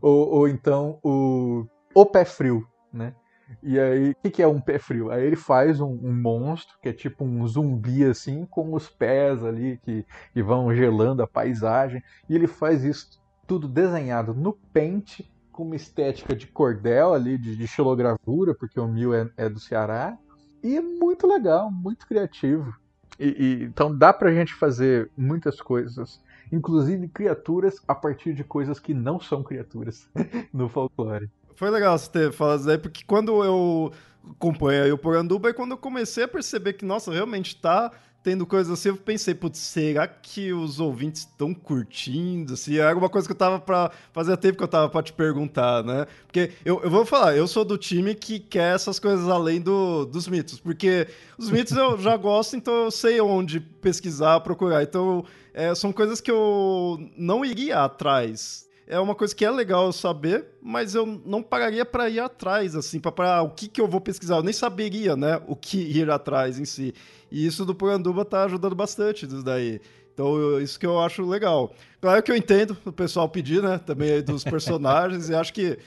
ou, 0.00 0.28
ou 0.28 0.48
então 0.48 0.98
o, 1.02 1.66
o 1.94 2.06
pé 2.06 2.24
frio, 2.24 2.66
né? 2.92 3.14
E 3.62 3.78
aí, 3.78 4.10
o 4.10 4.14
que, 4.22 4.30
que, 4.30 4.42
é 4.42 4.46
um 4.46 4.60
pé 4.60 4.78
frio? 4.78 5.10
Aí 5.10 5.24
ele 5.24 5.36
faz 5.36 5.80
um, 5.80 5.98
um, 6.02 6.12
monstro, 6.12 6.74
que 6.80 6.88
é 6.88 6.92
tipo 6.92 7.24
um 7.24 7.46
zumbi, 7.46 8.04
assim, 8.04 8.46
com 8.46 8.72
os 8.74 8.88
pés 8.88 9.44
ali 9.44 9.78
que, 9.84 10.06
que 10.32 10.42
vão 10.42 10.74
gelando 10.74 11.22
a 11.22 11.26
paisagem. 11.26 12.02
E 12.28 12.34
ele 12.34 12.46
faz 12.46 12.82
isso 12.82 13.20
tudo 13.46 13.68
desenhado 13.68 14.32
no 14.32 14.52
pente 14.52 15.30
com 15.52 15.64
uma 15.64 15.76
estética 15.76 16.34
de 16.34 16.46
cordel 16.46 17.14
ali, 17.14 17.36
de, 17.36 17.54
de 17.54 17.66
xilogravura, 17.68 18.54
porque 18.54 18.80
o 18.80 18.88
Mil 18.88 19.14
é, 19.14 19.30
é, 19.36 19.48
do 19.48 19.60
Ceará. 19.60 20.18
E 20.62 20.76
é 20.76 20.80
muito 20.80 21.26
legal, 21.26 21.70
muito 21.70 22.06
criativo. 22.06 22.74
E, 23.18 23.26
e, 23.28 23.64
então 23.64 23.96
dá 23.96 24.12
pra 24.12 24.32
gente 24.32 24.54
fazer 24.54 25.10
muitas 25.16 25.60
coisas, 25.60 26.20
inclusive 26.50 27.06
criaturas 27.08 27.76
a 27.86 27.94
partir 27.94 28.32
de 28.32 28.42
coisas 28.42 28.80
que 28.80 28.94
não 28.94 29.20
são 29.20 29.42
criaturas 29.42 30.08
no 30.52 30.68
folclore. 30.68 31.30
Foi 31.54 31.70
legal 31.70 31.96
você 31.96 32.10
ter 32.10 32.32
falado 32.32 32.60
isso 32.60 32.70
aí, 32.70 32.78
porque 32.78 33.04
quando 33.04 33.44
eu 33.44 33.92
acompanho 34.30 34.94
o 34.94 34.98
Poranduba, 34.98 35.50
é 35.50 35.52
quando 35.52 35.72
eu 35.72 35.78
comecei 35.78 36.24
a 36.24 36.28
perceber 36.28 36.72
que, 36.72 36.84
nossa, 36.84 37.12
realmente 37.12 37.60
tá 37.60 37.92
tendo 38.22 38.46
coisas 38.46 38.72
assim, 38.72 38.90
eu 38.90 38.96
pensei, 38.96 39.34
putz, 39.34 39.58
será 39.58 40.06
que 40.06 40.52
os 40.52 40.78
ouvintes 40.78 41.22
estão 41.22 41.52
curtindo? 41.52 42.56
Se 42.56 42.72
assim, 42.72 42.80
era 42.80 42.96
uma 42.96 43.08
coisa 43.08 43.26
que 43.26 43.32
eu 43.32 43.36
tava 43.36 43.58
pra. 43.58 43.90
Fazia 44.12 44.36
tempo 44.36 44.58
que 44.58 44.64
eu 44.64 44.68
tava 44.68 44.88
pra 44.88 45.02
te 45.02 45.12
perguntar, 45.12 45.82
né? 45.82 46.06
Porque 46.26 46.52
eu, 46.64 46.80
eu 46.82 46.90
vou 46.90 47.04
falar, 47.04 47.36
eu 47.36 47.46
sou 47.48 47.64
do 47.64 47.76
time 47.76 48.14
que 48.14 48.38
quer 48.38 48.74
essas 48.74 48.98
coisas 48.98 49.28
além 49.28 49.60
do, 49.60 50.04
dos 50.06 50.28
mitos. 50.28 50.60
Porque 50.60 51.08
os 51.36 51.50
mitos 51.50 51.76
eu 51.76 51.98
já 51.98 52.16
gosto, 52.18 52.56
então 52.56 52.84
eu 52.84 52.90
sei 52.90 53.20
onde 53.20 53.58
pesquisar, 53.58 54.40
procurar. 54.40 54.82
Então, 54.82 55.24
é, 55.52 55.74
são 55.74 55.92
coisas 55.92 56.20
que 56.20 56.30
eu 56.30 56.98
não 57.16 57.44
iria 57.44 57.82
atrás 57.82 58.70
é 58.92 59.00
uma 59.00 59.14
coisa 59.14 59.34
que 59.34 59.42
é 59.42 59.50
legal 59.50 59.90
saber, 59.90 60.44
mas 60.60 60.94
eu 60.94 61.06
não 61.06 61.42
pararia 61.42 61.84
para 61.84 62.10
ir 62.10 62.20
atrás, 62.20 62.76
assim, 62.76 63.00
para 63.00 63.42
o 63.42 63.48
que, 63.48 63.66
que 63.66 63.80
eu 63.80 63.88
vou 63.88 64.02
pesquisar. 64.02 64.36
Eu 64.36 64.42
nem 64.42 64.52
saberia, 64.52 65.16
né, 65.16 65.40
o 65.46 65.56
que 65.56 65.78
ir 65.98 66.10
atrás 66.10 66.58
em 66.58 66.66
si. 66.66 66.92
E 67.30 67.46
isso 67.46 67.64
do 67.64 67.74
Puranduba 67.74 68.22
tá 68.22 68.44
ajudando 68.44 68.74
bastante 68.74 69.24
isso 69.24 69.42
daí. 69.42 69.80
Então, 70.12 70.36
eu, 70.36 70.60
isso 70.60 70.78
que 70.78 70.84
eu 70.84 71.00
acho 71.00 71.24
legal. 71.24 71.74
Claro 72.02 72.22
que 72.22 72.30
eu 72.30 72.36
entendo 72.36 72.76
o 72.84 72.92
pessoal 72.92 73.26
pedir, 73.30 73.62
né, 73.62 73.78
também 73.78 74.22
dos 74.22 74.44
personagens, 74.44 75.28
e 75.30 75.34
acho 75.34 75.54
que 75.54 75.78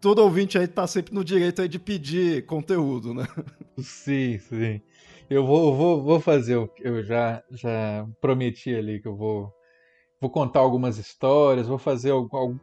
todo 0.00 0.20
ouvinte 0.20 0.56
aí 0.56 0.68
tá 0.68 0.86
sempre 0.86 1.12
no 1.12 1.24
direito 1.24 1.68
de 1.68 1.78
pedir 1.80 2.46
conteúdo, 2.46 3.12
né? 3.12 3.26
Sim, 3.78 4.38
sim. 4.38 4.80
Eu 5.28 5.44
vou, 5.44 5.74
vou, 5.74 6.02
vou 6.02 6.20
fazer, 6.20 6.54
eu 6.80 7.02
já, 7.02 7.42
já 7.50 8.06
prometi 8.20 8.72
ali 8.72 9.00
que 9.00 9.08
eu 9.08 9.16
vou 9.16 9.52
vou 10.24 10.30
contar 10.30 10.60
algumas 10.60 10.96
histórias, 10.96 11.68
vou 11.68 11.76
fazer 11.76 12.10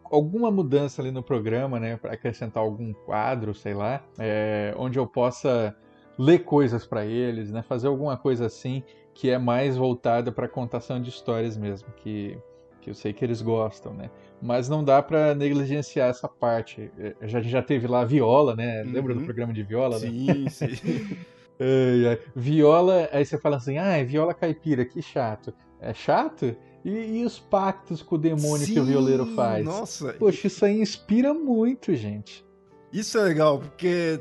alguma 0.06 0.50
mudança 0.50 1.00
ali 1.00 1.12
no 1.12 1.22
programa, 1.22 1.80
né, 1.80 1.96
para 1.96 2.14
acrescentar 2.14 2.64
algum 2.64 2.92
quadro, 2.92 3.54
sei 3.54 3.76
lá, 3.76 4.04
é, 4.18 4.74
onde 4.78 4.98
eu 4.98 5.06
possa 5.06 5.76
ler 6.18 6.40
coisas 6.40 6.88
para 6.88 7.06
eles, 7.06 7.52
né, 7.52 7.62
fazer 7.62 7.88
alguma 7.88 8.18
coisa 8.18 8.48
assim 8.48 8.82
que 9.14 9.30
é 9.30 9.38
mais 9.38 9.78
voltada 9.78 10.32
para 10.32 10.48
contação 10.48 11.00
de 11.00 11.10
histórias 11.10 11.56
mesmo, 11.56 11.90
que 11.98 12.38
que 12.82 12.90
eu 12.90 12.96
sei 12.96 13.14
que 13.14 13.24
eles 13.24 13.44
gostam, 13.44 13.94
né? 13.94 14.10
Mas 14.42 14.68
não 14.68 14.84
dá 14.84 15.04
para 15.04 15.36
negligenciar 15.36 16.10
essa 16.10 16.28
parte. 16.28 16.92
É, 16.98 17.28
já 17.28 17.40
já 17.40 17.62
teve 17.62 17.86
lá 17.86 18.02
a 18.02 18.06
viola, 18.06 18.56
né? 18.56 18.82
Uhum. 18.82 18.92
Lembra 18.92 19.14
do 19.14 19.20
uhum. 19.20 19.26
programa 19.26 19.54
de 19.54 19.62
viola? 19.62 20.00
Sim, 20.00 20.46
né? 20.46 20.50
sim. 20.50 20.68
Viola, 22.36 23.08
aí 23.12 23.24
você 23.24 23.38
fala 23.38 23.58
assim, 23.58 23.78
ah, 23.78 23.98
é 23.98 24.04
viola 24.04 24.34
caipira, 24.34 24.84
que 24.84 25.00
chato. 25.00 25.54
É 25.80 25.94
chato? 25.94 26.56
E, 26.84 27.20
e 27.20 27.26
os 27.26 27.40
pactos 27.40 28.02
com 28.02 28.16
o 28.16 28.18
demônio 28.18 28.66
Sim, 28.66 28.74
que 28.74 28.80
o 28.80 28.86
violeiro 28.86 29.26
faz? 29.36 29.64
Nossa. 29.64 30.14
Poxa, 30.14 30.48
isso 30.48 30.66
aí 30.66 30.82
inspira 30.82 31.34
muito, 31.34 31.94
gente. 31.96 32.46
Isso 32.92 33.18
é 33.18 33.24
legal, 33.24 33.60
porque 33.60 34.20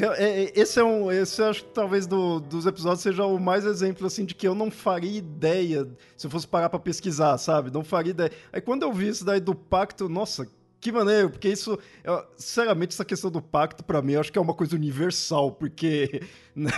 é, 0.00 0.44
é, 0.44 0.52
esse 0.54 0.80
é 0.80 0.84
um. 0.84 1.12
Esse 1.12 1.42
acho 1.42 1.64
que 1.64 1.70
talvez 1.70 2.06
do, 2.06 2.40
dos 2.40 2.64
episódios 2.64 3.02
seja 3.02 3.26
o 3.26 3.38
mais 3.38 3.66
exemplo 3.66 4.06
assim 4.06 4.24
de 4.24 4.34
que 4.34 4.48
eu 4.48 4.54
não 4.54 4.70
faria 4.70 5.18
ideia 5.18 5.86
se 6.16 6.26
eu 6.26 6.30
fosse 6.30 6.48
parar 6.48 6.70
para 6.70 6.78
pesquisar, 6.78 7.36
sabe? 7.36 7.70
Não 7.70 7.84
faria 7.84 8.10
ideia. 8.10 8.32
Aí 8.52 8.60
quando 8.60 8.82
eu 8.82 8.92
vi 8.92 9.08
isso 9.08 9.24
daí 9.24 9.40
do 9.40 9.54
pacto, 9.54 10.08
nossa, 10.08 10.48
que 10.84 10.92
maneiro, 10.92 11.30
porque 11.30 11.48
isso, 11.48 11.78
eu, 12.04 12.22
sinceramente, 12.36 12.92
essa 12.92 13.06
questão 13.06 13.30
do 13.30 13.40
pacto, 13.40 13.82
para 13.82 14.02
mim, 14.02 14.12
eu 14.12 14.20
acho 14.20 14.30
que 14.30 14.38
é 14.38 14.42
uma 14.42 14.52
coisa 14.52 14.76
universal, 14.76 15.50
porque 15.50 16.20
né, 16.54 16.70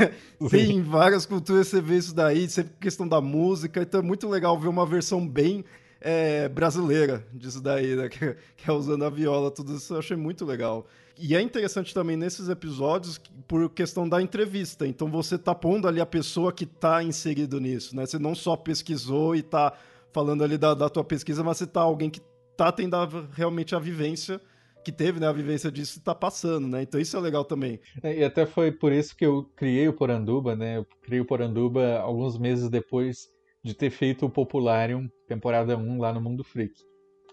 tem 0.48 0.80
várias 0.80 1.26
culturas 1.26 1.66
você 1.66 1.80
vê 1.80 1.96
isso 1.96 2.14
daí, 2.14 2.48
sempre 2.48 2.72
questão 2.78 3.08
da 3.08 3.20
música, 3.20 3.82
então 3.82 3.98
é 3.98 4.02
muito 4.04 4.28
legal 4.28 4.56
ver 4.60 4.68
uma 4.68 4.86
versão 4.86 5.26
bem 5.26 5.64
é, 6.00 6.48
brasileira 6.48 7.26
disso 7.32 7.60
daí, 7.60 7.96
né, 7.96 8.06
que, 8.08 8.36
que, 8.56 8.70
é 8.70 8.72
usando 8.72 9.04
a 9.04 9.10
viola, 9.10 9.50
tudo 9.50 9.74
isso 9.74 9.92
eu 9.92 9.98
achei 9.98 10.16
muito 10.16 10.44
legal. 10.44 10.86
E 11.18 11.34
é 11.34 11.40
interessante 11.40 11.92
também 11.92 12.16
nesses 12.16 12.48
episódios 12.48 13.20
por 13.48 13.68
questão 13.70 14.08
da 14.08 14.22
entrevista, 14.22 14.86
então 14.86 15.10
você 15.10 15.36
tá 15.36 15.52
pondo 15.52 15.88
ali 15.88 16.00
a 16.00 16.06
pessoa 16.06 16.52
que 16.52 16.64
tá 16.64 17.02
inserido 17.02 17.58
nisso, 17.58 17.96
né, 17.96 18.06
você 18.06 18.20
não 18.20 18.36
só 18.36 18.54
pesquisou 18.54 19.34
e 19.34 19.42
tá 19.42 19.72
falando 20.12 20.44
ali 20.44 20.56
da, 20.56 20.74
da 20.74 20.88
tua 20.88 21.02
pesquisa, 21.02 21.42
mas 21.42 21.58
você 21.58 21.66
tá 21.66 21.80
alguém 21.80 22.08
que 22.08 22.20
tá 22.56 22.72
tendo 22.72 22.94
a, 22.94 23.08
realmente 23.32 23.74
a 23.74 23.78
vivência 23.78 24.40
que 24.84 24.92
teve, 24.92 25.18
né, 25.18 25.26
a 25.26 25.32
vivência 25.32 25.70
disso 25.70 26.00
tá 26.00 26.14
passando, 26.14 26.68
né? 26.68 26.82
Então 26.82 27.00
isso 27.00 27.16
é 27.16 27.20
legal 27.20 27.44
também. 27.44 27.80
É, 28.02 28.20
e 28.20 28.24
até 28.24 28.46
foi 28.46 28.70
por 28.70 28.92
isso 28.92 29.16
que 29.16 29.26
eu 29.26 29.50
criei 29.56 29.88
o 29.88 29.92
Poranduba, 29.92 30.54
né? 30.54 30.76
Eu 30.76 30.86
criei 31.02 31.20
o 31.20 31.24
Poranduba 31.24 31.98
alguns 31.98 32.38
meses 32.38 32.68
depois 32.68 33.28
de 33.64 33.74
ter 33.74 33.90
feito 33.90 34.26
o 34.26 34.30
Popularium 34.30 35.10
temporada 35.26 35.76
1 35.76 35.98
lá 35.98 36.12
no 36.12 36.20
Mundo 36.20 36.44
Freak. 36.44 36.72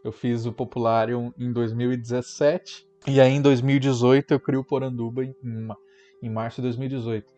Eu 0.03 0.11
fiz 0.11 0.47
o 0.47 0.51
Popularium 0.51 1.31
em 1.37 1.53
2017 1.53 2.87
e 3.07 3.21
aí 3.21 3.31
em 3.31 3.41
2018 3.41 4.33
eu 4.33 4.39
criei 4.39 4.59
o 4.59 4.65
Poranduba 4.65 5.23
em, 5.23 5.35
em 6.23 6.29
março 6.31 6.55
de 6.55 6.63
2018. 6.63 7.31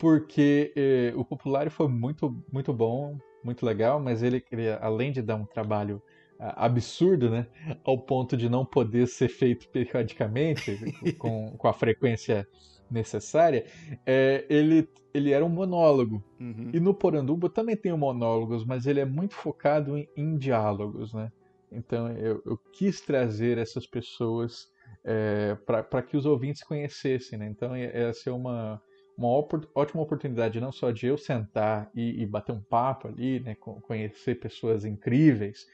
Porque 0.00 0.72
eh, 0.74 1.12
o 1.14 1.24
Popularium 1.24 1.70
foi 1.70 1.86
muito, 1.86 2.34
muito 2.52 2.72
bom, 2.72 3.16
muito 3.44 3.64
legal, 3.64 4.00
mas 4.00 4.22
ele, 4.22 4.42
ele 4.50 4.68
além 4.80 5.12
de 5.12 5.22
dar 5.22 5.36
um 5.36 5.44
trabalho 5.44 6.02
absurdo, 6.40 7.30
né? 7.30 7.46
Ao 7.84 7.98
ponto 7.98 8.36
de 8.36 8.48
não 8.48 8.64
poder 8.64 9.06
ser 9.06 9.28
feito 9.28 9.68
periodicamente, 9.68 10.78
com, 11.18 11.54
com 11.56 11.68
a 11.68 11.72
frequência 11.72 12.46
necessária, 12.90 13.64
é, 14.04 14.44
ele, 14.48 14.88
ele 15.14 15.32
era 15.32 15.44
um 15.44 15.48
monólogo. 15.48 16.24
Uhum. 16.40 16.70
E 16.72 16.80
no 16.80 16.94
Poranduba 16.94 17.48
também 17.48 17.76
tem 17.76 17.92
monólogos, 17.96 18.64
mas 18.64 18.86
ele 18.86 19.00
é 19.00 19.04
muito 19.04 19.34
focado 19.34 19.96
em, 19.96 20.08
em 20.16 20.36
diálogos, 20.36 21.12
né? 21.12 21.30
Então 21.70 22.10
eu, 22.16 22.42
eu, 22.44 22.58
quis 22.72 23.00
trazer 23.00 23.56
essas 23.56 23.86
pessoas 23.86 24.68
é, 25.04 25.56
para 25.64 26.02
que 26.02 26.16
os 26.16 26.26
ouvintes 26.26 26.64
conhecessem, 26.64 27.38
né? 27.38 27.46
Então 27.46 27.76
ia 27.76 28.12
ser 28.12 28.30
uma, 28.30 28.82
uma 29.16 29.28
ótima 29.28 30.02
oportunidade 30.02 30.60
não 30.60 30.72
só 30.72 30.90
de 30.90 31.06
eu 31.06 31.16
sentar 31.16 31.88
e, 31.94 32.22
e 32.22 32.26
bater 32.26 32.52
um 32.52 32.60
papo 32.60 33.06
ali, 33.06 33.38
né? 33.38 33.54
Conhecer 33.54 34.40
pessoas 34.40 34.84
incríveis, 34.84 35.66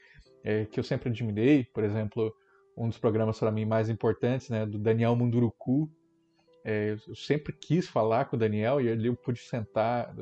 é, 0.47 0.63
que 0.63 0.79
eu 0.79 0.83
sempre 0.83 1.09
admirei, 1.09 1.65
por 1.65 1.83
exemplo, 1.83 2.33
um 2.77 2.87
dos 2.87 2.97
programas 2.97 3.37
para 3.37 3.51
mim 3.51 3.65
mais 3.65 3.89
importantes, 3.89 4.49
né, 4.49 4.65
do 4.65 4.79
Daniel 4.79 5.13
Munduruku. 5.13 5.91
É, 6.63 6.95
eu 7.05 7.15
sempre 7.15 7.51
quis 7.51 7.85
falar 7.85 8.25
com 8.25 8.37
o 8.37 8.39
Daniel 8.39 8.79
e 8.79 8.89
ali 8.89 9.07
eu 9.07 9.15
pude 9.15 9.41
sentar 9.41 10.15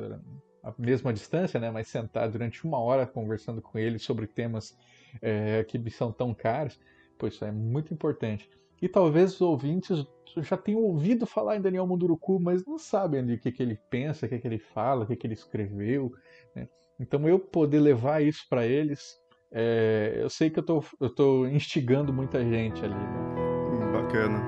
a 0.63 0.73
mesma 0.79 1.13
distância, 1.13 1.59
né, 1.59 1.69
mas 1.69 1.89
sentar 1.89 2.27
durante 2.27 2.65
uma 2.65 2.79
hora 2.79 3.05
conversando 3.05 3.61
com 3.61 3.77
ele 3.77 3.99
sobre 3.99 4.25
temas 4.25 4.75
é, 5.21 5.63
que 5.63 5.77
me 5.77 5.91
são 5.91 6.11
tão 6.11 6.33
caros. 6.33 6.79
Pois 7.19 7.35
isso 7.35 7.45
é 7.45 7.51
muito 7.51 7.93
importante. 7.93 8.49
E 8.81 8.89
talvez 8.89 9.35
os 9.35 9.41
ouvintes 9.41 10.07
já 10.37 10.57
tenham 10.57 10.81
ouvido 10.81 11.27
falar 11.27 11.55
em 11.55 11.61
Daniel 11.61 11.85
Munduruku, 11.85 12.39
mas 12.39 12.65
não 12.65 12.79
sabem 12.79 13.19
ali 13.19 13.35
o 13.35 13.39
que, 13.39 13.51
que 13.51 13.61
ele 13.61 13.79
pensa, 13.91 14.25
o 14.25 14.29
que, 14.29 14.39
que 14.39 14.47
ele 14.47 14.57
fala, 14.57 15.03
o 15.03 15.07
que, 15.07 15.15
que 15.15 15.27
ele 15.27 15.35
escreveu. 15.35 16.11
Né? 16.55 16.67
Então 16.99 17.29
eu 17.29 17.37
poder 17.37 17.79
levar 17.79 18.23
isso 18.23 18.43
para 18.49 18.65
eles 18.65 19.23
é, 19.57 20.17
eu 20.19 20.29
sei 20.29 20.49
que 20.49 20.59
eu 20.59 20.63
tô, 20.63 20.83
eu 20.99 21.09
tô 21.09 21.47
instigando 21.47 22.11
muita 22.11 22.43
gente 22.43 22.83
ali. 22.83 22.93
Né? 22.93 23.91
Bacana. 23.93 24.43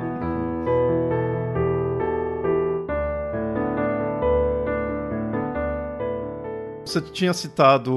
Você 6.85 6.99
tinha 6.99 7.33
citado 7.33 7.93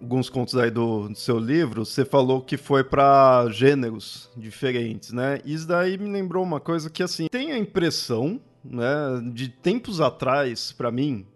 alguns 0.00 0.28
contos 0.28 0.56
aí 0.56 0.70
do, 0.70 1.10
seu 1.14 1.38
livro, 1.38 1.86
você 1.86 2.04
falou 2.04 2.42
que 2.42 2.58
foi 2.58 2.84
para 2.84 3.48
gêneros 3.50 4.30
diferentes, 4.36 5.12
né? 5.12 5.40
Isso 5.44 5.66
daí 5.66 5.96
me 5.96 6.10
lembrou 6.10 6.42
uma 6.42 6.60
coisa 6.60 6.90
que, 6.90 7.02
assim, 7.02 7.28
tem 7.28 7.52
a 7.52 7.58
impressão, 7.58 8.38
né, 8.62 8.84
de 9.32 9.48
tempos 9.48 10.02
atrás, 10.02 10.72
para 10.72 10.90
mim, 10.90 11.26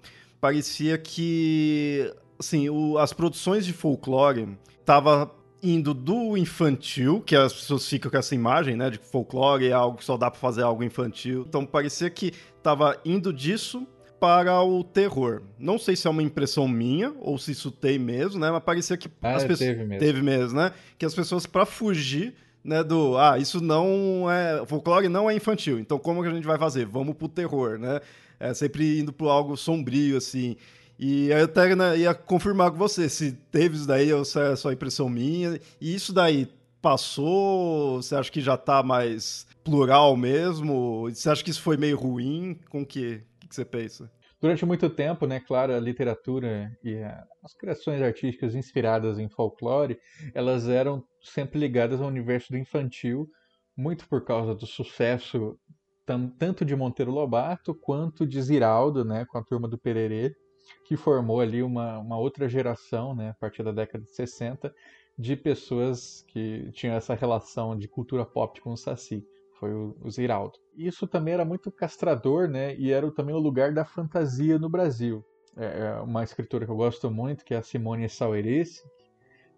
parecia 0.40 0.98
que, 0.98 2.12
assim, 2.38 2.68
o, 2.68 2.98
as 2.98 3.14
produções 3.14 3.64
de 3.64 3.72
folclore 3.72 4.58
tava 4.84 5.30
indo 5.62 5.94
do 5.94 6.36
infantil, 6.36 7.22
que 7.22 7.34
as 7.34 7.52
pessoas 7.52 7.88
ficam 7.88 8.10
com 8.10 8.18
essa 8.18 8.34
imagem, 8.34 8.76
né, 8.76 8.90
de 8.90 8.98
que 8.98 9.06
folclore 9.06 9.66
é 9.66 9.72
algo 9.72 9.96
que 9.96 10.04
só 10.04 10.16
dá 10.16 10.30
para 10.30 10.38
fazer 10.38 10.62
algo 10.62 10.84
infantil. 10.84 11.44
Então 11.48 11.64
parecia 11.64 12.10
que 12.10 12.32
tava 12.62 13.00
indo 13.04 13.32
disso 13.32 13.86
para 14.20 14.62
o 14.62 14.84
terror. 14.84 15.42
Não 15.58 15.78
sei 15.78 15.96
se 15.96 16.06
é 16.06 16.10
uma 16.10 16.22
impressão 16.22 16.68
minha 16.68 17.14
ou 17.18 17.38
se 17.38 17.52
isso 17.52 17.70
tem 17.70 17.98
mesmo, 17.98 18.38
né, 18.38 18.50
mas 18.50 18.62
parecia 18.62 18.96
que 18.96 19.08
ah, 19.22 19.36
as 19.36 19.44
pessoas 19.44 19.70
teve 19.70 19.84
mesmo. 19.84 19.98
teve 19.98 20.22
mesmo, 20.22 20.58
né, 20.58 20.72
que 20.98 21.06
as 21.06 21.14
pessoas 21.14 21.46
para 21.46 21.64
fugir 21.64 22.34
né, 22.62 22.82
do, 22.82 23.16
ah, 23.16 23.38
isso 23.38 23.62
não 23.62 24.30
é, 24.30 24.64
folclore 24.66 25.08
não 25.08 25.30
é 25.30 25.34
infantil, 25.34 25.78
então 25.78 25.98
como 25.98 26.22
que 26.22 26.28
a 26.28 26.32
gente 26.32 26.46
vai 26.46 26.58
fazer? 26.58 26.86
Vamos 26.86 27.14
pro 27.14 27.28
terror, 27.28 27.78
né? 27.78 28.00
É 28.40 28.52
sempre 28.52 28.98
indo 28.98 29.12
pro 29.12 29.28
algo 29.28 29.56
sombrio, 29.56 30.16
assim. 30.16 30.56
E 30.98 31.28
eu 31.28 31.44
até 31.44 31.74
né, 31.74 31.98
ia 31.98 32.14
confirmar 32.14 32.70
com 32.70 32.76
você 32.76 33.08
se 33.08 33.32
teve 33.32 33.76
isso 33.76 33.86
daí 33.86 34.12
ou 34.12 34.24
se 34.24 34.38
é 34.40 34.56
só 34.56 34.72
impressão 34.72 35.08
minha. 35.08 35.58
E 35.80 35.94
isso 35.94 36.12
daí 36.12 36.48
passou? 36.80 38.02
Você 38.02 38.14
acha 38.14 38.30
que 38.30 38.40
já 38.40 38.56
tá 38.56 38.82
mais 38.82 39.46
plural 39.64 40.16
mesmo? 40.16 41.08
Você 41.10 41.30
acha 41.30 41.42
que 41.42 41.50
isso 41.50 41.62
foi 41.62 41.76
meio 41.76 41.96
ruim? 41.96 42.58
Com 42.68 42.82
o 42.82 42.86
que? 42.86 43.22
O 43.42 43.48
que 43.48 43.54
você 43.54 43.64
pensa? 43.64 44.10
Durante 44.40 44.66
muito 44.66 44.90
tempo, 44.90 45.26
né, 45.26 45.40
claro, 45.40 45.72
a 45.74 45.80
literatura 45.80 46.70
e 46.84 47.02
as 47.42 47.54
criações 47.54 48.02
artísticas 48.02 48.54
inspiradas 48.54 49.18
em 49.18 49.26
folclore, 49.26 49.98
elas 50.34 50.68
eram 50.68 51.02
sempre 51.22 51.58
ligadas 51.58 51.98
ao 52.02 52.08
universo 52.08 52.52
do 52.52 52.58
infantil, 52.58 53.26
muito 53.74 54.06
por 54.06 54.22
causa 54.22 54.54
do 54.54 54.66
sucesso 54.66 55.58
tanto 56.38 56.62
de 56.62 56.76
Monteiro 56.76 57.10
Lobato 57.10 57.74
quanto 57.74 58.26
de 58.26 58.42
Ziraldo, 58.42 59.02
né, 59.02 59.24
com 59.24 59.38
a 59.38 59.42
turma 59.42 59.66
do 59.66 59.78
Pererê, 59.78 60.34
que 60.84 60.96
formou 60.96 61.40
ali 61.40 61.62
uma, 61.62 61.98
uma 61.98 62.18
outra 62.18 62.48
geração, 62.48 63.14
né, 63.14 63.30
a 63.30 63.34
partir 63.34 63.62
da 63.62 63.72
década 63.72 64.04
de 64.04 64.10
60, 64.10 64.74
de 65.18 65.36
pessoas 65.36 66.24
que 66.28 66.70
tinham 66.72 66.94
essa 66.96 67.14
relação 67.14 67.76
de 67.76 67.88
cultura 67.88 68.24
pop 68.24 68.60
com 68.60 68.72
o 68.72 68.76
Saci 68.76 69.24
foi 69.64 69.72
o, 69.72 69.96
o 70.02 70.10
Ziraldo. 70.10 70.58
Isso 70.76 71.06
também 71.06 71.34
era 71.34 71.44
muito 71.44 71.70
castrador, 71.70 72.48
né? 72.48 72.74
E 72.76 72.92
era 72.92 73.10
também 73.10 73.34
o 73.34 73.38
lugar 73.38 73.72
da 73.72 73.84
fantasia 73.84 74.58
no 74.58 74.68
Brasil. 74.68 75.24
É, 75.56 75.86
é 75.86 76.00
uma 76.00 76.22
escritora 76.22 76.66
que 76.66 76.70
eu 76.70 76.76
gosto 76.76 77.10
muito, 77.10 77.44
que 77.44 77.54
é 77.54 77.58
a 77.58 77.62
Simone 77.62 78.08
Saueresse, 78.08 78.82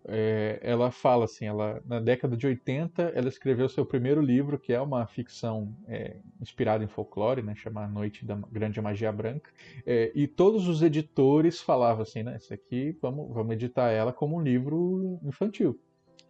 é, 0.08 0.58
ela 0.62 0.90
fala 0.90 1.24
assim, 1.24 1.46
ela 1.46 1.82
na 1.84 2.00
década 2.00 2.36
de 2.36 2.46
80 2.46 3.02
ela 3.14 3.28
escreveu 3.28 3.68
seu 3.68 3.84
primeiro 3.84 4.20
livro, 4.20 4.58
que 4.58 4.72
é 4.72 4.80
uma 4.80 5.06
ficção 5.06 5.76
é, 5.88 6.16
inspirada 6.40 6.84
em 6.84 6.88
folclore, 6.88 7.42
né, 7.42 7.54
chamada 7.54 7.92
Noite 7.92 8.24
da 8.24 8.36
Grande 8.50 8.80
Magia 8.80 9.10
Branca, 9.10 9.50
é, 9.84 10.12
e 10.14 10.26
todos 10.26 10.68
os 10.68 10.82
editores 10.82 11.60
falavam 11.60 12.02
assim, 12.02 12.22
né, 12.22 12.36
isso 12.36 12.54
aqui 12.54 12.96
vamos, 13.02 13.32
vamos 13.32 13.52
editar 13.54 13.90
ela 13.90 14.12
como 14.12 14.36
um 14.36 14.42
livro 14.42 15.18
infantil. 15.24 15.78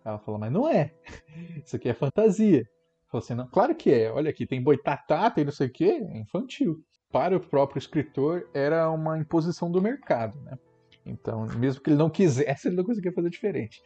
Ela 0.05 0.19
falou, 0.19 0.41
mas 0.41 0.53
não 0.53 0.69
é, 0.69 0.93
isso 1.65 1.77
aqui 1.77 1.89
é 1.89 1.95
fantasia. 1.95 2.67
Falou 3.09 3.23
assim, 3.23 3.35
não, 3.35 3.47
claro 3.47 3.75
que 3.75 3.91
é. 3.91 4.11
Olha 4.11 4.31
aqui, 4.31 4.47
tem 4.47 4.63
boitatá, 4.63 5.31
tem 5.31 5.45
não 5.45 5.53
sei 5.53 5.69
o 5.69 5.73
quê. 5.73 6.05
É 6.11 6.19
infantil. 6.19 6.83
Para 7.11 7.37
o 7.37 7.41
próprio 7.41 7.79
escritor, 7.79 8.49
era 8.53 8.91
uma 8.91 9.19
imposição 9.19 9.71
do 9.71 9.81
mercado, 9.81 10.39
né? 10.43 10.59
Então, 11.07 11.47
mesmo 11.57 11.81
que 11.81 11.91
ele 11.91 11.97
não 11.97 12.11
quisesse, 12.11 12.67
ele 12.69 12.77
não 12.77 12.85
conseguia 12.85 13.13
fazer 13.13 13.31
diferente. 13.31 13.81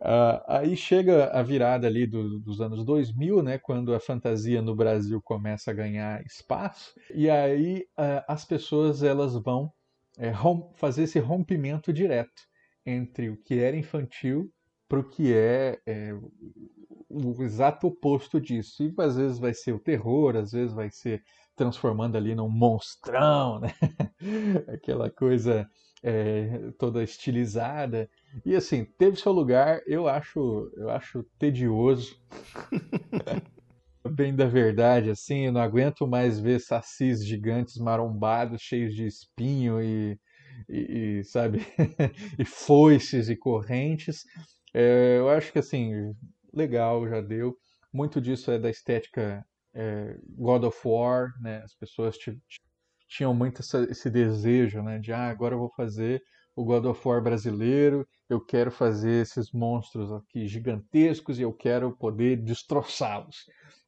Uh, 0.00 0.42
aí 0.48 0.76
chega 0.76 1.26
a 1.30 1.42
virada 1.42 1.86
ali 1.86 2.06
do, 2.06 2.40
dos 2.40 2.60
anos 2.60 2.84
2000, 2.84 3.42
né, 3.42 3.58
quando 3.58 3.94
a 3.94 4.00
fantasia 4.00 4.60
no 4.60 4.74
Brasil 4.74 5.22
começa 5.22 5.70
a 5.70 5.74
ganhar 5.74 6.20
espaço, 6.26 6.94
e 7.14 7.30
aí 7.30 7.86
uh, 7.98 8.24
as 8.26 8.44
pessoas 8.44 9.02
elas 9.02 9.34
vão 9.34 9.72
é, 10.18 10.32
fazer 10.74 11.04
esse 11.04 11.18
rompimento 11.18 11.92
direto 11.92 12.42
entre 12.84 13.30
o 13.30 13.36
que 13.36 13.58
era 13.58 13.76
infantil 13.76 14.50
para 14.88 15.00
o 15.00 15.08
que 15.08 15.32
é, 15.32 15.80
é 15.86 16.12
o 17.08 17.42
exato 17.42 17.86
oposto 17.86 18.40
disso. 18.40 18.82
E 18.82 18.94
às 18.98 19.16
vezes 19.16 19.38
vai 19.38 19.54
ser 19.54 19.72
o 19.72 19.80
terror, 19.80 20.36
às 20.36 20.52
vezes 20.52 20.74
vai 20.74 20.90
ser 20.90 21.22
transformando 21.56 22.16
ali 22.16 22.34
num 22.34 22.48
monstrão, 22.48 23.60
né? 23.60 23.72
Aquela 24.68 25.10
coisa 25.10 25.68
é, 26.04 26.70
toda 26.78 27.02
estilizada. 27.02 28.08
E 28.44 28.54
assim, 28.54 28.84
teve 28.84 29.16
seu 29.16 29.32
lugar, 29.32 29.80
eu 29.86 30.06
acho, 30.06 30.70
eu 30.76 30.90
acho 30.90 31.24
tedioso. 31.38 32.14
Bem 34.06 34.36
da 34.36 34.44
verdade, 34.44 35.08
assim, 35.08 35.46
eu 35.46 35.52
não 35.52 35.62
aguento 35.62 36.06
mais 36.06 36.38
ver 36.38 36.60
sacis 36.60 37.26
gigantes 37.26 37.78
marombados, 37.78 38.60
cheios 38.60 38.94
de 38.94 39.06
espinho 39.06 39.80
e, 39.82 40.20
e, 40.68 41.20
e 41.20 41.24
sabe, 41.24 41.60
e 42.38 42.44
foices 42.44 43.30
e 43.30 43.36
correntes. 43.36 44.24
É, 44.74 45.16
eu 45.16 45.30
acho 45.30 45.50
que 45.50 45.58
assim, 45.58 46.14
legal, 46.52 47.08
já 47.08 47.22
deu. 47.22 47.56
Muito 47.90 48.20
disso 48.20 48.50
é 48.50 48.58
da 48.58 48.68
estética 48.68 49.42
é, 49.72 50.18
God 50.36 50.64
of 50.64 50.78
War, 50.84 51.32
né? 51.40 51.62
As 51.64 51.74
pessoas 51.74 52.18
tinham 53.08 53.34
muito 53.34 53.60
essa, 53.60 53.82
esse 53.90 54.10
desejo, 54.10 54.82
né? 54.82 54.98
De 54.98 55.12
ah, 55.12 55.28
agora 55.28 55.54
eu 55.54 55.58
vou 55.58 55.70
fazer 55.76 56.22
o 56.56 56.64
God 56.64 56.84
of 56.86 57.06
War 57.06 57.22
brasileiro, 57.22 58.06
eu 58.28 58.40
quero 58.40 58.70
fazer 58.70 59.22
esses 59.22 59.50
monstros 59.52 60.12
aqui 60.12 60.46
gigantescos 60.46 61.38
e 61.38 61.42
eu 61.42 61.52
quero 61.52 61.96
poder 61.96 62.36
destroçá-los. 62.36 63.44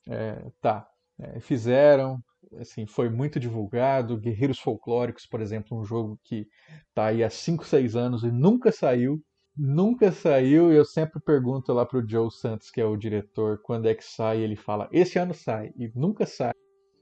É, 0.08 0.44
tá, 0.60 0.86
é, 1.18 1.40
fizeram, 1.40 2.18
assim, 2.60 2.86
foi 2.86 3.08
muito 3.08 3.38
divulgado. 3.38 4.18
Guerreiros 4.18 4.58
Folclóricos, 4.58 5.26
por 5.26 5.40
exemplo, 5.40 5.78
um 5.78 5.84
jogo 5.84 6.18
que 6.24 6.46
está 6.88 7.06
aí 7.06 7.22
há 7.22 7.30
5, 7.30 7.64
6 7.64 7.96
anos 7.96 8.24
e 8.24 8.30
nunca 8.30 8.72
saiu 8.72 9.22
nunca 9.56 10.12
saiu 10.12 10.70
e 10.70 10.76
eu 10.76 10.84
sempre 10.84 11.20
pergunto 11.20 11.72
lá 11.72 11.86
pro 11.86 12.06
Joe 12.06 12.30
Santos, 12.30 12.70
que 12.70 12.80
é 12.80 12.84
o 12.84 12.96
diretor, 12.96 13.60
quando 13.62 13.88
é 13.88 13.94
que 13.94 14.04
sai, 14.04 14.38
ele 14.40 14.56
fala, 14.56 14.88
esse 14.92 15.18
ano 15.18 15.32
sai, 15.32 15.72
e 15.76 15.90
nunca 15.94 16.26
sai. 16.26 16.52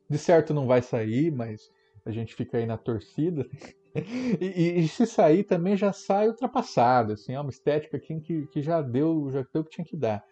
De 0.08 0.18
certo 0.18 0.54
não 0.54 0.66
vai 0.66 0.82
sair, 0.82 1.32
mas 1.32 1.62
a 2.04 2.10
gente 2.10 2.34
fica 2.34 2.58
aí 2.58 2.66
na 2.66 2.76
torcida. 2.76 3.46
e, 4.40 4.80
e, 4.80 4.88
se 4.88 5.06
sair 5.06 5.44
também 5.44 5.76
já 5.76 5.92
sai 5.92 6.28
ultrapassado, 6.28 7.12
assim, 7.12 7.32
é 7.34 7.40
uma 7.40 7.50
estética 7.50 7.98
que, 7.98 8.46
que 8.46 8.62
já 8.62 8.82
deu, 8.82 9.30
já 9.30 9.44
deu 9.52 9.62
o 9.62 9.64
que 9.64 9.70
tinha 9.70 9.84
que 9.84 9.96
dar. 9.96 10.24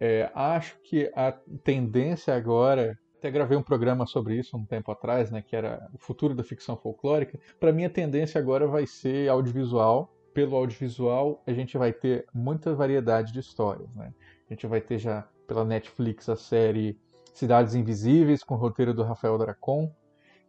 É, 0.00 0.30
acho 0.34 0.78
que 0.82 1.10
a 1.14 1.32
tendência 1.62 2.34
agora 2.34 2.98
até 3.18 3.30
gravei 3.30 3.56
um 3.56 3.62
programa 3.62 4.06
sobre 4.06 4.36
isso 4.36 4.56
um 4.56 4.64
tempo 4.64 4.90
atrás, 4.92 5.30
né, 5.30 5.42
que 5.42 5.56
era 5.56 5.88
o 5.92 5.98
futuro 5.98 6.34
da 6.34 6.44
ficção 6.44 6.76
folclórica. 6.76 7.38
Para 7.58 7.72
mim, 7.72 7.84
a 7.84 7.90
tendência 7.90 8.38
agora 8.38 8.66
vai 8.66 8.86
ser 8.86 9.28
audiovisual, 9.28 10.12
pelo 10.34 10.54
audiovisual, 10.54 11.42
a 11.46 11.52
gente 11.52 11.78
vai 11.78 11.94
ter 11.94 12.26
muita 12.32 12.74
variedade 12.74 13.32
de 13.32 13.40
histórias. 13.40 13.88
Né? 13.94 14.12
A 14.50 14.52
gente 14.52 14.66
vai 14.66 14.82
ter 14.82 14.98
já 14.98 15.26
pela 15.46 15.64
Netflix 15.64 16.28
a 16.28 16.36
série 16.36 16.98
Cidades 17.32 17.74
Invisíveis, 17.74 18.44
com 18.44 18.54
o 18.54 18.58
roteiro 18.58 18.92
do 18.92 19.02
Rafael 19.02 19.38
Dracon, 19.38 19.90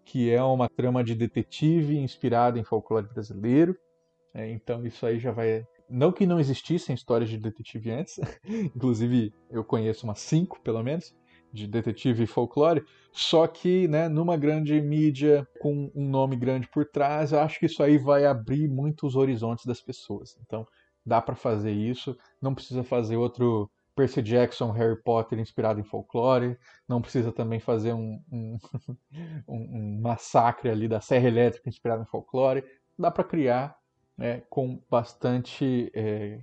que 0.08 0.32
é 0.32 0.42
uma 0.42 0.70
trama 0.70 1.04
de 1.04 1.14
detetive 1.14 1.98
inspirada 1.98 2.58
em 2.58 2.64
folclore 2.64 3.08
brasileiro. 3.08 3.78
É, 4.34 4.50
então 4.50 4.86
isso 4.86 5.06
aí 5.06 5.20
já 5.20 5.32
vai. 5.32 5.66
Não 5.90 6.12
que 6.12 6.26
não 6.26 6.40
existissem 6.40 6.96
histórias 6.96 7.30
de 7.30 7.38
detetive 7.38 7.92
antes, 7.92 8.18
inclusive 8.76 9.34
eu 9.52 9.64
conheço 9.64 10.06
umas 10.06 10.20
cinco, 10.20 10.62
pelo 10.62 10.82
menos, 10.82 11.14
de 11.52 11.68
detetive 11.68 12.24
e 12.24 12.28
folclore, 12.28 12.84
só 13.12 13.48
que 13.48 13.88
né, 13.88 14.08
numa 14.08 14.38
grande 14.38 14.80
mídia 14.82 15.48
com 15.60 15.92
um 15.94 16.10
nome 16.10 16.36
grande 16.36 16.70
por 16.70 16.86
trás, 16.86 17.34
acho 17.34 17.60
que 17.60 17.66
isso 17.66 17.84
aí 17.84 17.98
vai 17.98 18.26
abrir 18.26 18.68
muitos 18.70 19.16
horizontes 19.16 19.66
das 19.66 19.82
pessoas. 19.82 20.38
Então 20.46 20.66
dá 21.06 21.22
para 21.22 21.36
fazer 21.36 21.72
isso, 21.72 22.18
não 22.42 22.54
precisa 22.54 22.84
fazer 22.84 23.18
outro 23.18 23.70
Percy 23.98 24.22
Jackson, 24.22 24.70
Harry 24.70 24.96
Potter 24.96 25.40
inspirado 25.40 25.80
em 25.80 25.84
folclore, 25.84 26.56
não 26.88 27.02
precisa 27.02 27.32
também 27.32 27.60
fazer 27.60 27.94
um, 27.94 28.24
um, 28.32 28.58
um 29.50 30.00
massacre 30.00 30.70
ali 30.70 30.88
da 30.88 31.02
Serra 31.02 31.28
Elétrica 31.28 31.68
inspirado 31.68 32.04
em 32.04 32.06
folclore, 32.06 32.64
dá 32.98 33.10
para 33.10 33.24
criar 33.24 33.76
né, 34.16 34.44
com 34.52 34.80
bastante 34.88 35.92
é, 35.96 36.40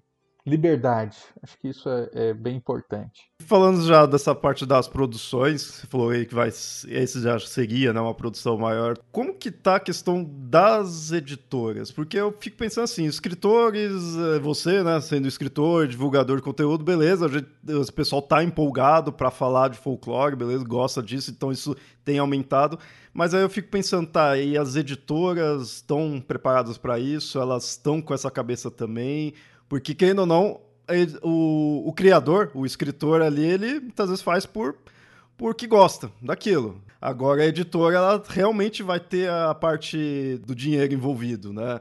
liberdade. 0.47 1.17
Acho 1.43 1.59
que 1.59 1.69
isso 1.69 1.89
é, 1.89 2.11
é, 2.13 2.35
bem 2.35 2.57
importante. 2.57 3.23
Falando 3.41 3.83
já 3.83 4.05
dessa 4.05 4.35
parte 4.35 4.67
das 4.67 4.87
produções, 4.87 5.63
você 5.63 5.87
falou 5.87 6.11
aí 6.11 6.27
que 6.27 6.35
vai, 6.35 6.49
esse 6.49 7.23
já 7.23 7.39
seria 7.39 7.93
né, 7.93 8.01
uma 8.01 8.15
produção 8.15 8.59
maior. 8.59 8.99
Como 9.11 9.35
que 9.35 9.51
tá 9.51 9.77
a 9.77 9.81
questão 9.81 10.23
das 10.23 11.13
editoras? 11.13 11.91
Porque 11.91 12.19
eu 12.19 12.35
fico 12.39 12.59
pensando 12.59 12.85
assim, 12.85 13.05
escritores, 13.07 13.93
é, 14.17 14.39
você, 14.39 14.83
né, 14.83 15.01
sendo 15.01 15.27
escritor, 15.27 15.89
divulgador 15.89 16.37
de 16.37 16.43
conteúdo, 16.43 16.85
beleza, 16.85 17.27
o 17.27 17.93
pessoal 17.93 18.21
tá 18.21 18.45
empolgado 18.45 19.13
para 19.13 19.31
falar 19.31 19.69
de 19.69 19.79
folclore, 19.79 20.37
beleza, 20.37 20.65
gosta 20.65 21.03
disso, 21.03 21.31
então 21.31 21.51
isso 21.51 21.75
tem 22.05 22.19
aumentado. 22.19 22.79
Mas 23.15 23.33
aí 23.33 23.43
eu 23.43 23.49
fico 23.49 23.69
pensando, 23.71 24.09
tá, 24.09 24.37
e 24.37 24.59
as 24.59 24.77
editoras 24.77 25.77
estão 25.77 26.21
preparadas 26.21 26.77
para 26.77 26.99
isso? 26.99 27.39
Elas 27.39 27.71
estão 27.71 28.03
com 28.03 28.13
essa 28.13 28.31
cabeça 28.31 28.71
também? 28.71 29.33
Porque, 29.69 29.95
querendo 29.95 30.21
ou 30.21 30.27
não, 30.27 30.61
o, 31.23 31.89
o 31.89 31.93
criador, 31.93 32.51
o 32.55 32.67
escritor 32.67 33.23
ali, 33.23 33.45
ele 33.45 33.81
muitas 33.81 34.09
vezes 34.09 34.23
faz 34.23 34.47
por 34.47 34.77
porque 35.37 35.67
gosta 35.67 36.11
daquilo. 36.23 36.81
Agora 37.01 37.43
a 37.43 37.47
editora, 37.47 37.97
ela 37.97 38.23
realmente 38.27 38.83
vai 38.83 39.01
ter 39.01 39.29
a 39.29 39.55
parte 39.55 40.41
do 40.47 40.55
dinheiro 40.55 40.95
envolvido, 40.95 41.53
né? 41.53 41.81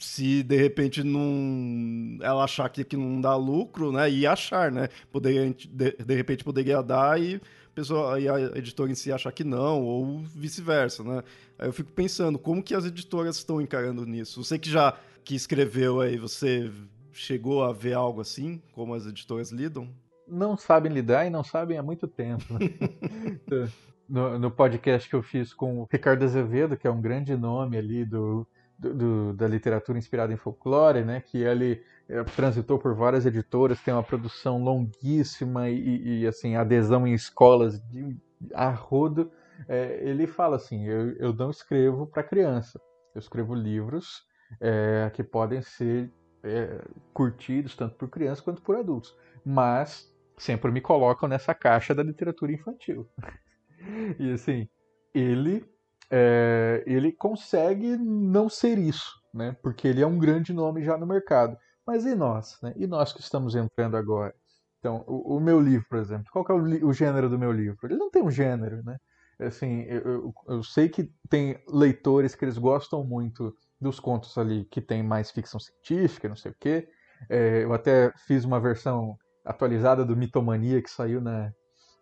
se 0.00 0.42
de 0.42 0.56
repente 0.56 1.02
não 1.02 2.18
ela 2.22 2.44
achar 2.44 2.68
que, 2.68 2.82
que 2.82 2.96
não 2.96 3.20
dá 3.20 3.36
lucro, 3.36 3.92
né? 3.92 4.10
E 4.10 4.26
achar, 4.26 4.72
né? 4.72 4.88
Poderia, 5.10 5.54
de, 5.54 5.92
de 5.92 6.14
repente 6.14 6.42
poderia 6.42 6.82
dar 6.82 7.20
e 7.20 7.40
pessoa, 7.74 8.18
e 8.18 8.28
a 8.28 8.40
editora 8.56 8.90
em 8.90 8.94
si 8.94 9.12
achar 9.12 9.32
que 9.32 9.44
não, 9.44 9.82
ou 9.82 10.20
vice-versa, 10.34 11.02
né? 11.04 11.22
Aí 11.58 11.68
eu 11.68 11.72
fico 11.72 11.90
pensando, 11.92 12.38
como 12.38 12.62
que 12.62 12.74
as 12.74 12.84
editoras 12.84 13.36
estão 13.36 13.60
encarando 13.60 14.04
nisso? 14.06 14.42
Você 14.42 14.58
que 14.58 14.70
já 14.70 14.96
que 15.24 15.34
escreveu 15.34 16.00
aí, 16.00 16.16
você 16.16 16.70
chegou 17.12 17.62
a 17.62 17.72
ver 17.72 17.94
algo 17.94 18.20
assim, 18.20 18.62
como 18.72 18.94
as 18.94 19.06
editoras 19.06 19.50
lidam? 19.50 19.88
Não 20.26 20.56
sabem 20.56 20.92
lidar 20.92 21.26
e 21.26 21.30
não 21.30 21.44
sabem 21.44 21.78
há 21.78 21.82
muito 21.82 22.08
tempo. 22.08 22.44
no, 24.08 24.38
no, 24.38 24.50
podcast 24.50 25.08
que 25.08 25.14
eu 25.14 25.22
fiz 25.22 25.52
com 25.52 25.80
o 25.80 25.88
Ricardo 25.90 26.24
Azevedo, 26.24 26.76
que 26.76 26.86
é 26.86 26.90
um 26.90 27.00
grande 27.00 27.36
nome 27.36 27.76
ali 27.76 28.04
do, 28.04 28.46
do, 28.78 28.94
do 28.94 29.32
da 29.34 29.46
literatura 29.46 29.98
inspirada 29.98 30.32
em 30.32 30.36
folclore, 30.36 31.04
né, 31.04 31.20
que 31.20 31.38
ele 31.38 31.82
é, 32.08 32.22
transitou 32.24 32.78
por 32.78 32.94
várias 32.94 33.26
editoras, 33.26 33.80
tem 33.80 33.92
uma 33.92 34.02
produção 34.02 34.62
longuíssima 34.62 35.68
e, 35.68 36.20
e 36.20 36.26
assim 36.26 36.56
adesão 36.56 37.06
em 37.06 37.12
escolas 37.12 37.80
de, 37.88 38.16
a 38.54 38.70
rodo. 38.70 39.30
é, 39.68 40.00
ele 40.02 40.26
fala 40.26 40.56
assim: 40.56 40.84
eu, 40.84 41.12
eu 41.16 41.32
não 41.32 41.50
escrevo 41.50 42.06
para 42.06 42.22
criança, 42.22 42.80
eu 43.14 43.18
escrevo 43.18 43.54
livros 43.54 44.22
é, 44.60 45.10
que 45.12 45.22
podem 45.22 45.62
ser 45.62 46.10
é, 46.42 46.80
curtidos 47.12 47.74
tanto 47.76 47.94
por 47.96 48.08
crianças 48.08 48.40
quanto 48.40 48.62
por 48.62 48.76
adultos, 48.76 49.16
mas 49.44 50.12
sempre 50.38 50.70
me 50.70 50.80
colocam 50.80 51.28
nessa 51.28 51.54
caixa 51.54 51.94
da 51.94 52.02
literatura 52.02 52.52
infantil. 52.52 53.08
e 54.18 54.32
assim, 54.32 54.68
ele 55.14 55.64
é, 56.10 56.82
ele 56.86 57.10
consegue 57.10 57.96
não 57.96 58.48
ser 58.48 58.76
isso, 58.78 59.18
né? 59.32 59.56
Porque 59.62 59.88
ele 59.88 60.02
é 60.02 60.06
um 60.06 60.18
grande 60.18 60.52
nome 60.52 60.84
já 60.84 60.98
no 60.98 61.06
mercado. 61.06 61.56
Mas 61.86 62.04
e 62.04 62.14
nós, 62.14 62.58
né? 62.62 62.74
E 62.76 62.86
nós 62.86 63.12
que 63.12 63.20
estamos 63.20 63.54
entrando 63.54 63.96
agora? 63.96 64.34
Então, 64.78 65.04
o, 65.06 65.36
o 65.36 65.40
meu 65.40 65.60
livro, 65.60 65.86
por 65.88 65.98
exemplo, 65.98 66.26
qual 66.30 66.44
é 66.50 66.52
o, 66.52 66.88
o, 66.88 66.92
gênero 66.92 67.30
do 67.30 67.38
meu 67.38 67.50
livro? 67.50 67.78
Ele 67.86 67.96
não 67.96 68.10
tem 68.10 68.22
um 68.22 68.30
gênero, 68.30 68.82
né? 68.84 68.98
Assim, 69.38 69.82
eu, 69.82 70.00
eu, 70.00 70.34
eu 70.48 70.62
sei 70.62 70.88
que 70.88 71.10
tem 71.30 71.58
leitores 71.66 72.34
que 72.34 72.44
eles 72.44 72.58
gostam 72.58 73.02
muito 73.04 73.56
dos 73.82 74.00
contos 74.00 74.38
ali 74.38 74.64
que 74.66 74.80
tem 74.80 75.02
mais 75.02 75.30
ficção 75.30 75.60
científica, 75.60 76.28
não 76.28 76.36
sei 76.36 76.52
o 76.52 76.56
quê. 76.60 76.88
É, 77.30 77.64
eu 77.64 77.72
até 77.72 78.12
fiz 78.26 78.44
uma 78.44 78.60
versão 78.60 79.16
atualizada 79.44 80.04
do 80.04 80.16
Mitomania 80.16 80.82
que 80.82 80.90
saiu 80.90 81.20
na, 81.20 81.52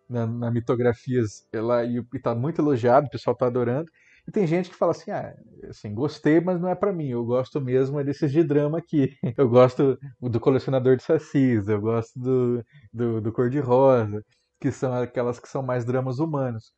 na, 0.09 0.27
na 0.27 0.51
Mitografias 0.51 1.47
e 1.53 2.17
está 2.17 2.35
muito 2.35 2.61
elogiado, 2.61 3.07
o 3.07 3.09
pessoal 3.09 3.33
está 3.33 3.47
adorando. 3.47 3.89
E 4.27 4.31
tem 4.31 4.45
gente 4.45 4.69
que 4.69 4.75
fala 4.75 4.91
assim, 4.91 5.11
ah, 5.11 5.33
assim, 5.69 5.93
gostei, 5.95 6.39
mas 6.39 6.59
não 6.61 6.69
é 6.69 6.75
para 6.75 6.93
mim. 6.93 7.07
Eu 7.09 7.25
gosto 7.25 7.59
mesmo 7.59 7.99
é 7.99 8.03
desses 8.03 8.31
de 8.31 8.43
drama 8.43 8.77
aqui. 8.77 9.15
Eu 9.37 9.49
gosto 9.49 9.97
do 10.21 10.39
colecionador 10.39 10.95
de 10.97 11.03
sacis, 11.03 11.67
eu 11.67 11.81
gosto 11.81 12.19
do, 12.19 12.63
do, 12.93 13.21
do 13.21 13.31
cor-de-rosa, 13.33 14.23
que 14.59 14.71
são 14.71 14.93
aquelas 14.93 15.39
que 15.39 15.47
são 15.49 15.63
mais 15.63 15.85
dramas 15.85 16.19
humanos. 16.19 16.71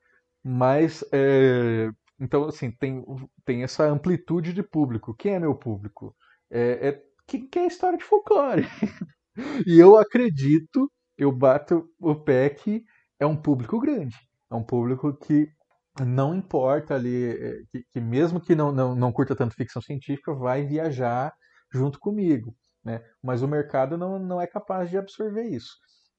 Mas 0.44 1.04
é, 1.12 1.90
então, 2.20 2.46
assim, 2.46 2.72
tem, 2.72 3.04
tem 3.46 3.64
essa 3.64 3.86
amplitude 3.86 4.54
de 4.54 4.64
público. 4.64 5.16
Quem 5.16 5.34
é 5.36 5.40
meu 5.40 5.56
público? 5.56 6.16
É, 6.50 6.90
é 6.90 7.04
quem 7.28 7.48
quer 7.48 7.68
história 7.68 7.98
de 7.98 8.04
folclore. 8.04 8.68
e 9.68 9.80
eu 9.80 9.98
acredito, 9.98 10.92
eu 11.18 11.32
bato 11.32 11.88
o 12.00 12.16
pé 12.16 12.50
que 12.50 12.84
é 13.20 13.26
um 13.26 13.36
público 13.36 13.80
grande. 13.80 14.16
É 14.52 14.56
um 14.56 14.64
público 14.64 15.14
que 15.18 15.48
não 16.02 16.36
importa 16.36 16.96
ali, 16.96 17.26
é, 17.26 17.62
que, 17.72 17.84
que 17.92 18.02
mesmo 18.02 18.40
que 18.40 18.56
não, 18.56 18.72
não, 18.72 18.96
não 18.96 19.12
curta 19.12 19.36
tanto 19.36 19.56
ficção 19.56 19.82
científica, 19.82 20.34
vai 20.34 20.66
viajar 20.66 21.34
junto 21.72 22.00
comigo. 22.00 22.56
Né? 22.84 23.02
Mas 23.22 23.42
o 23.42 23.48
mercado 23.48 23.98
não, 23.98 24.20
não 24.20 24.42
é 24.42 24.48
capaz 24.48 24.90
de 24.90 24.98
absorver 24.98 25.44
isso. 25.44 25.72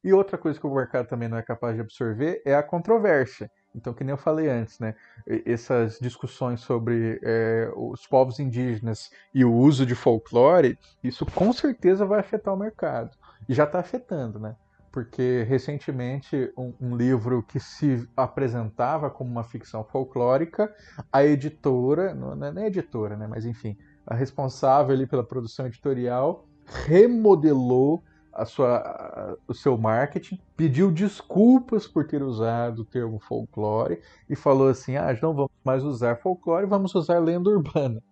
E 0.02 0.12
outra 0.12 0.36
coisa 0.36 0.58
que 0.58 0.66
o 0.66 0.74
mercado 0.74 1.08
também 1.08 1.28
não 1.28 1.38
é 1.38 1.42
capaz 1.42 1.74
de 1.74 1.80
absorver 1.80 2.42
é 2.44 2.54
a 2.54 2.62
controvérsia. 2.62 3.50
Então, 3.74 3.92
que 3.92 4.04
nem 4.04 4.12
eu 4.12 4.18
falei 4.18 4.48
antes, 4.48 4.78
né? 4.78 4.94
Essas 5.26 5.98
discussões 5.98 6.60
sobre 6.60 7.18
é, 7.22 7.70
os 7.76 8.06
povos 8.06 8.38
indígenas 8.38 9.10
e 9.34 9.44
o 9.44 9.52
uso 9.52 9.84
de 9.84 9.94
folclore, 9.94 10.78
isso 11.02 11.26
com 11.26 11.52
certeza 11.52 12.06
vai 12.06 12.20
afetar 12.20 12.54
o 12.54 12.56
mercado. 12.56 13.10
E 13.48 13.54
já 13.54 13.64
está 13.64 13.80
afetando, 13.80 14.38
né? 14.38 14.54
Porque 14.92 15.44
recentemente 15.48 16.52
um, 16.56 16.72
um, 16.80 16.96
livro 16.96 17.42
que 17.42 17.58
se 17.58 18.08
apresentava 18.16 19.10
como 19.10 19.28
uma 19.28 19.42
ficção 19.42 19.82
folclórica, 19.82 20.72
a 21.12 21.24
editora, 21.24 22.14
não 22.14 22.44
é 22.44 22.52
nem 22.52 22.66
editora, 22.66 23.16
né? 23.16 23.26
Mas 23.26 23.44
enfim, 23.44 23.76
a 24.06 24.14
responsável 24.14 24.94
ali 24.94 25.04
pela 25.04 25.24
produção 25.24 25.66
editorial 25.66 26.46
remodelou 26.86 28.04
a 28.34 28.44
sua, 28.44 28.78
a, 28.78 29.36
o 29.46 29.54
seu 29.54 29.78
marketing, 29.78 30.40
pediu 30.56 30.90
desculpas 30.90 31.86
por 31.86 32.06
ter 32.06 32.22
usado 32.22 32.80
o 32.80 32.84
termo 32.84 33.20
folclore 33.20 34.00
e 34.28 34.34
falou 34.34 34.68
assim: 34.68 34.96
ah, 34.96 35.16
não 35.22 35.34
vamos 35.34 35.52
mais 35.64 35.84
usar 35.84 36.16
folclore, 36.16 36.66
vamos 36.66 36.94
usar 36.94 37.18
lenda 37.18 37.50
urbana, 37.50 38.02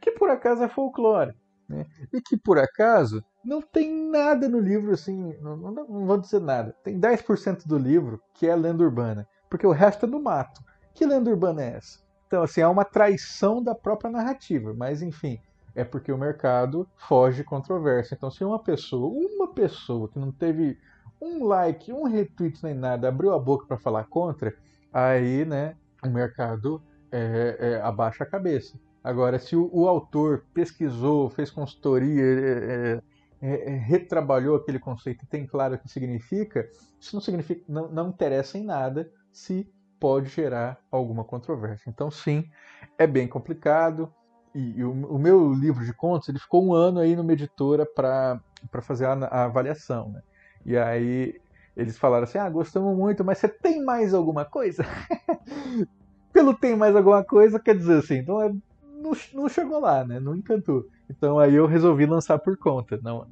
que 0.00 0.12
por 0.12 0.30
acaso 0.30 0.62
é 0.62 0.68
folclore. 0.68 1.34
Né? 1.68 1.84
E 2.12 2.20
que 2.22 2.36
por 2.36 2.58
acaso 2.58 3.22
não 3.44 3.60
tem 3.60 4.10
nada 4.10 4.48
no 4.48 4.58
livro 4.58 4.92
assim, 4.92 5.34
não, 5.42 5.56
não, 5.56 5.70
não 5.72 6.06
vou 6.06 6.18
dizer 6.18 6.40
nada, 6.40 6.74
tem 6.82 6.98
10% 6.98 7.66
do 7.66 7.76
livro 7.76 8.20
que 8.32 8.46
é 8.46 8.56
lenda 8.56 8.82
urbana, 8.82 9.28
porque 9.50 9.66
o 9.66 9.72
resto 9.72 10.06
é 10.06 10.08
do 10.08 10.18
mato. 10.18 10.62
Que 10.94 11.04
lenda 11.04 11.30
urbana 11.30 11.62
é 11.62 11.76
essa? 11.76 12.00
Então, 12.26 12.42
assim, 12.42 12.60
é 12.60 12.68
uma 12.68 12.84
traição 12.84 13.62
da 13.62 13.74
própria 13.74 14.10
narrativa, 14.10 14.74
mas 14.74 15.00
enfim, 15.00 15.40
é 15.78 15.84
porque 15.84 16.10
o 16.10 16.18
mercado 16.18 16.88
foge 16.96 17.44
controvérsia. 17.44 18.16
Então, 18.16 18.32
se 18.32 18.42
uma 18.42 18.58
pessoa, 18.58 19.08
uma 19.08 19.46
pessoa 19.54 20.08
que 20.08 20.18
não 20.18 20.32
teve 20.32 20.76
um 21.22 21.44
like, 21.46 21.92
um 21.92 22.02
retweet 22.02 22.62
nem 22.64 22.74
nada, 22.74 23.08
abriu 23.08 23.32
a 23.32 23.38
boca 23.38 23.64
para 23.64 23.78
falar 23.78 24.04
contra, 24.04 24.52
aí, 24.92 25.44
né, 25.44 25.76
o 26.04 26.08
mercado 26.08 26.82
é, 27.12 27.56
é, 27.60 27.80
abaixa 27.80 28.24
a 28.24 28.26
cabeça. 28.26 28.76
Agora, 29.04 29.38
se 29.38 29.54
o, 29.54 29.70
o, 29.72 29.88
autor 29.88 30.44
pesquisou, 30.52 31.30
fez 31.30 31.48
consultoria, 31.48 32.24
é, 32.24 33.00
é, 33.40 33.70
é 33.70 33.76
retrabalhou 33.76 34.56
aquele 34.56 34.80
conceito 34.80 35.24
e 35.24 35.28
tem 35.28 35.46
claro 35.46 35.76
o 35.76 35.78
que 35.78 35.88
significa, 35.88 36.68
isso 36.98 37.14
não 37.14 37.20
significa, 37.20 37.62
não, 37.68 37.88
não 37.88 38.08
interessa 38.08 38.58
em 38.58 38.64
nada 38.64 39.08
se 39.32 39.72
pode 40.00 40.28
gerar 40.28 40.80
alguma 40.90 41.22
controvérsia. 41.22 41.88
Então, 41.88 42.10
sim, 42.10 42.50
é 42.98 43.06
bem 43.06 43.28
complicado 43.28 44.12
e, 44.54 44.84
o, 44.84 44.90
o, 44.90 45.18
meu 45.18 45.52
livro 45.52 45.84
de 45.84 45.92
contos 45.92 46.28
ele 46.28 46.38
ficou 46.38 46.64
um 46.64 46.72
ano 46.72 47.00
aí 47.00 47.14
numa 47.14 47.32
editora 47.32 47.86
para 47.86 48.40
fazer 48.82 49.06
a, 49.06 49.12
a, 49.12 49.44
avaliação, 49.44 50.10
né? 50.10 50.22
E 50.64 50.76
aí 50.76 51.40
eles 51.76 51.96
falaram 51.96 52.24
assim, 52.24 52.38
ah, 52.38 52.50
gostamos 52.50 52.96
muito, 52.96 53.24
mas 53.24 53.38
você 53.38 53.48
tem 53.48 53.84
mais 53.84 54.12
alguma 54.12 54.44
coisa? 54.44 54.84
Pelo 56.32 56.54
tem 56.54 56.76
mais 56.76 56.94
alguma 56.96 57.24
coisa, 57.24 57.58
quer 57.58 57.76
dizer 57.76 57.98
assim, 57.98 58.16
então 58.16 58.42
é, 58.42 58.52
não, 59.00 59.12
não 59.34 59.48
chegou 59.48 59.80
lá, 59.80 60.04
né? 60.04 60.18
Não 60.20 60.34
encantou. 60.34 60.86
Então 61.08 61.38
aí 61.38 61.54
eu 61.54 61.66
resolvi 61.66 62.04
lançar 62.06 62.38
por 62.38 62.56
conta. 62.56 62.98
Não, 63.02 63.26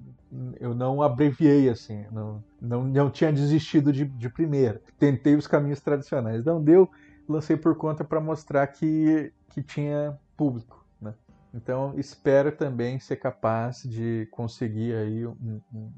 eu 0.60 0.74
não 0.74 1.02
abreviei 1.02 1.68
assim, 1.68 2.04
não, 2.10 2.42
não, 2.60 2.84
não 2.84 3.10
tinha 3.10 3.32
desistido 3.32 3.92
de, 3.92 4.04
de 4.04 4.28
primeira. 4.28 4.80
Tentei 4.98 5.34
os 5.34 5.46
caminhos 5.46 5.80
tradicionais. 5.80 6.44
Não 6.44 6.62
deu, 6.62 6.88
lancei 7.28 7.56
por 7.56 7.76
conta 7.76 8.04
para 8.04 8.20
mostrar 8.20 8.66
que, 8.68 9.32
que 9.50 9.62
tinha 9.62 10.18
público. 10.36 10.75
Então, 11.56 11.94
espero 11.96 12.52
também 12.52 13.00
ser 13.00 13.16
capaz 13.16 13.82
de 13.82 14.28
conseguir 14.30 14.94
aí 14.94 15.26
um, 15.26 15.60
um, 15.72 15.90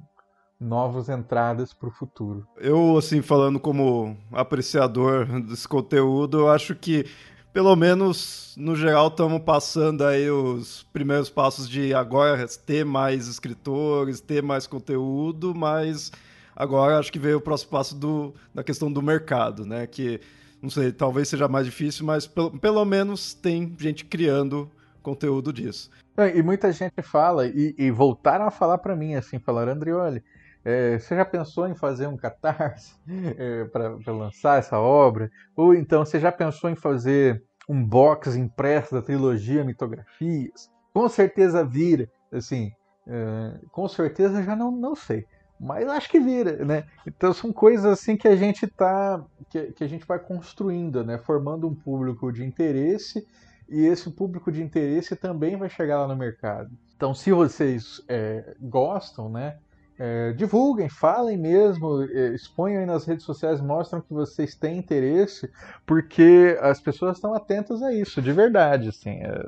novas 0.61 1.09
entradas 1.09 1.75
para 1.75 1.89
o 1.89 1.93
futuro. 1.93 2.47
Eu, 2.59 2.97
assim, 2.97 3.21
falando 3.21 3.59
como 3.59 4.17
apreciador 4.31 5.27
desse 5.43 5.67
conteúdo, 5.67 6.39
eu 6.39 6.49
acho 6.49 6.77
que, 6.77 7.07
pelo 7.53 7.75
menos, 7.75 8.55
no 8.57 8.77
geral, 8.77 9.09
estamos 9.09 9.43
passando 9.43 10.05
aí 10.05 10.31
os 10.31 10.85
primeiros 10.93 11.29
passos 11.29 11.69
de 11.69 11.93
agora 11.93 12.47
ter 12.65 12.85
mais 12.85 13.27
escritores, 13.27 14.21
ter 14.21 14.45
mais 14.45 14.65
conteúdo, 14.65 15.53
mas 15.57 16.13
agora 16.55 17.01
acho 17.01 17.11
que 17.11 17.19
veio 17.19 17.39
o 17.39 17.41
próximo 17.41 17.73
passo 17.73 17.97
do, 17.97 18.33
da 18.55 18.63
questão 18.63 18.93
do 18.93 19.03
mercado, 19.03 19.67
né? 19.67 19.89
Que, 19.89 20.21
não 20.63 20.71
sei, 20.71 20.93
talvez 20.93 21.29
seja 21.29 21.49
mais 21.49 21.67
difícil, 21.67 22.07
mas 22.07 22.29
pelo, 22.29 22.57
pelo 22.61 22.85
menos 22.85 23.35
tem 23.35 23.75
gente 23.77 24.05
criando 24.05 24.71
conteúdo 25.09 25.53
disso. 25.53 25.91
É, 26.17 26.37
e 26.37 26.43
muita 26.43 26.71
gente 26.71 27.01
fala, 27.01 27.47
e, 27.47 27.75
e 27.79 27.91
voltaram 27.91 28.47
a 28.47 28.51
falar 28.51 28.79
para 28.79 28.95
mim, 28.95 29.15
assim, 29.15 29.39
falaram, 29.39 29.73
Andrioli, 29.73 30.23
é, 30.65 30.99
você 30.99 31.17
já 31.17 31.25
pensou 31.25 31.67
em 31.67 31.75
fazer 31.75 32.07
um 32.07 32.17
catarse 32.17 32.95
é, 33.39 33.65
para 33.65 34.13
lançar 34.13 34.59
essa 34.59 34.79
obra? 34.79 35.31
Ou 35.57 35.75
então, 35.75 36.05
você 36.05 36.21
já 36.21 36.31
pensou 36.31 36.69
em 36.69 36.77
fazer 36.77 37.43
um 37.69 37.83
box 37.83 38.37
impresso 38.37 38.95
da 38.95 39.03
trilogia 39.03 39.65
Mitografias? 39.65 40.71
Com 40.93 41.09
certeza 41.09 41.65
vira, 41.65 42.11
assim, 42.31 42.73
é, 43.07 43.59
com 43.71 43.89
certeza 43.89 44.43
já 44.43 44.55
não, 44.55 44.71
não 44.71 44.95
sei. 44.95 45.25
Mas 45.61 45.89
acho 45.89 46.09
que 46.09 46.21
vira, 46.21 46.65
né? 46.65 46.85
Então 47.05 47.33
são 47.33 47.53
coisas 47.53 47.85
assim 47.85 48.17
que 48.17 48.29
a 48.29 48.37
gente 48.37 48.65
tá. 48.67 49.25
que, 49.51 49.73
que 49.73 49.83
a 49.83 49.89
gente 49.89 50.07
vai 50.07 50.19
construindo, 50.19 51.03
né? 51.03 51.19
Formando 51.19 51.67
um 51.67 51.75
público 51.75 52.31
de 52.31 52.45
interesse 52.45 53.27
e 53.69 53.85
esse 53.87 54.11
público 54.11 54.51
de 54.51 54.63
interesse 54.63 55.15
também 55.15 55.57
vai 55.57 55.69
chegar 55.69 56.01
lá 56.01 56.09
no 56.09 56.17
mercado. 56.17 56.71
Então, 56.97 57.15
se 57.15 57.31
vocês 57.33 58.03
é, 58.09 58.57
gostam, 58.61 59.29
né, 59.29 59.59
é, 59.99 60.33
divulguem, 60.33 60.89
falem 60.89 61.37
mesmo, 61.37 62.03
é, 62.03 62.29
exponham 62.29 62.81
aí 62.81 62.87
nas 62.87 63.05
redes 63.05 63.25
sociais, 63.25 63.61
mostram 63.61 64.01
que 64.01 64.13
vocês 64.13 64.55
têm 64.55 64.79
interesse, 64.79 65.51
porque 65.85 66.57
as 66.61 66.81
pessoas 66.81 67.17
estão 67.17 67.35
atentas 67.35 67.83
a 67.83 67.93
isso, 67.93 68.23
de 68.23 68.33
verdade, 68.33 68.89
assim. 68.89 69.21
É, 69.21 69.45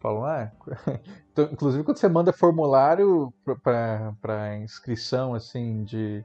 falam, 0.00 0.24
ah, 0.24 0.50
então, 1.32 1.48
inclusive 1.52 1.84
quando 1.84 1.98
você 1.98 2.08
manda 2.08 2.32
formulário 2.32 3.32
para 3.62 4.56
inscrição, 4.58 5.34
assim, 5.34 5.84
de 5.84 6.24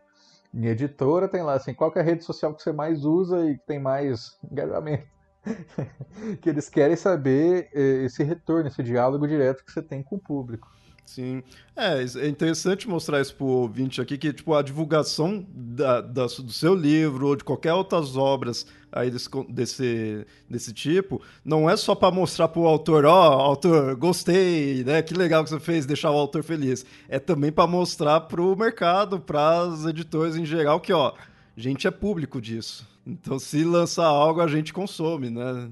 em 0.54 0.68
editora, 0.68 1.28
tem 1.28 1.42
lá, 1.42 1.56
assim, 1.56 1.74
qual 1.74 1.92
é 1.96 2.00
a 2.00 2.04
rede 2.04 2.24
social 2.24 2.54
que 2.54 2.62
você 2.62 2.72
mais 2.72 3.04
usa 3.04 3.44
e 3.50 3.58
que 3.58 3.66
tem 3.66 3.80
mais 3.80 4.38
engajamento. 4.50 5.08
que 6.42 6.50
eles 6.50 6.70
querem 6.70 6.96
saber 6.96 7.70
eh, 7.74 8.06
esse 8.06 8.24
retorno, 8.24 8.68
esse 8.68 8.82
diálogo 8.82 9.28
direto 9.28 9.64
que 9.64 9.72
você 9.72 9.82
tem 9.82 10.02
com 10.02 10.16
o 10.16 10.20
público. 10.20 10.72
Sim. 11.06 11.44
É, 11.76 12.02
é 12.02 12.28
interessante 12.28 12.88
mostrar 12.88 13.20
isso 13.20 13.36
pro 13.36 13.46
ouvinte 13.46 14.02
aqui, 14.02 14.18
que 14.18 14.32
tipo, 14.32 14.54
a 14.54 14.62
divulgação 14.62 15.46
da, 15.54 16.02
da, 16.02 16.26
do 16.26 16.52
seu 16.52 16.74
livro 16.74 17.28
ou 17.28 17.36
de 17.36 17.44
qualquer 17.44 17.74
outras 17.74 18.16
obras 18.16 18.66
aí 18.92 19.12
desse, 19.12 19.30
desse, 19.50 20.26
desse 20.50 20.74
tipo, 20.74 21.22
não 21.44 21.70
é 21.70 21.76
só 21.76 21.94
para 21.94 22.14
mostrar 22.14 22.48
pro 22.48 22.66
autor, 22.66 23.06
ó, 23.06 23.38
oh, 23.38 23.42
autor, 23.42 23.96
gostei, 23.96 24.84
né? 24.84 25.02
Que 25.02 25.14
legal 25.14 25.44
que 25.44 25.50
você 25.50 25.60
fez, 25.60 25.86
deixar 25.86 26.12
o 26.12 26.18
autor 26.18 26.44
feliz. 26.44 26.86
É 27.10 27.20
também 27.20 27.52
para 27.52 27.68
mostrar 27.68 28.22
pro 28.22 28.56
mercado, 28.56 29.20
para 29.20 29.68
os 29.68 29.86
editores 29.86 30.36
em 30.36 30.46
geral 30.46 30.80
que, 30.80 30.94
ó, 30.94 31.14
a 31.56 31.60
gente 31.60 31.86
é 31.86 31.92
público 31.92 32.40
disso. 32.40 32.93
Então, 33.06 33.38
se 33.38 33.64
lançar 33.64 34.06
algo, 34.06 34.42
a 34.42 34.48
gente 34.48 34.74
consome, 34.74 35.30
né? 35.30 35.72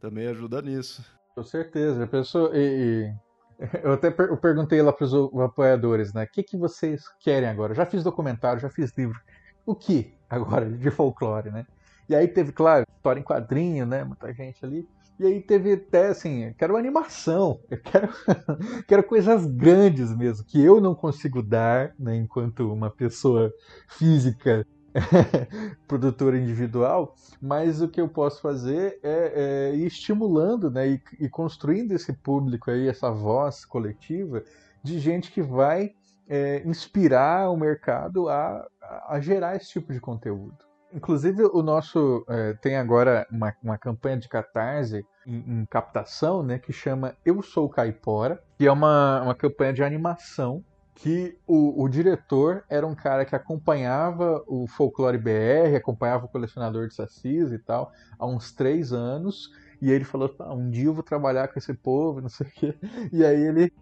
Também 0.00 0.26
ajuda 0.26 0.60
nisso. 0.60 1.04
Com 1.34 1.42
certeza. 1.42 2.06
Pessoa, 2.06 2.50
e, 2.54 3.10
e, 3.10 3.14
eu 3.82 3.92
até 3.92 4.10
per, 4.10 4.28
eu 4.28 4.36
perguntei 4.36 4.82
lá 4.82 4.92
para 4.92 5.04
os 5.04 5.40
apoiadores, 5.40 6.12
né? 6.12 6.24
O 6.24 6.28
que, 6.28 6.42
que 6.42 6.56
vocês 6.56 7.02
querem 7.20 7.48
agora? 7.48 7.74
já 7.74 7.86
fiz 7.86 8.04
documentário, 8.04 8.60
já 8.60 8.68
fiz 8.68 8.96
livro. 8.96 9.18
O 9.64 9.74
que 9.74 10.14
agora 10.28 10.70
de 10.70 10.90
folclore, 10.90 11.50
né? 11.50 11.66
E 12.08 12.14
aí 12.14 12.28
teve, 12.28 12.52
claro, 12.52 12.84
história 12.96 13.20
em 13.20 13.24
quadrinho, 13.24 13.86
né? 13.86 14.04
Muita 14.04 14.32
gente 14.32 14.64
ali. 14.64 14.88
E 15.18 15.24
aí 15.24 15.40
teve 15.40 15.72
até 15.72 16.08
assim, 16.08 16.44
eu 16.44 16.54
quero 16.54 16.76
animação, 16.76 17.58
eu 17.70 17.80
quero, 17.80 18.08
quero 18.86 19.02
coisas 19.02 19.46
grandes 19.46 20.14
mesmo, 20.14 20.44
que 20.44 20.62
eu 20.62 20.78
não 20.78 20.94
consigo 20.94 21.42
dar, 21.42 21.94
né, 21.98 22.16
enquanto 22.16 22.70
uma 22.70 22.90
pessoa 22.90 23.50
física 23.88 24.66
produtora 25.86 26.38
individual, 26.38 27.14
mas 27.40 27.80
o 27.82 27.88
que 27.88 28.00
eu 28.00 28.08
posso 28.08 28.40
fazer 28.40 28.98
é, 29.02 29.70
é 29.72 29.76
ir 29.76 29.86
estimulando 29.86 30.70
né, 30.70 30.88
e, 30.88 31.02
e, 31.20 31.28
construindo 31.28 31.92
esse 31.92 32.12
público 32.12 32.70
aí, 32.70 32.88
essa 32.88 33.10
voz 33.10 33.64
coletiva 33.64 34.42
de 34.82 34.98
gente 34.98 35.30
que 35.30 35.42
vai 35.42 35.92
é, 36.28 36.62
inspirar 36.64 37.50
o 37.50 37.56
mercado 37.56 38.28
a, 38.28 38.66
a, 39.08 39.20
gerar 39.20 39.56
esse 39.56 39.70
tipo 39.70 39.92
de 39.92 40.00
conteúdo. 40.00 40.56
Inclusive, 40.92 41.44
o 41.44 41.62
nosso 41.62 42.24
é, 42.28 42.54
tem 42.54 42.76
agora 42.76 43.26
uma, 43.30 43.54
uma 43.62 43.76
campanha 43.76 44.16
de 44.16 44.28
catarse 44.28 45.04
em, 45.26 45.60
em, 45.60 45.66
captação 45.66 46.42
né, 46.42 46.58
que 46.58 46.72
chama 46.72 47.16
Eu 47.24 47.42
Sou 47.42 47.68
Caipora, 47.68 48.42
que 48.56 48.66
é 48.66 48.72
uma, 48.72 49.22
uma 49.22 49.34
campanha 49.34 49.72
de 49.72 49.82
animação 49.82 50.64
que 50.96 51.38
o, 51.46 51.82
o, 51.82 51.88
diretor 51.88 52.64
era 52.70 52.86
um 52.86 52.94
cara 52.94 53.26
que 53.26 53.36
acompanhava 53.36 54.42
o 54.46 54.66
Folclore 54.66 55.18
BR, 55.18 55.76
acompanhava 55.76 56.24
o 56.24 56.28
colecionador 56.28 56.88
de 56.88 56.94
sacis 56.94 57.52
e 57.52 57.58
tal, 57.58 57.92
há 58.18 58.26
uns 58.26 58.50
três 58.50 58.94
anos, 58.94 59.52
e 59.80 59.90
ele 59.90 60.04
falou, 60.04 60.34
um 60.52 60.70
dia 60.70 60.86
eu 60.86 60.94
vou 60.94 61.02
trabalhar 61.02 61.48
com 61.48 61.58
esse 61.58 61.74
povo, 61.74 62.22
não 62.22 62.30
sei 62.30 62.46
o 62.46 62.50
quê. 62.50 62.74
E 63.12 63.22
aí 63.22 63.42
ele, 63.42 63.72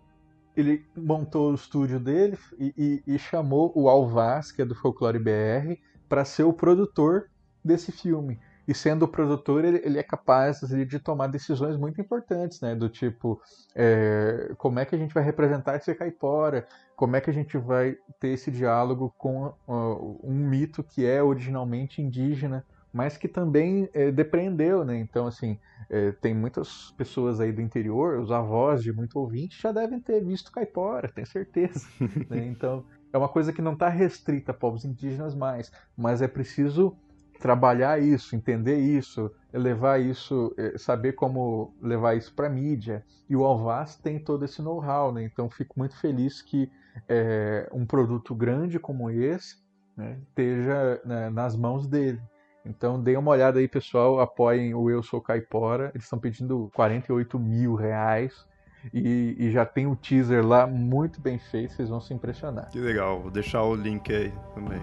ele 0.56 0.84
montou 0.96 1.52
o 1.52 1.54
estúdio 1.54 2.00
dele 2.00 2.36
e, 2.58 3.02
e, 3.06 3.14
e 3.14 3.18
chamou 3.18 3.72
o 3.76 3.88
Alvaz, 3.88 4.50
que 4.50 4.62
é 4.62 4.64
do 4.64 4.74
Folclore 4.74 5.20
BR, 5.20 5.78
para 6.08 6.24
ser 6.24 6.42
o 6.42 6.52
produtor 6.52 7.30
desse 7.64 7.92
filme 7.92 8.40
e 8.66 8.74
sendo 8.74 9.06
produtor 9.06 9.64
ele, 9.64 9.80
ele 9.84 9.98
é 9.98 10.02
capaz 10.02 10.62
assim, 10.62 10.84
de 10.86 10.98
tomar 10.98 11.26
decisões 11.26 11.76
muito 11.76 12.00
importantes, 12.00 12.60
né? 12.60 12.74
Do 12.74 12.88
tipo, 12.88 13.40
é, 13.74 14.52
como 14.56 14.78
é 14.78 14.84
que 14.84 14.94
a 14.94 14.98
gente 14.98 15.12
vai 15.12 15.22
representar 15.22 15.76
esse 15.76 15.94
caipora? 15.94 16.66
Como 16.96 17.16
é 17.16 17.20
que 17.20 17.30
a 17.30 17.32
gente 17.32 17.58
vai 17.58 17.96
ter 18.18 18.28
esse 18.28 18.50
diálogo 18.50 19.14
com 19.18 19.46
uh, 19.68 20.20
um 20.22 20.34
mito 20.34 20.82
que 20.82 21.04
é 21.04 21.22
originalmente 21.22 22.00
indígena, 22.00 22.64
mas 22.92 23.16
que 23.16 23.26
também 23.26 23.88
é, 23.92 24.12
depreendeu, 24.12 24.84
né? 24.84 24.96
Então, 24.96 25.26
assim, 25.26 25.58
é, 25.90 26.12
tem 26.12 26.32
muitas 26.32 26.92
pessoas 26.96 27.40
aí 27.40 27.52
do 27.52 27.60
interior, 27.60 28.20
os 28.20 28.30
avós 28.30 28.82
de 28.82 28.92
muito 28.92 29.18
ouvinte 29.18 29.60
já 29.60 29.72
devem 29.72 30.00
ter 30.00 30.24
visto 30.24 30.52
caipora, 30.52 31.10
tenho 31.12 31.26
certeza. 31.26 31.86
né? 32.30 32.46
Então, 32.46 32.84
é 33.12 33.18
uma 33.18 33.28
coisa 33.28 33.52
que 33.52 33.62
não 33.62 33.74
está 33.74 33.88
restrita 33.88 34.52
a 34.52 34.54
povos 34.54 34.84
indígenas 34.84 35.34
mais, 35.34 35.70
mas 35.96 36.22
é 36.22 36.28
preciso 36.28 36.96
trabalhar 37.38 38.00
isso, 38.00 38.34
entender 38.34 38.78
isso, 38.78 39.30
levar 39.52 40.00
isso, 40.00 40.54
eh, 40.56 40.78
saber 40.78 41.12
como 41.12 41.74
levar 41.80 42.16
isso 42.16 42.34
para 42.34 42.48
mídia. 42.48 43.04
E 43.28 43.36
o 43.36 43.44
Alvaz 43.44 43.96
tem 43.96 44.18
todo 44.18 44.44
esse 44.44 44.62
know-how, 44.62 45.12
né? 45.12 45.24
Então 45.24 45.48
fico 45.50 45.78
muito 45.78 45.96
feliz 45.98 46.42
que 46.42 46.70
é, 47.08 47.68
um 47.72 47.84
produto 47.84 48.34
grande 48.34 48.78
como 48.78 49.10
esse 49.10 49.56
né, 49.96 50.18
esteja 50.28 51.00
né, 51.04 51.30
nas 51.30 51.56
mãos 51.56 51.86
dele. 51.86 52.20
Então 52.64 53.00
deem 53.00 53.16
uma 53.16 53.30
olhada 53.30 53.58
aí, 53.58 53.68
pessoal, 53.68 54.20
apoiem 54.20 54.74
o 54.74 54.90
Eu 54.90 55.02
Sou 55.02 55.20
Caipora. 55.20 55.90
Eles 55.94 56.04
estão 56.04 56.18
pedindo 56.18 56.70
48 56.74 57.38
mil 57.38 57.74
reais. 57.74 58.46
E, 58.92 59.36
e, 59.38 59.50
já 59.50 59.64
tem 59.64 59.86
o 59.86 59.92
um 59.92 59.94
teaser 59.94 60.46
lá 60.46 60.66
muito 60.66 61.18
bem 61.18 61.38
feito, 61.38 61.72
vocês 61.72 61.88
vão 61.88 62.02
se 62.02 62.12
impressionar. 62.12 62.68
Que 62.68 62.78
legal, 62.78 63.22
vou 63.22 63.30
deixar 63.30 63.62
o 63.62 63.74
link 63.74 64.12
aí 64.12 64.30
também. 64.54 64.80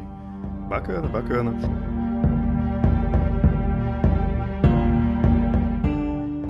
Bacana, 0.67 1.07
bacana. 1.07 1.51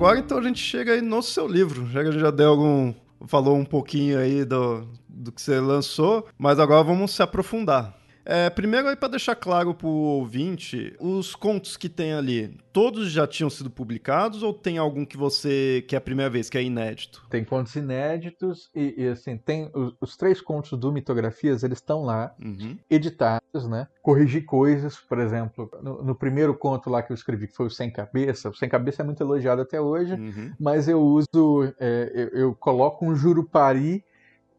Agora 0.02 0.18
então 0.18 0.38
a 0.38 0.42
gente 0.42 0.58
chega 0.58 0.94
aí 0.94 1.00
no 1.00 1.22
seu 1.22 1.46
livro. 1.46 1.86
Já 1.86 2.02
que 2.02 2.08
a 2.08 2.10
gente 2.10 2.20
já 2.20 2.30
deu 2.32 2.50
algum. 2.50 2.92
falou 3.26 3.56
um 3.56 3.64
pouquinho 3.64 4.18
aí 4.18 4.44
do, 4.44 4.84
do 5.08 5.30
que 5.30 5.40
você 5.40 5.60
lançou, 5.60 6.26
mas 6.36 6.58
agora 6.58 6.82
vamos 6.82 7.12
se 7.12 7.22
aprofundar. 7.22 7.96
É, 8.24 8.48
primeiro 8.50 8.88
aí 8.88 8.96
para 8.96 9.08
deixar 9.08 9.34
claro 9.34 9.74
para 9.74 9.86
o 9.86 9.90
ouvinte, 9.90 10.94
os 11.00 11.34
contos 11.34 11.76
que 11.76 11.88
tem 11.88 12.12
ali, 12.12 12.56
todos 12.72 13.10
já 13.10 13.26
tinham 13.26 13.50
sido 13.50 13.70
publicados 13.70 14.42
ou 14.42 14.52
tem 14.54 14.78
algum 14.78 15.04
que 15.04 15.16
você 15.16 15.84
que 15.88 15.94
é 15.94 15.98
a 15.98 16.00
primeira 16.00 16.30
vez, 16.30 16.48
que 16.48 16.56
é 16.56 16.62
inédito? 16.62 17.26
Tem 17.28 17.44
contos 17.44 17.74
inéditos 17.74 18.70
e, 18.74 18.94
e 18.96 19.08
assim, 19.08 19.36
tem 19.36 19.70
os, 19.74 19.94
os, 20.00 20.16
três 20.16 20.40
contos 20.40 20.78
do 20.78 20.92
Mitografias, 20.92 21.62
eles 21.62 21.78
estão 21.78 22.04
lá, 22.04 22.34
uhum. 22.42 22.76
editados, 22.88 23.68
né? 23.68 23.88
Corrigir 24.00 24.44
coisas, 24.44 24.96
por 24.96 25.18
exemplo, 25.18 25.70
no, 25.82 26.02
no, 26.02 26.14
primeiro 26.14 26.54
conto 26.54 26.88
lá 26.88 27.02
que 27.02 27.12
eu 27.12 27.14
escrevi, 27.14 27.48
que 27.48 27.54
foi 27.54 27.66
o 27.66 27.70
Sem 27.70 27.90
Cabeça, 27.90 28.50
o 28.50 28.54
Sem 28.54 28.68
Cabeça 28.68 29.02
é 29.02 29.04
muito 29.04 29.22
elogiado 29.22 29.62
até 29.62 29.80
hoje, 29.80 30.14
uhum. 30.14 30.52
mas 30.58 30.88
eu 30.88 31.00
uso, 31.00 31.72
é, 31.78 32.10
eu, 32.14 32.28
eu 32.40 32.54
coloco 32.54 33.04
um 33.04 33.14
Jurupari 33.14 34.04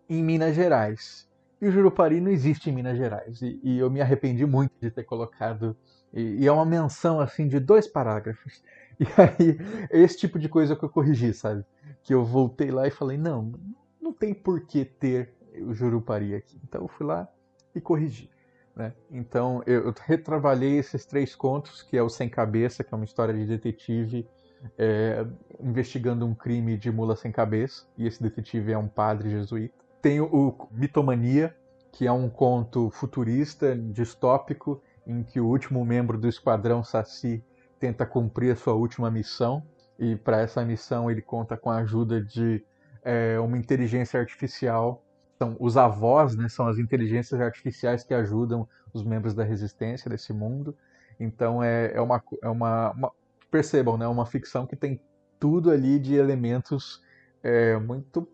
em 0.10 0.22
Minas 0.22 0.56
Gerais. 0.56 1.28
E 1.64 1.68
o 1.68 1.72
Jurupari 1.72 2.20
não 2.20 2.30
existe 2.30 2.70
em 2.70 2.74
Minas 2.74 2.98
Gerais. 2.98 3.42
E, 3.42 3.58
e 3.64 3.80
eu 3.80 3.90
me 3.90 4.02
arrependi 4.02 4.46
muito 4.46 4.74
de 4.82 4.92
ter 4.92 5.04
colocado. 5.04 5.76
E, 6.14 6.44
e, 6.44 6.48
é 6.48 6.52
uma 6.52 6.66
menção 6.66 7.22
assim 7.22 7.48
de 7.48 7.58
dois 7.60 7.88
parágrafos. 7.88 8.62
E 9.00 9.06
aí, 9.20 9.58
é 9.90 10.00
esse 10.02 10.20
tipo 10.20 10.38
de 10.38 10.48
coisa 10.48 10.76
que 10.76 10.86
eu 10.86 10.90
corrigi, 10.90 11.34
sabe? 11.34 11.66
Que 12.04 12.14
eu 12.14 12.24
voltei 12.24 12.70
lá 12.70 12.88
e 12.88 12.92
falei: 12.92 13.18
não, 13.18 13.52
não 14.00 14.14
tem 14.14 14.36
por 14.36 14.68
que 14.68 14.86
ter 14.86 15.34
o 15.68 15.74
Jurupari 15.74 16.36
aqui. 16.36 16.62
Então 16.64 16.84
eu 16.84 16.88
fui 16.88 17.08
lá 17.08 17.28
e 17.74 17.82
corrigi. 17.82 18.30
Né? 18.76 18.94
Então 19.10 19.64
eu, 19.66 19.88
eu 19.88 19.96
retrabalhei 20.06 20.78
esses 20.78 21.08
três 21.08 21.34
contos, 21.34 21.82
que 21.82 21.98
é 21.98 22.04
o 22.04 22.08
Sem 22.08 22.30
Cabeça, 22.30 22.84
que 22.84 22.94
é 22.94 22.96
uma 22.96 23.04
história 23.04 23.34
de 23.34 23.48
detetive 23.48 24.28
é, 24.78 25.26
investigando 25.60 26.26
um 26.26 26.34
crime 26.34 26.78
de 26.78 26.92
mula 26.92 27.16
sem 27.16 27.32
cabeça. 27.32 27.88
E 27.98 28.08
esse 28.08 28.22
detetive 28.22 28.72
é 28.72 28.78
um 28.78 28.88
padre 28.88 29.30
jesuíta. 29.30 29.83
Tem 30.04 30.20
o 30.20 30.54
Mitomania, 30.70 31.56
que 31.90 32.06
é 32.06 32.12
um 32.12 32.30
conto 32.30 32.90
futurista, 32.90 33.74
distópico, 33.74 34.84
em 35.08 35.24
que 35.24 35.40
o 35.40 35.46
último 35.46 35.86
membro 35.86 36.18
do 36.18 36.28
esquadrão 36.28 36.84
Saci 36.84 37.42
tenta 37.80 38.06
cumprir 38.06 38.52
a 38.52 38.56
sua 38.58 38.74
última 38.74 39.10
missão. 39.10 39.64
E 39.98 40.18
para 40.18 40.42
essa 40.42 40.66
missão 40.66 41.10
ele 41.10 41.22
conta 41.22 41.56
com 41.56 41.72
a 41.72 41.78
ajuda 41.78 42.22
de 42.22 42.62
é, 43.02 43.40
uma 43.40 43.58
inteligência 43.58 44.20
artificial. 44.20 45.02
São 45.38 45.56
os 45.58 45.78
avós, 45.78 46.36
né, 46.36 46.50
são 46.50 46.68
as 46.68 46.78
inteligências 46.78 47.40
artificiais 47.40 48.04
que 48.04 48.14
ajudam 48.14 48.68
os 48.94 49.06
membros 49.06 49.34
da 49.34 49.46
resistência 49.46 50.10
desse 50.10 50.34
mundo. 50.34 50.76
Então 51.18 51.64
é, 51.64 51.94
é, 51.94 52.02
uma, 52.02 52.22
é 52.42 52.50
uma, 52.50 52.92
uma 52.92 53.12
percebam, 53.50 53.98
né, 53.98 54.06
uma 54.06 54.26
ficção 54.26 54.68
que 54.68 54.76
tem 54.76 55.00
tudo 55.40 55.72
ali 55.72 55.98
de 55.98 56.16
elementos 56.16 57.02
é, 57.42 57.78
muito 57.78 58.28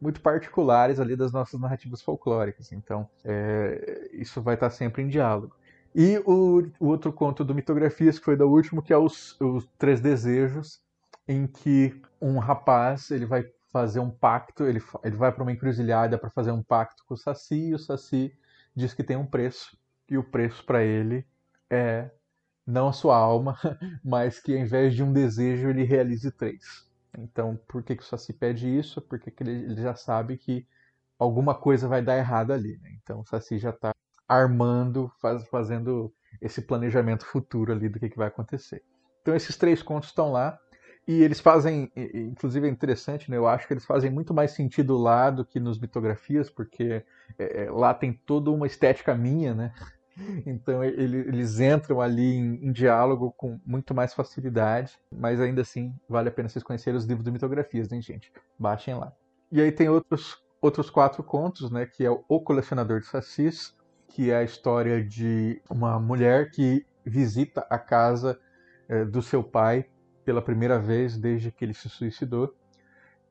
muito 0.00 0.20
particulares 0.20 0.98
ali 0.98 1.14
das 1.14 1.32
nossas 1.32 1.60
narrativas 1.60 2.00
folclóricas. 2.00 2.72
Então, 2.72 3.08
é, 3.24 4.08
isso 4.12 4.40
vai 4.40 4.54
estar 4.54 4.70
sempre 4.70 5.02
em 5.02 5.08
diálogo. 5.08 5.54
E 5.94 6.18
o, 6.24 6.70
o, 6.78 6.86
outro 6.86 7.12
conto 7.12 7.44
do 7.44 7.54
Mitografias, 7.54 8.18
que 8.18 8.24
foi 8.24 8.36
da 8.36 8.46
última, 8.46 8.82
que 8.82 8.92
é 8.92 8.96
os, 8.96 9.38
os 9.40 9.66
Três 9.76 10.00
Desejos, 10.00 10.80
em 11.26 11.46
que 11.46 12.00
um 12.20 12.38
rapaz 12.38 13.10
ele 13.10 13.26
vai 13.26 13.44
fazer 13.72 14.00
um 14.00 14.10
pacto, 14.10 14.64
ele, 14.64 14.82
ele 15.04 15.16
vai 15.16 15.32
para 15.32 15.42
uma 15.42 15.52
encruzilhada 15.52 16.18
para 16.18 16.30
fazer 16.30 16.52
um 16.52 16.62
pacto 16.62 17.04
com 17.06 17.14
o 17.14 17.16
Saci, 17.16 17.68
e 17.68 17.74
o 17.74 17.78
Saci 17.78 18.32
diz 18.74 18.94
que 18.94 19.04
tem 19.04 19.16
um 19.16 19.26
preço, 19.26 19.76
e 20.08 20.16
o 20.16 20.24
preço 20.24 20.64
para 20.64 20.82
ele 20.82 21.26
é 21.68 22.10
não 22.66 22.88
a 22.88 22.92
sua 22.92 23.16
alma, 23.16 23.56
mas 24.04 24.40
que 24.40 24.52
ao 24.52 24.60
invés 24.60 24.94
de 24.94 25.02
um 25.02 25.12
desejo 25.12 25.68
ele 25.68 25.84
realize 25.84 26.30
três. 26.32 26.88
Então, 27.18 27.58
por 27.68 27.82
que, 27.82 27.96
que 27.96 28.02
o 28.02 28.06
Saci 28.06 28.32
pede 28.32 28.68
isso? 28.68 29.00
Porque 29.02 29.32
ele, 29.40 29.50
ele 29.50 29.82
já 29.82 29.94
sabe 29.94 30.36
que 30.36 30.66
alguma 31.18 31.54
coisa 31.54 31.88
vai 31.88 32.02
dar 32.02 32.16
errado 32.16 32.52
ali. 32.52 32.78
Né? 32.78 32.90
Então, 33.02 33.20
o 33.20 33.26
Saci 33.26 33.58
já 33.58 33.70
está 33.70 33.94
armando, 34.28 35.10
faz, 35.20 35.46
fazendo 35.48 36.12
esse 36.40 36.62
planejamento 36.62 37.26
futuro 37.26 37.72
ali 37.72 37.88
do 37.88 37.98
que, 37.98 38.08
que 38.08 38.16
vai 38.16 38.28
acontecer. 38.28 38.82
Então, 39.22 39.34
esses 39.34 39.56
três 39.56 39.82
contos 39.82 40.10
estão 40.10 40.32
lá. 40.32 40.58
E 41.08 41.22
eles 41.22 41.40
fazem, 41.40 41.90
inclusive 41.96 42.68
é 42.68 42.70
interessante, 42.70 43.30
né? 43.30 43.36
eu 43.36 43.48
acho 43.48 43.66
que 43.66 43.72
eles 43.72 43.84
fazem 43.84 44.10
muito 44.10 44.32
mais 44.32 44.52
sentido 44.52 44.96
lá 44.96 45.30
do 45.30 45.44
que 45.44 45.58
nos 45.58 45.80
mitografias, 45.80 46.48
porque 46.48 47.04
é, 47.38 47.64
é 47.64 47.70
lá 47.70 47.92
tem 47.92 48.12
toda 48.12 48.50
uma 48.50 48.66
estética 48.66 49.14
minha, 49.14 49.54
né? 49.54 49.74
Então 50.46 50.84
ele, 50.84 51.18
eles 51.18 51.60
entram 51.60 52.00
ali 52.00 52.34
em, 52.34 52.66
em, 52.66 52.72
diálogo 52.72 53.32
com 53.36 53.58
muito 53.64 53.94
mais 53.94 54.12
facilidade, 54.12 54.98
mas 55.10 55.40
ainda 55.40 55.62
assim 55.62 55.94
vale 56.08 56.28
a 56.28 56.32
pena 56.32 56.48
vocês 56.48 56.62
conhecerem 56.62 56.98
os 56.98 57.04
livros 57.04 57.24
de 57.24 57.30
mitografias, 57.30 57.90
hein, 57.92 58.02
gente? 58.02 58.32
Baixem 58.58 58.94
lá. 58.94 59.12
E 59.50 59.60
aí 59.60 59.72
tem 59.72 59.88
outros, 59.88 60.42
outros 60.60 60.90
quatro 60.90 61.22
contos, 61.22 61.70
né? 61.70 61.86
Que 61.86 62.04
é 62.04 62.10
O 62.10 62.40
Colecionador 62.40 63.00
de 63.00 63.06
Sacis, 63.06 63.74
que 64.08 64.30
é 64.30 64.36
a 64.36 64.42
história 64.42 65.02
de 65.02 65.60
uma 65.70 65.98
mulher 65.98 66.50
que 66.50 66.84
visita 67.04 67.66
a 67.70 67.78
casa 67.78 68.38
é, 68.88 69.04
do 69.04 69.22
seu 69.22 69.42
pai 69.42 69.86
pela 70.24 70.42
primeira 70.42 70.78
vez 70.78 71.16
desde 71.16 71.50
que 71.50 71.64
ele 71.64 71.74
se 71.74 71.88
suicidou. 71.88 72.54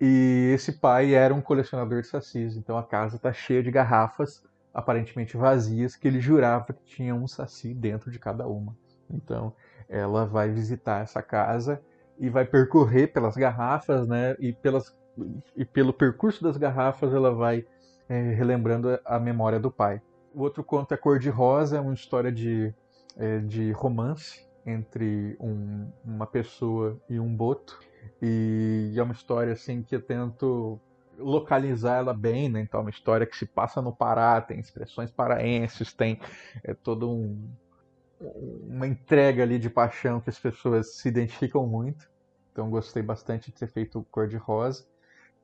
E 0.01 0.51
esse 0.53 0.73
pai 0.73 1.13
era 1.13 1.33
um 1.33 1.41
colecionador 1.41 2.01
de 2.01 2.07
sacis, 2.07 2.55
então 2.55 2.77
a 2.77 2.83
casa 2.83 3.17
está 3.17 3.33
cheia 3.33 3.61
de 3.61 3.69
garrafas 3.69 4.41
aparentemente 4.79 5.37
vazias 5.37 5.95
que 5.95 6.07
ele 6.07 6.19
jurava 6.19 6.73
que 6.73 6.83
tinha 6.83 7.13
um 7.13 7.27
saci 7.27 7.73
dentro 7.73 8.09
de 8.09 8.17
cada 8.17 8.47
uma. 8.47 8.75
Então 9.09 9.53
ela 9.87 10.25
vai 10.25 10.49
visitar 10.51 11.01
essa 11.01 11.21
casa 11.21 11.81
e 12.19 12.29
vai 12.29 12.45
percorrer 12.45 13.07
pelas 13.11 13.35
garrafas, 13.35 14.07
né? 14.07 14.35
E, 14.39 14.53
pelas, 14.53 14.95
e 15.55 15.65
pelo 15.65 15.93
percurso 15.93 16.43
das 16.43 16.57
garrafas 16.57 17.13
ela 17.13 17.33
vai 17.33 17.65
é, 18.07 18.33
relembrando 18.33 18.99
a 19.05 19.19
memória 19.19 19.59
do 19.59 19.71
pai. 19.71 20.01
O 20.33 20.41
outro 20.41 20.63
conto 20.63 20.93
é 20.93 20.97
Cor 20.97 21.17
de 21.19 21.29
Rosa, 21.29 21.77
é 21.77 21.79
uma 21.79 21.93
história 21.93 22.31
de, 22.31 22.73
é, 23.17 23.39
de 23.39 23.71
romance 23.71 24.47
entre 24.65 25.35
um, 25.39 25.91
uma 26.05 26.27
pessoa 26.27 26.99
e 27.09 27.19
um 27.19 27.35
boto. 27.35 27.79
E 28.21 28.93
é 28.95 29.01
uma 29.01 29.13
história 29.13 29.53
assim 29.53 29.81
que 29.81 29.95
eu 29.95 30.01
tento 30.01 30.79
localizar 31.19 31.97
ela 31.97 32.13
bem, 32.13 32.49
né? 32.49 32.61
Então, 32.61 32.79
é 32.79 32.83
uma 32.83 32.89
história 32.89 33.25
que 33.25 33.37
se 33.37 33.45
passa 33.45 33.81
no 33.81 33.95
Pará, 33.95 34.41
tem 34.41 34.59
expressões 34.59 35.11
paraenses, 35.11 35.93
tem 35.93 36.19
é, 36.63 36.73
todo 36.73 37.09
um, 37.09 37.49
uma 38.67 38.87
entrega 38.87 39.43
ali 39.43 39.59
de 39.59 39.69
paixão 39.69 40.19
que 40.19 40.29
as 40.29 40.39
pessoas 40.39 40.95
se 40.95 41.07
identificam 41.07 41.67
muito. 41.67 42.09
Então, 42.51 42.69
gostei 42.69 43.03
bastante 43.03 43.51
de 43.51 43.57
ter 43.57 43.67
feito 43.67 44.05
Cor 44.11 44.27
de 44.27 44.37
Rosa. 44.37 44.85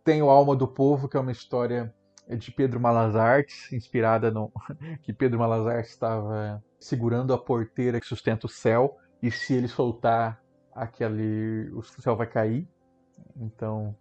Tem 0.04 0.22
o 0.22 0.30
Alma 0.30 0.56
do 0.56 0.68
Povo, 0.68 1.08
que 1.08 1.18
é 1.18 1.20
uma 1.20 1.32
história 1.32 1.94
de 2.28 2.52
Pedro 2.52 2.80
Malazartes, 2.80 3.72
inspirada 3.72 4.32
no 4.32 4.52
que 5.04 5.14
Pedro 5.14 5.40
Malazartes 5.40 5.92
estava 5.92 6.64
segurando 6.80 7.34
a 7.34 7.38
porteira 7.38 8.00
que 8.00 8.08
sustenta 8.08 8.48
o 8.48 8.50
céu 8.50 8.98
e 9.22 9.30
se 9.30 9.54
ele 9.54 9.68
soltar 9.68 10.42
aquele 10.74 11.70
o 11.72 11.84
céu 11.84 12.16
vai 12.16 12.28
cair. 12.28 12.68
Então, 13.36 13.96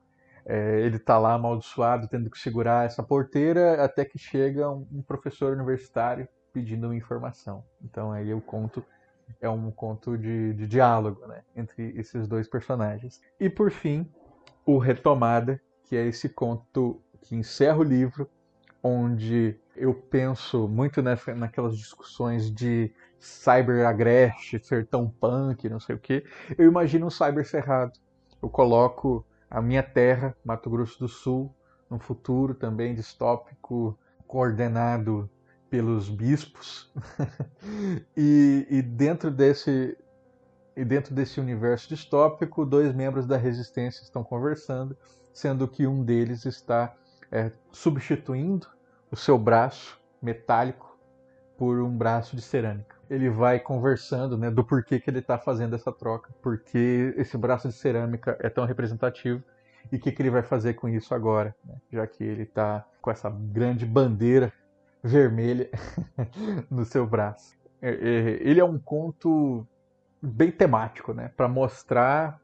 é, 0.47 0.81
ele 0.81 0.97
está 0.97 1.19
lá 1.19 1.35
amaldiçoado, 1.35 2.09
tendo 2.09 2.31
que 2.31 2.39
segurar 2.39 2.87
essa 2.87 3.03
porteira, 3.03 3.83
até 3.83 4.05
que 4.05 4.19
chega 4.19 4.71
um, 4.71 4.87
um 4.93 5.03
professor 5.03 5.53
universitário 5.53 6.29
pedindo 6.53 6.87
uma 6.87 6.97
informação. 6.97 7.65
Então 7.83 8.13
aí 8.13 8.33
o 8.33 8.41
conto 8.41 8.85
é 9.41 9.49
um 9.49 9.71
conto 9.71 10.19
de, 10.19 10.53
de 10.55 10.67
diálogo 10.67 11.27
né, 11.27 11.43
entre 11.57 11.99
esses 11.99 12.29
dois 12.29 12.47
personagens. 12.47 13.21
E 13.41 13.49
por 13.49 13.71
fim, 13.71 14.09
o 14.67 14.79
Retomada, 14.79 15.61
que 15.85 15.97
é 15.97 16.07
esse 16.07 16.29
conto 16.29 17.01
que 17.23 17.35
encerra 17.35 17.79
o 17.79 17.83
livro, 17.83 18.29
onde 18.83 19.59
eu 19.75 19.95
penso 19.95 20.69
muito 20.69 21.01
nessa, 21.01 21.35
naquelas 21.35 21.77
discussões 21.77 22.51
de 22.51 22.93
cyber 23.19 23.87
agreste, 23.87 24.63
ser 24.63 24.87
tão 24.87 25.09
punk, 25.09 25.69
não 25.69 25.81
sei 25.81 25.97
o 25.97 25.99
que. 25.99 26.25
Eu 26.57 26.69
imagino 26.69 27.07
um 27.07 27.11
cyber 27.11 27.47
cerrado. 27.47 27.93
Eu 28.43 28.51
coloco 28.51 29.27
a 29.51 29.61
minha 29.61 29.83
terra, 29.83 30.37
Mato 30.45 30.69
Grosso 30.71 30.99
do 30.99 31.09
Sul, 31.09 31.55
no 31.89 31.99
futuro 31.99 32.55
também 32.55 32.95
distópico, 32.95 33.99
coordenado 34.27 35.31
pelos 35.71 36.09
bispos. 36.09 36.93
e, 38.17 38.67
e, 38.71 38.83
dentro 38.83 39.31
desse 39.31 39.97
e 40.77 40.85
dentro 40.85 41.15
desse 41.15 41.39
universo 41.39 41.89
distópico, 41.89 42.67
dois 42.67 42.93
membros 42.93 43.27
da 43.27 43.37
resistência 43.37 44.03
estão 44.03 44.25
conversando, 44.25 44.97
sendo 45.33 45.69
que 45.69 45.87
um 45.87 46.03
deles 46.03 46.45
está 46.45 46.95
é, 47.31 47.53
substituindo 47.71 48.67
o 49.11 49.17
seu 49.17 49.39
braço 49.39 50.01
metálico 50.21 50.99
por 51.57 51.81
um 51.81 51.97
braço 51.97 52.35
de 52.35 52.43
cerâmica. 52.43 52.94
Ele 53.11 53.29
vai 53.29 53.59
conversando 53.61 54.37
né, 54.37 54.51
do 54.51 54.65
porquê 54.65 54.99
que 54.99 55.11
ele 55.11 55.19
está 55.19 55.39
fazendo 55.39 55.75
essa 55.75 55.93
troca, 55.93 56.31
porque 56.43 57.15
esse 57.17 57.37
braço 57.37 57.69
de 57.69 57.75
cerâmica 57.75 58.37
é 58.41 58.49
tão 58.49 58.65
representativo 58.65 59.43
e 59.93 59.97
o 59.97 60.01
que, 60.01 60.11
que, 60.11 60.23
ele 60.23 60.31
vai 60.31 60.43
fazer 60.43 60.75
com 60.75 60.89
isso 60.89 61.15
agora, 61.15 61.55
né, 61.65 61.75
já 61.93 62.07
que 62.07 62.25
ele 62.25 62.45
está 62.45 62.85
com 63.03 63.11
essa 63.11 63.29
grande 63.29 63.85
bandeira 63.85 64.53
vermelha 65.03 65.69
no 66.71 66.85
seu 66.85 67.07
braço. 67.07 67.55
É, 67.83 67.91
é, 67.91 67.99
ele 68.41 68.61
é 68.61 68.65
um 68.65 68.79
conto 68.79 69.67
bem 70.23 70.51
temático, 70.51 71.13
né, 71.13 71.31
para 71.37 71.47
mostrar 71.47 72.41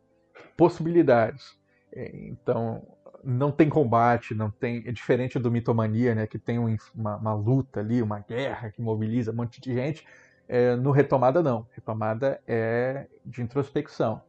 possibilidades. 0.57 1.59
É, 1.93 2.15
então, 2.29 2.83
não 3.23 3.51
tem 3.51 3.69
combate, 3.69 4.35
não 4.35 4.51
tem. 4.51 4.83
É 4.87 4.93
diferente 4.93 5.39
do 5.39 5.51
Mitomania, 5.51 6.15
né? 6.15 6.27
Que 6.27 6.39
tem 6.39 6.59
uma, 6.59 7.17
uma 7.17 7.35
luta 7.35 7.81
ali, 7.81 8.03
uma 8.03 8.21
guerra 8.21 8.71
que 8.71 8.81
mobiliza 8.81 9.33
um 9.33 9.37
monte 9.37 9.61
de 9.61 9.75
gente. 9.75 10.07
É, 10.53 10.75
no 10.75 10.91
Retomada, 10.91 11.43
não. 11.43 11.65
Retomada 11.73 12.41
é 12.45 13.07
de 13.25 13.41
introspecção. 13.41 14.21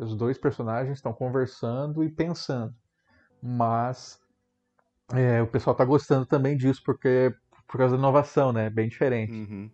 Os 0.00 0.16
dois 0.16 0.36
personagens 0.36 0.98
estão 0.98 1.12
conversando 1.12 2.02
e 2.02 2.10
pensando. 2.10 2.74
Mas 3.40 4.20
é, 5.14 5.40
o 5.40 5.46
pessoal 5.46 5.72
está 5.72 5.84
gostando 5.84 6.26
também 6.26 6.56
disso, 6.56 6.82
porque 6.84 7.32
por 7.68 7.78
causa 7.78 7.94
da 7.94 8.00
inovação, 8.00 8.52
né? 8.52 8.68
Bem 8.68 8.88
diferente. 8.88 9.32
Uhum. 9.32 9.70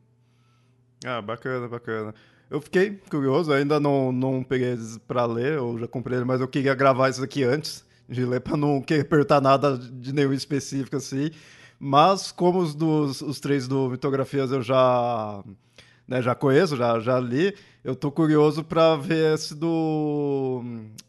Ah, 1.02 1.22
bacana, 1.22 1.66
bacana. 1.66 2.14
Eu 2.50 2.60
fiquei 2.60 3.00
curioso, 3.10 3.50
ainda 3.50 3.80
não, 3.80 4.12
não 4.12 4.44
peguei 4.44 4.76
para 5.06 5.24
ler, 5.24 5.54
eu 5.54 5.78
já 5.78 5.88
comprei, 5.88 6.22
mas 6.24 6.42
eu 6.42 6.46
queria 6.46 6.74
gravar 6.74 7.08
isso 7.08 7.24
aqui 7.24 7.42
antes 7.42 7.86
de 8.06 8.24
ler 8.24 8.40
para 8.40 8.56
não 8.56 8.84
apertar 9.00 9.40
nada 9.40 9.78
de 9.78 10.12
nenhum 10.12 10.34
específico 10.34 10.96
assim. 10.96 11.30
Mas 11.78 12.30
como 12.30 12.58
os, 12.58 12.74
dos, 12.74 13.22
os 13.22 13.40
três 13.40 13.66
do 13.66 13.88
Mitografias 13.88 14.52
eu 14.52 14.62
já, 14.62 15.42
né, 16.06 16.22
já 16.22 16.34
conheço, 16.34 16.76
já, 16.76 16.98
já 17.00 17.18
li, 17.18 17.54
eu 17.82 17.96
tô 17.96 18.10
curioso 18.12 18.62
para 18.62 18.96
ver 18.96 19.34
esse 19.34 19.54
do 19.54 20.62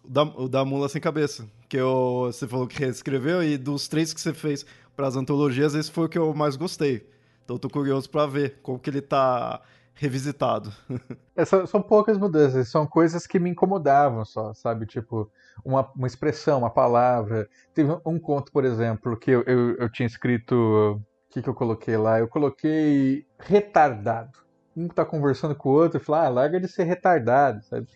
da, 0.07 0.23
o 0.23 0.47
da 0.47 0.65
Mula 0.65 0.89
Sem 0.89 1.01
Cabeça, 1.01 1.47
que 1.69 1.77
eu, 1.77 2.23
você 2.25 2.47
falou 2.47 2.67
que 2.67 2.79
reescreveu, 2.79 3.43
e 3.43 3.57
dos 3.57 3.87
três 3.87 4.13
que 4.13 4.21
você 4.21 4.33
fez 4.33 4.65
para 4.95 5.07
as 5.07 5.15
antologias, 5.15 5.75
esse 5.75 5.91
foi 5.91 6.05
o 6.05 6.09
que 6.09 6.17
eu 6.17 6.33
mais 6.33 6.55
gostei. 6.55 7.07
Então 7.43 7.57
tô 7.57 7.69
curioso 7.69 8.09
para 8.09 8.25
ver 8.25 8.59
como 8.61 8.79
que 8.79 8.89
ele 8.89 9.01
tá 9.01 9.61
revisitado. 9.93 10.71
É, 11.35 11.45
são, 11.45 11.67
são, 11.67 11.83
poucas 11.83 12.17
mudanças, 12.17 12.67
são 12.67 12.87
coisas 12.87 13.27
que 13.27 13.37
me 13.37 13.51
incomodavam 13.51 14.25
só, 14.25 14.55
sabe? 14.55 14.87
Tipo, 14.87 15.31
uma, 15.63 15.87
uma 15.95 16.07
expressão, 16.07 16.57
uma 16.57 16.69
palavra. 16.71 17.47
Teve 17.75 17.95
um 18.03 18.19
conto, 18.19 18.51
por 18.51 18.65
exemplo, 18.65 19.15
que 19.15 19.29
eu, 19.29 19.43
eu, 19.43 19.75
eu 19.75 19.87
tinha 19.91 20.07
escrito. 20.07 20.55
O 20.55 20.99
que, 21.29 21.43
que 21.43 21.47
eu 21.47 21.53
coloquei 21.53 21.95
lá? 21.95 22.19
Eu 22.19 22.27
coloquei 22.27 23.27
retardado. 23.37 24.46
Um 24.77 24.87
tá 24.87 25.03
conversando 25.03 25.55
com 25.55 25.69
o 25.69 25.73
outro 25.73 25.99
e 25.99 26.03
fala, 26.03 26.25
ah, 26.25 26.29
larga 26.29 26.59
de 26.59 26.67
ser 26.67 26.83
retardado, 26.83 27.63
sabe? 27.63 27.87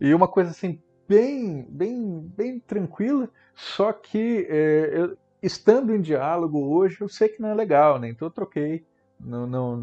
E 0.00 0.12
uma 0.12 0.28
coisa 0.28 0.50
assim, 0.50 0.80
bem, 1.08 1.66
bem, 1.70 2.20
bem 2.36 2.60
tranquila, 2.60 3.28
só 3.54 3.92
que 3.92 4.46
é, 4.50 4.90
eu, 4.92 5.16
estando 5.42 5.94
em 5.94 6.00
diálogo 6.00 6.58
hoje, 6.58 6.98
eu 7.00 7.08
sei 7.08 7.28
que 7.28 7.40
não 7.40 7.48
é 7.48 7.54
legal, 7.54 7.98
né? 7.98 8.08
Então 8.08 8.28
eu 8.28 8.32
troquei 8.32 8.84
não, 9.18 9.46
não, 9.46 9.76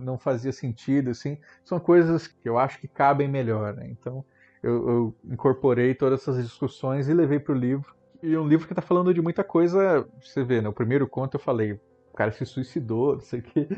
não 0.00 0.18
fazia 0.18 0.52
sentido, 0.52 1.10
assim. 1.10 1.38
São 1.64 1.78
coisas 1.78 2.26
que 2.26 2.48
eu 2.48 2.58
acho 2.58 2.80
que 2.80 2.88
cabem 2.88 3.28
melhor, 3.28 3.74
né? 3.74 3.88
Então 3.88 4.24
eu, 4.62 4.88
eu 4.88 5.16
incorporei 5.24 5.94
todas 5.94 6.20
essas 6.20 6.42
discussões 6.42 7.08
e 7.08 7.14
levei 7.14 7.38
para 7.38 7.52
o 7.52 7.56
livro. 7.56 7.94
E 8.22 8.36
um 8.36 8.46
livro 8.46 8.66
que 8.66 8.72
está 8.72 8.82
falando 8.82 9.12
de 9.12 9.20
muita 9.20 9.42
coisa, 9.42 10.06
você 10.20 10.44
vê, 10.44 10.60
no 10.60 10.68
né? 10.68 10.74
primeiro 10.74 11.08
conto 11.08 11.36
eu 11.36 11.40
falei, 11.40 11.78
o 12.12 12.16
cara 12.16 12.30
se 12.30 12.44
suicidou, 12.44 13.14
não 13.14 13.20
sei 13.20 13.40
o 13.40 13.42
que, 13.42 13.68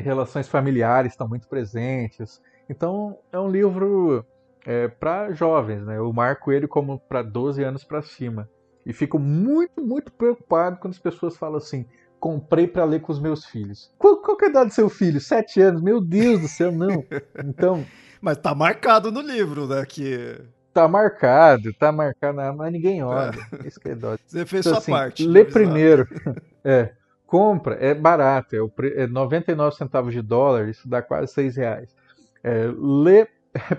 relações 0.00 0.46
familiares 0.46 1.12
estão 1.12 1.26
muito 1.26 1.48
presentes. 1.48 2.40
Então 2.68 3.18
é 3.32 3.38
um 3.38 3.48
livro 3.48 4.24
é, 4.66 4.88
para 4.88 5.32
jovens, 5.32 5.84
né? 5.84 5.96
Eu 5.96 6.12
marco 6.12 6.52
ele 6.52 6.68
como 6.68 6.98
para 6.98 7.22
12 7.22 7.62
anos 7.62 7.82
para 7.82 8.02
cima. 8.02 8.48
E 8.84 8.92
fico 8.92 9.18
muito, 9.18 9.80
muito 9.80 10.12
preocupado 10.12 10.78
quando 10.78 10.92
as 10.92 10.98
pessoas 10.98 11.36
falam 11.38 11.56
assim: 11.56 11.86
comprei 12.20 12.66
para 12.66 12.84
ler 12.84 13.00
com 13.00 13.12
os 13.12 13.20
meus 13.20 13.46
filhos. 13.46 13.90
Qual, 13.98 14.18
qual 14.18 14.36
que 14.36 14.44
é 14.44 14.48
a 14.48 14.50
idade 14.50 14.68
do 14.68 14.74
seu 14.74 14.90
filho? 14.90 15.20
Sete 15.20 15.60
anos? 15.60 15.80
Meu 15.80 16.02
Deus 16.02 16.40
do 16.40 16.48
céu, 16.48 16.70
não. 16.70 17.04
Então. 17.42 17.84
Mas 18.20 18.38
tá 18.38 18.54
marcado 18.54 19.10
no 19.12 19.20
livro, 19.20 19.66
né? 19.66 19.84
Que. 19.86 20.40
Tá 20.72 20.88
marcado, 20.88 21.72
tá 21.74 21.92
marcado, 21.92 22.36
mas 22.56 22.72
ninguém 22.72 23.00
olha. 23.00 23.30
É. 23.62 23.68
Isso 23.68 23.78
que 23.78 23.90
é 23.90 23.94
dó. 23.94 24.16
Você 24.26 24.44
fez 24.44 24.66
então, 24.66 24.72
sua 24.72 24.78
assim, 24.80 24.90
parte. 24.90 25.24
Lê 25.24 25.44
primeiro. 25.44 26.08
é. 26.64 26.92
Compra, 27.34 27.74
é 27.84 27.92
barato, 27.92 28.54
é, 28.54 28.62
o 28.62 28.72
é 28.94 29.08
99 29.08 29.74
centavos 29.74 30.14
de 30.14 30.22
dólar, 30.22 30.68
isso 30.68 30.88
dá 30.88 31.02
quase 31.02 31.32
6 31.32 31.56
reais. 31.56 31.96
É, 32.44 32.68
lê 32.78 33.26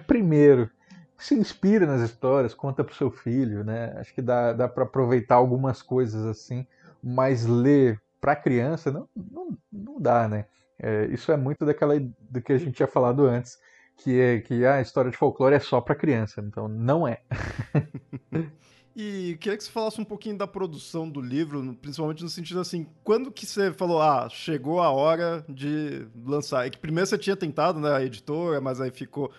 primeiro 0.06 0.70
se 1.18 1.36
inspira 1.36 1.86
nas 1.86 2.01
histórias, 2.01 2.53
conta 2.53 2.84
pro 2.84 2.93
seu 2.93 3.10
filho, 3.10 3.64
né? 3.64 3.95
Acho 3.95 4.14
que 4.14 4.22
dá, 4.22 4.51
dá 4.51 4.68
para 4.68 4.84
aproveitar 4.84 5.36
algumas 5.36 5.82
coisas 5.82 6.26
assim, 6.26 6.68
mas 7.01 7.45
ler 7.45 8.01
para 8.20 8.36
criança 8.36 8.91
não, 8.91 9.08
não, 9.16 9.58
não 9.72 10.01
dá, 10.01 10.28
né? 10.28 10.47
É, 10.78 11.06
isso 11.06 11.32
é 11.32 11.38
muito 11.38 11.66
daquela 11.66 11.97
do 11.97 12.41
que 12.41 12.51
a 12.51 12.58
gente 12.58 12.74
tinha 12.74 12.88
falado 12.88 13.26
antes, 13.26 13.58
que 13.95 14.20
é 14.20 14.41
que 14.41 14.66
a 14.66 14.82
história 14.82 15.10
de 15.10 15.16
folclore 15.16 15.56
é 15.56 15.60
só 15.62 15.80
para 15.80 15.95
criança. 15.95 16.41
Então, 16.41 16.68
não 16.68 17.08
é. 17.08 17.22
E 18.96 19.36
queria 19.41 19.58
que 19.58 19.64
você 19.64 19.72
falasse 19.72 20.00
um 20.00 20.06
pouquinho 20.06 20.38
da 20.38 20.48
produção 20.48 21.10
do 21.10 21.20
livro, 21.20 21.76
principalmente 21.82 22.24
no 22.24 22.30
sentido 22.30 22.62
assim, 22.62 22.88
quando 23.04 23.30
que 23.30 23.46
você 23.46 23.74
falou, 23.74 24.02
ah, 24.02 24.30
chegou 24.30 24.82
a 24.82 24.89
hora 24.89 25.43
de 25.50 26.08
lançar? 26.26 26.66
É 26.66 26.70
que 26.70 26.78
primeiro 26.78 27.06
você 27.06 27.18
tinha 27.18 27.36
tentado, 27.36 27.78
né, 27.78 27.91
a 27.91 28.02
editora, 28.02 28.62
mas 28.62 28.80
aí 28.80 28.91
ficou 28.91 29.32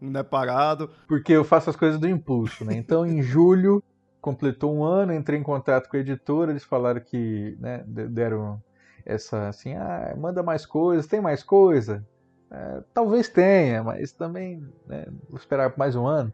né, 0.00 0.22
parado. 0.22 0.88
Porque 1.06 1.32
eu 1.32 1.44
faço 1.44 1.68
as 1.68 1.76
coisas 1.76 2.00
do 2.00 2.08
impulso, 2.08 2.64
né? 2.64 2.74
Então, 2.74 3.04
em 3.04 3.20
julho, 3.20 3.84
completou 4.18 4.74
um 4.74 4.82
ano, 4.82 5.12
entrei 5.12 5.38
em 5.38 5.42
contato 5.42 5.90
com 5.90 5.96
a 5.98 6.00
editora, 6.00 6.50
eles 6.50 6.64
falaram 6.64 7.00
que, 7.00 7.54
né, 7.60 7.84
deram 7.86 8.62
essa, 9.04 9.48
assim, 9.48 9.74
ah, 9.74 10.14
manda 10.16 10.42
mais 10.42 10.64
coisas, 10.64 11.06
tem 11.06 11.20
mais 11.20 11.42
coisa? 11.42 12.02
É, 12.50 12.82
talvez 12.94 13.28
tenha, 13.28 13.82
mas 13.82 14.12
também, 14.12 14.66
né, 14.86 15.06
vou 15.28 15.38
esperar 15.38 15.74
mais 15.76 15.94
um 15.94 16.06
ano. 16.06 16.32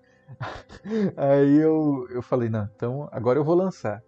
Aí 1.17 1.57
eu, 1.57 2.07
eu 2.11 2.23
falei, 2.23 2.49
não, 2.49 2.69
então 2.75 3.09
agora 3.13 3.39
eu 3.39 3.45
vou 3.45 3.55
lançar. 3.55 4.03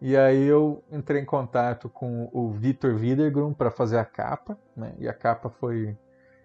E 0.00 0.16
aí 0.16 0.44
eu 0.46 0.82
entrei 0.90 1.20
em 1.20 1.26
contato 1.26 1.88
com 1.88 2.30
o 2.32 2.50
Vitor 2.50 2.94
Widergrum 2.94 3.52
para 3.52 3.70
fazer 3.70 3.98
a 3.98 4.04
capa, 4.04 4.58
né? 4.74 4.94
E 4.98 5.06
a 5.06 5.12
capa 5.12 5.50
foi 5.50 5.96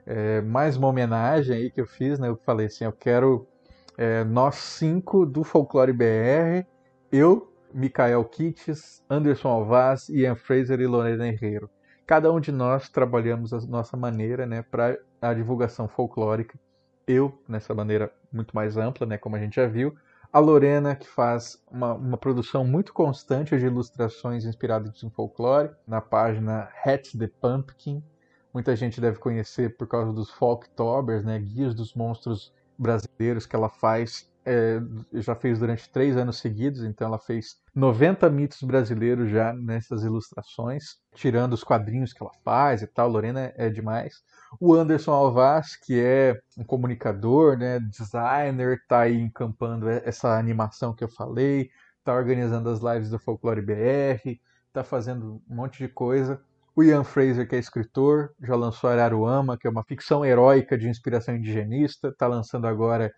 é, 0.05 0.41
mais 0.41 0.75
uma 0.75 0.89
homenagem 0.89 1.55
aí 1.55 1.71
que 1.71 1.79
eu 1.79 1.87
fiz, 1.87 2.19
né? 2.19 2.27
Eu 2.27 2.37
falei 2.45 2.67
assim, 2.67 2.83
eu 2.83 2.91
quero 2.91 3.47
é, 3.97 4.23
nós 4.25 4.55
cinco 4.55 5.25
do 5.25 5.43
Folclore 5.43 5.93
BR, 5.93 6.67
eu, 7.11 7.49
Mikael 7.73 8.25
Kitts, 8.25 9.01
Anderson 9.09 9.47
Alvaz, 9.47 10.09
Ian 10.09 10.35
Fraser 10.35 10.81
e 10.81 10.87
Lorena 10.87 11.27
Herrero. 11.27 11.69
Cada 12.05 12.31
um 12.31 12.39
de 12.39 12.51
nós 12.51 12.89
trabalhamos 12.89 13.53
a 13.53 13.59
nossa 13.61 13.95
maneira, 13.95 14.45
né, 14.45 14.61
para 14.61 14.97
a 15.21 15.33
divulgação 15.33 15.87
folclórica 15.87 16.59
eu 17.07 17.39
nessa 17.47 17.73
maneira 17.73 18.11
muito 18.35 18.55
mais 18.55 18.77
ampla, 18.77 19.07
né, 19.07 19.17
como 19.17 19.35
a 19.35 19.39
gente 19.39 19.55
já 19.55 19.67
viu, 19.67 19.95
a 20.31 20.39
Lorena, 20.39 20.95
que 20.95 21.07
faz 21.07 21.63
uma, 21.71 21.93
uma 21.93 22.17
produção 22.17 22.65
muito 22.65 22.93
constante 22.93 23.57
de 23.57 23.65
ilustrações 23.65 24.43
inspiradas 24.43 25.01
em 25.01 25.09
folclore, 25.09 25.71
na 25.87 26.01
página 26.01 26.69
Hats 26.83 27.13
the 27.13 27.27
Pumpkin. 27.39 28.03
Muita 28.53 28.75
gente 28.75 28.99
deve 28.99 29.17
conhecer 29.17 29.77
por 29.77 29.87
causa 29.87 30.11
dos 30.11 30.29
Folktobers, 30.31 31.23
né, 31.23 31.39
guias 31.39 31.73
dos 31.73 31.93
monstros 31.93 32.53
brasileiros 32.77 33.45
que 33.45 33.55
ela 33.55 33.69
faz 33.69 34.29
é, 34.45 34.79
já 35.13 35.33
fez 35.35 35.59
durante 35.59 35.89
três 35.89 36.15
anos 36.15 36.37
seguidos, 36.37 36.83
então 36.83 37.07
ela 37.07 37.17
fez 37.17 37.55
90 37.73 38.29
mitos 38.29 38.61
brasileiros 38.61 39.29
já 39.29 39.51
nessas 39.53 40.03
ilustrações, 40.03 40.97
tirando 41.15 41.53
os 41.53 41.63
quadrinhos 41.63 42.13
que 42.13 42.21
ela 42.21 42.31
faz 42.43 42.81
e 42.81 42.87
tal. 42.87 43.09
Lorena 43.09 43.51
é 43.55 43.69
demais. 43.69 44.21
O 44.59 44.73
Anderson 44.73 45.11
Alvaz, 45.11 45.75
que 45.75 45.99
é 45.99 46.39
um 46.57 46.63
comunicador, 46.63 47.57
né, 47.57 47.79
designer, 47.79 48.77
está 48.77 49.01
aí 49.01 49.19
encampando 49.19 49.89
essa 49.89 50.37
animação 50.37 50.93
que 50.93 51.03
eu 51.03 51.09
falei, 51.09 51.69
está 51.97 52.13
organizando 52.13 52.69
as 52.69 52.79
lives 52.79 53.09
do 53.09 53.17
Folclore 53.17 53.61
BR, 53.61 54.39
está 54.67 54.83
fazendo 54.83 55.41
um 55.49 55.55
monte 55.55 55.79
de 55.79 55.87
coisa. 55.87 56.39
O 56.75 56.83
Ian 56.83 57.03
Fraser, 57.03 57.47
que 57.47 57.55
é 57.55 57.59
escritor, 57.59 58.33
já 58.41 58.55
lançou 58.55 58.89
Araruama, 58.89 59.57
que 59.57 59.65
é 59.65 59.69
uma 59.69 59.83
ficção 59.83 60.25
heróica 60.25 60.77
de 60.77 60.89
inspiração 60.89 61.35
indigenista, 61.35 62.09
está 62.09 62.27
lançando 62.27 62.67
agora 62.67 63.11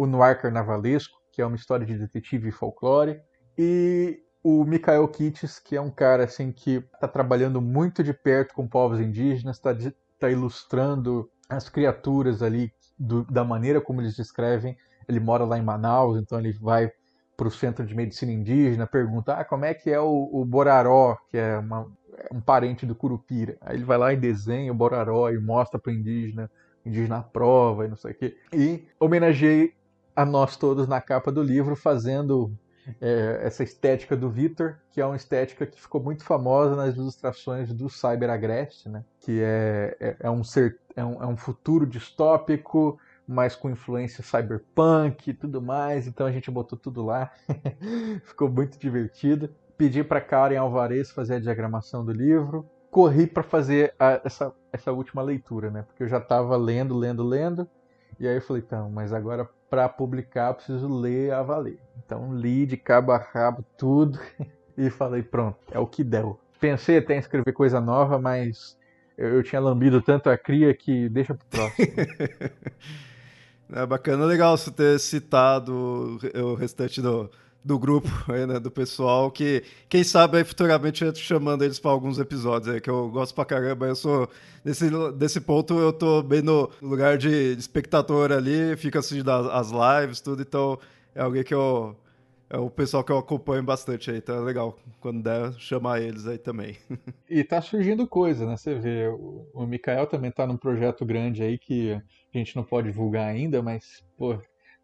o 0.00 0.06
Noir 0.06 0.40
Carnavalesco, 0.40 1.20
que 1.30 1.42
é 1.42 1.46
uma 1.46 1.56
história 1.56 1.84
de 1.84 1.98
detetive 1.98 2.48
e 2.48 2.52
folclore, 2.52 3.20
e 3.58 4.22
o 4.42 4.64
Mikael 4.64 5.06
Kitts, 5.06 5.58
que 5.58 5.76
é 5.76 5.80
um 5.80 5.90
cara 5.90 6.24
assim 6.24 6.50
que 6.50 6.76
está 6.94 7.06
trabalhando 7.06 7.60
muito 7.60 8.02
de 8.02 8.14
perto 8.14 8.54
com 8.54 8.66
povos 8.66 8.98
indígenas, 8.98 9.58
está 9.58 9.76
tá 10.18 10.30
ilustrando 10.30 11.30
as 11.50 11.68
criaturas 11.68 12.42
ali 12.42 12.72
do, 12.98 13.24
da 13.24 13.44
maneira 13.44 13.78
como 13.78 14.00
eles 14.00 14.16
descrevem. 14.16 14.74
Ele 15.06 15.20
mora 15.20 15.44
lá 15.44 15.58
em 15.58 15.62
Manaus, 15.62 16.18
então 16.18 16.38
ele 16.38 16.54
vai 16.54 16.90
para 17.36 17.48
o 17.48 17.50
centro 17.50 17.84
de 17.84 17.94
medicina 17.94 18.32
indígena, 18.32 18.86
pergunta 18.86 19.34
ah, 19.34 19.44
como 19.44 19.66
é 19.66 19.74
que 19.74 19.90
é 19.90 20.00
o, 20.00 20.30
o 20.32 20.46
Boraró, 20.46 21.18
que 21.30 21.36
é 21.36 21.58
uma, 21.58 21.86
um 22.32 22.40
parente 22.40 22.86
do 22.86 22.94
Curupira. 22.94 23.58
Aí 23.60 23.76
ele 23.76 23.84
vai 23.84 23.98
lá 23.98 24.14
e 24.14 24.16
desenha 24.16 24.72
o 24.72 24.74
Boraró 24.74 25.28
e 25.28 25.38
mostra 25.38 25.78
para 25.78 25.90
o 25.90 25.94
indígena, 25.94 26.50
indígena 26.86 27.22
prova 27.22 27.84
e 27.84 27.88
não 27.88 27.96
sei 27.96 28.12
o 28.12 28.14
quê. 28.14 28.38
E 28.50 28.88
homenageei 28.98 29.78
a 30.20 30.26
nós 30.26 30.54
todos 30.54 30.86
na 30.86 31.00
capa 31.00 31.32
do 31.32 31.42
livro, 31.42 31.74
fazendo 31.74 32.52
é, 33.00 33.40
essa 33.42 33.62
estética 33.62 34.14
do 34.14 34.28
Victor, 34.28 34.76
que 34.90 35.00
é 35.00 35.06
uma 35.06 35.16
estética 35.16 35.64
que 35.64 35.80
ficou 35.80 36.02
muito 36.02 36.24
famosa 36.24 36.76
nas 36.76 36.94
ilustrações 36.94 37.72
do 37.72 37.88
Cyber 37.88 38.28
Agreste, 38.28 38.88
né? 38.88 39.02
que 39.20 39.40
é, 39.42 39.96
é, 39.98 40.16
é, 40.20 40.30
um 40.30 40.44
ser, 40.44 40.78
é, 40.94 41.02
um, 41.02 41.22
é 41.22 41.26
um 41.26 41.38
futuro 41.38 41.86
distópico, 41.86 42.98
mas 43.26 43.56
com 43.56 43.70
influência 43.70 44.22
cyberpunk 44.22 45.30
e 45.30 45.34
tudo 45.34 45.62
mais, 45.62 46.06
então 46.06 46.26
a 46.26 46.32
gente 46.32 46.50
botou 46.50 46.78
tudo 46.78 47.02
lá, 47.02 47.32
ficou 48.24 48.50
muito 48.50 48.78
divertido. 48.78 49.48
Pedi 49.78 50.04
para 50.04 50.20
Karen 50.20 50.58
Alvarez 50.58 51.10
fazer 51.10 51.36
a 51.36 51.40
diagramação 51.40 52.04
do 52.04 52.12
livro, 52.12 52.68
corri 52.90 53.26
para 53.26 53.42
fazer 53.42 53.94
a, 53.98 54.20
essa, 54.22 54.52
essa 54.70 54.92
última 54.92 55.22
leitura, 55.22 55.70
né? 55.70 55.82
Porque 55.82 56.02
eu 56.02 56.08
já 56.08 56.18
estava 56.18 56.54
lendo, 56.58 56.94
lendo, 56.94 57.22
lendo, 57.22 57.66
e 58.18 58.28
aí 58.28 58.34
eu 58.34 58.42
falei, 58.42 58.62
então, 58.66 58.90
mas 58.90 59.14
agora 59.14 59.48
para 59.70 59.88
publicar 59.88 60.52
preciso 60.54 60.88
ler 60.88 61.32
a 61.32 61.42
valer. 61.42 61.78
Então 62.04 62.34
li 62.34 62.66
de 62.66 62.76
cabo 62.76 63.12
a 63.12 63.18
rabo 63.18 63.64
tudo 63.78 64.18
e 64.76 64.90
falei, 64.90 65.22
pronto, 65.22 65.56
é 65.70 65.78
o 65.78 65.86
que 65.86 66.02
deu. 66.02 66.38
Pensei 66.58 66.98
até 66.98 67.14
em 67.14 67.18
escrever 67.18 67.52
coisa 67.52 67.80
nova, 67.80 68.18
mas 68.18 68.76
eu, 69.16 69.28
eu 69.36 69.42
tinha 69.42 69.60
lambido 69.60 70.02
tanto 70.02 70.28
a 70.28 70.36
cria 70.36 70.74
que 70.74 71.08
deixa 71.08 71.34
pro 71.34 71.46
próximo. 71.46 71.86
é 73.72 73.86
bacana, 73.86 74.24
legal 74.24 74.58
você 74.58 74.72
ter 74.72 74.98
citado 74.98 76.18
o 76.34 76.54
restante 76.54 77.00
do, 77.00 77.30
do 77.64 77.78
grupo, 77.78 78.08
aí, 78.32 78.46
né, 78.46 78.58
do 78.58 78.70
pessoal, 78.70 79.30
que 79.30 79.62
quem 79.88 80.02
sabe 80.02 80.38
aí 80.38 80.44
futuramente 80.44 81.04
eu 81.04 81.12
tô 81.12 81.18
chamando 81.18 81.62
eles 81.62 81.78
para 81.78 81.90
alguns 81.90 82.18
episódios 82.18 82.74
aí, 82.74 82.80
que 82.80 82.90
eu 82.90 83.10
gosto 83.10 83.34
pra 83.34 83.44
caramba, 83.44 83.86
eu 83.86 83.94
sou, 83.96 84.28
nesse, 84.64 84.90
desse 85.16 85.40
ponto 85.40 85.78
eu 85.78 85.92
tô 85.92 86.22
bem 86.22 86.42
no 86.42 86.70
lugar 86.80 87.18
de 87.18 87.52
espectador 87.52 88.32
ali, 88.32 88.76
fico 88.76 88.98
assistindo 88.98 89.30
as, 89.30 89.70
lives, 89.70 90.20
tudo, 90.20 90.42
então 90.42 90.78
é 91.14 91.20
alguém 91.20 91.44
que 91.44 91.54
eu, 91.54 91.94
é 92.48 92.56
o 92.56 92.70
pessoal 92.70 93.04
que 93.04 93.12
eu 93.12 93.18
acompanho 93.18 93.62
bastante 93.62 94.10
aí, 94.10 94.18
então 94.18 94.36
é 94.36 94.40
legal 94.40 94.78
quando 94.98 95.22
der 95.22 95.52
chamar 95.58 96.00
eles 96.00 96.26
aí 96.26 96.38
também. 96.38 96.76
E 97.28 97.44
tá 97.44 97.62
surgindo 97.62 98.08
coisa, 98.08 98.44
né, 98.44 98.56
você 98.56 98.74
vê, 98.74 99.06
o, 99.06 99.46
o 99.54 99.66
Mikael 99.66 100.06
também 100.06 100.32
tá 100.32 100.46
num 100.46 100.56
projeto 100.56 101.04
grande 101.04 101.42
aí 101.42 101.58
que 101.58 101.92
a 101.92 102.38
gente 102.38 102.56
não 102.56 102.64
pode 102.64 102.88
divulgar 102.88 103.28
ainda, 103.28 103.62
mas, 103.62 104.02
pô, 104.16 104.36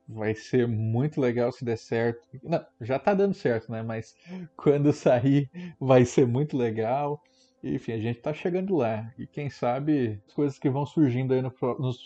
vai 0.08 0.34
ser 0.34 0.66
muito 0.68 1.20
legal 1.20 1.50
se 1.52 1.64
der 1.64 1.76
certo. 1.76 2.20
Não, 2.42 2.64
já 2.80 2.98
tá 2.98 3.14
dando 3.14 3.34
certo, 3.34 3.70
né? 3.70 3.82
Mas 3.82 4.14
quando 4.56 4.92
sair 4.92 5.50
vai 5.80 6.04
ser 6.04 6.26
muito 6.26 6.56
legal. 6.56 7.22
Enfim, 7.62 7.92
a 7.92 7.98
gente 7.98 8.20
tá 8.20 8.32
chegando 8.32 8.76
lá. 8.76 9.12
E 9.18 9.26
quem 9.26 9.50
sabe 9.50 10.20
as 10.28 10.34
coisas 10.34 10.58
que 10.58 10.70
vão 10.70 10.86
surgindo 10.86 11.34
aí 11.34 11.42
no, 11.42 11.52
nos, 11.78 11.98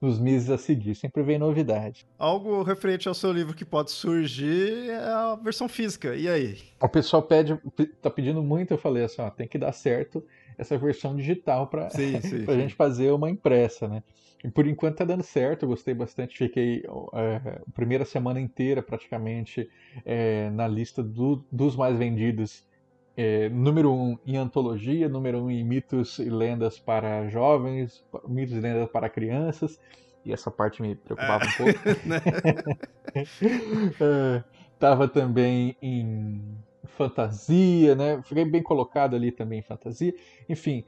nos 0.00 0.18
meses 0.18 0.50
a 0.50 0.58
seguir. 0.58 0.94
Sempre 0.94 1.22
vem 1.22 1.38
novidade. 1.38 2.06
Algo 2.18 2.62
referente 2.62 3.08
ao 3.08 3.14
seu 3.14 3.32
livro 3.32 3.54
que 3.54 3.64
pode 3.64 3.90
surgir 3.90 4.90
é 4.90 4.96
a 4.96 5.34
versão 5.36 5.68
física. 5.68 6.14
E 6.14 6.28
aí? 6.28 6.58
O 6.80 6.88
pessoal 6.88 7.22
pede, 7.22 7.58
tá 8.02 8.10
pedindo 8.10 8.42
muito. 8.42 8.72
Eu 8.72 8.78
falei 8.78 9.04
assim: 9.04 9.22
ó, 9.22 9.30
tem 9.30 9.48
que 9.48 9.56
dar 9.56 9.72
certo 9.72 10.22
essa 10.56 10.76
versão 10.78 11.16
digital 11.16 11.66
para 11.66 11.88
a 11.92 12.54
gente 12.56 12.74
fazer 12.74 13.10
uma 13.12 13.30
impressa, 13.30 13.88
né? 13.88 14.02
E 14.44 14.50
por 14.50 14.66
enquanto 14.66 14.96
tá 14.96 15.04
dando 15.04 15.22
certo, 15.22 15.62
eu 15.62 15.68
gostei 15.68 15.94
bastante. 15.94 16.36
Fiquei 16.36 16.82
é, 17.14 17.36
a 17.66 17.72
primeira 17.72 18.04
semana 18.04 18.40
inteira 18.40 18.82
praticamente 18.82 19.70
é, 20.04 20.50
na 20.50 20.66
lista 20.66 21.02
do, 21.02 21.44
dos 21.50 21.76
mais 21.76 21.96
vendidos. 21.96 22.66
É, 23.16 23.48
número 23.50 23.92
um 23.92 24.18
em 24.26 24.36
antologia, 24.36 25.08
número 25.08 25.44
um 25.44 25.50
em 25.50 25.62
mitos 25.62 26.18
e 26.18 26.30
lendas 26.30 26.78
para 26.78 27.28
jovens, 27.28 28.04
mitos 28.26 28.56
e 28.56 28.60
lendas 28.60 28.88
para 28.90 29.08
crianças. 29.08 29.80
E 30.24 30.32
essa 30.32 30.50
parte 30.50 30.82
me 30.82 30.96
preocupava 30.96 31.44
um 31.44 31.48
é. 31.48 31.56
pouco. 31.56 32.08
Né? 32.08 32.20
É, 34.00 34.42
tava 34.78 35.06
também 35.06 35.76
em 35.82 36.40
fantasia, 36.86 37.94
né? 37.94 38.22
Fiquei 38.22 38.44
bem 38.44 38.62
colocado 38.62 39.14
ali 39.16 39.32
também 39.32 39.60
em 39.60 39.62
fantasia. 39.62 40.14
Enfim, 40.48 40.84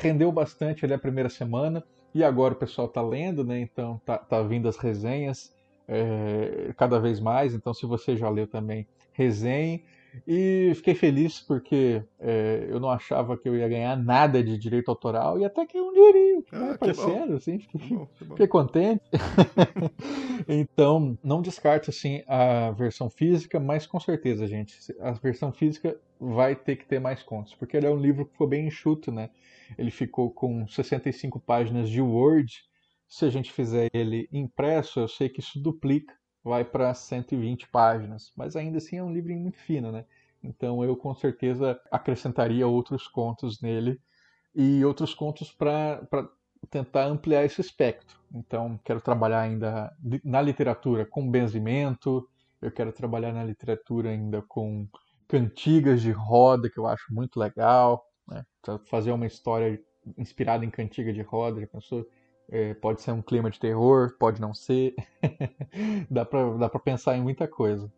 rendeu 0.00 0.30
bastante 0.32 0.84
ali 0.84 0.94
a 0.94 0.98
primeira 0.98 1.28
semana. 1.28 1.84
E 2.14 2.24
agora 2.24 2.54
o 2.54 2.56
pessoal 2.56 2.86
está 2.86 3.02
lendo, 3.02 3.44
né? 3.44 3.60
Então 3.60 4.00
tá, 4.04 4.18
tá 4.18 4.42
vindo 4.42 4.68
as 4.68 4.76
resenhas 4.76 5.52
é, 5.88 6.72
cada 6.76 6.98
vez 6.98 7.20
mais. 7.20 7.54
Então, 7.54 7.74
se 7.74 7.86
você 7.86 8.16
já 8.16 8.28
leu 8.28 8.46
também, 8.46 8.86
resenhe. 9.12 9.84
E 10.26 10.72
fiquei 10.76 10.94
feliz 10.94 11.40
porque 11.40 12.02
é, 12.18 12.66
eu 12.68 12.78
não 12.78 12.90
achava 12.90 13.36
que 13.36 13.48
eu 13.48 13.56
ia 13.56 13.68
ganhar 13.68 13.96
nada 13.96 14.42
de 14.42 14.56
direito 14.56 14.88
autoral 14.90 15.38
e 15.38 15.44
até 15.44 15.66
que 15.66 15.80
um 15.80 15.92
dinheirinho 15.92 16.44
ah, 16.52 16.72
aparecendo, 16.72 17.34
assim, 17.34 17.58
fiquei, 17.58 17.96
bom, 17.96 18.08
fiquei 18.28 18.46
contente. 18.46 19.02
então, 20.48 21.18
não 21.22 21.42
descarte 21.42 21.90
assim 21.90 22.22
a 22.26 22.70
versão 22.72 23.10
física, 23.10 23.58
mas 23.58 23.86
com 23.86 23.98
certeza, 23.98 24.46
gente, 24.46 24.76
a 25.00 25.12
versão 25.12 25.52
física 25.52 25.98
vai 26.20 26.54
ter 26.54 26.76
que 26.76 26.86
ter 26.86 27.00
mais 27.00 27.22
contos, 27.22 27.54
porque 27.54 27.76
ele 27.76 27.86
é 27.86 27.90
um 27.90 27.98
livro 27.98 28.24
que 28.24 28.32
ficou 28.32 28.46
bem 28.46 28.66
enxuto, 28.66 29.12
né? 29.12 29.30
Ele 29.76 29.90
ficou 29.90 30.30
com 30.30 30.66
65 30.68 31.40
páginas 31.40 31.88
de 31.88 32.00
Word. 32.00 32.64
Se 33.08 33.24
a 33.24 33.30
gente 33.30 33.52
fizer 33.52 33.88
ele 33.92 34.28
impresso, 34.32 35.00
eu 35.00 35.08
sei 35.08 35.28
que 35.28 35.40
isso 35.40 35.60
duplica 35.60 36.14
vai 36.46 36.64
para 36.64 36.94
120 36.94 37.66
páginas, 37.68 38.32
mas 38.36 38.54
ainda 38.54 38.78
assim 38.78 38.98
é 38.98 39.02
um 39.02 39.12
livro 39.12 39.34
muito 39.34 39.58
fino, 39.58 39.90
né? 39.90 40.04
Então 40.42 40.84
eu 40.84 40.96
com 40.96 41.12
certeza 41.12 41.78
acrescentaria 41.90 42.68
outros 42.68 43.08
contos 43.08 43.60
nele 43.60 44.00
e 44.54 44.84
outros 44.84 45.12
contos 45.12 45.50
para 45.50 46.00
tentar 46.70 47.06
ampliar 47.06 47.44
esse 47.44 47.60
espectro. 47.60 48.16
Então 48.32 48.78
quero 48.84 49.00
trabalhar 49.00 49.40
ainda 49.40 49.92
na 50.24 50.40
literatura 50.40 51.04
com 51.04 51.28
benzimento, 51.28 52.28
eu 52.62 52.70
quero 52.70 52.92
trabalhar 52.92 53.32
na 53.32 53.42
literatura 53.42 54.10
ainda 54.10 54.40
com 54.42 54.86
cantigas 55.26 56.00
de 56.00 56.12
roda, 56.12 56.70
que 56.70 56.78
eu 56.78 56.86
acho 56.86 57.12
muito 57.12 57.40
legal, 57.40 58.06
né? 58.28 58.44
fazer 58.84 59.10
uma 59.10 59.26
história 59.26 59.82
inspirada 60.16 60.64
em 60.64 60.70
cantiga 60.70 61.12
de 61.12 61.22
roda, 61.22 61.60
já 61.60 61.66
pensou? 61.66 62.06
É, 62.48 62.74
pode 62.74 63.02
ser 63.02 63.10
um 63.10 63.22
clima 63.22 63.50
de 63.50 63.58
terror, 63.58 64.14
pode 64.18 64.40
não 64.40 64.54
ser. 64.54 64.94
dá, 66.10 66.24
pra, 66.24 66.56
dá 66.56 66.68
pra 66.68 66.80
pensar 66.80 67.16
em 67.16 67.22
muita 67.22 67.48
coisa. 67.48 67.90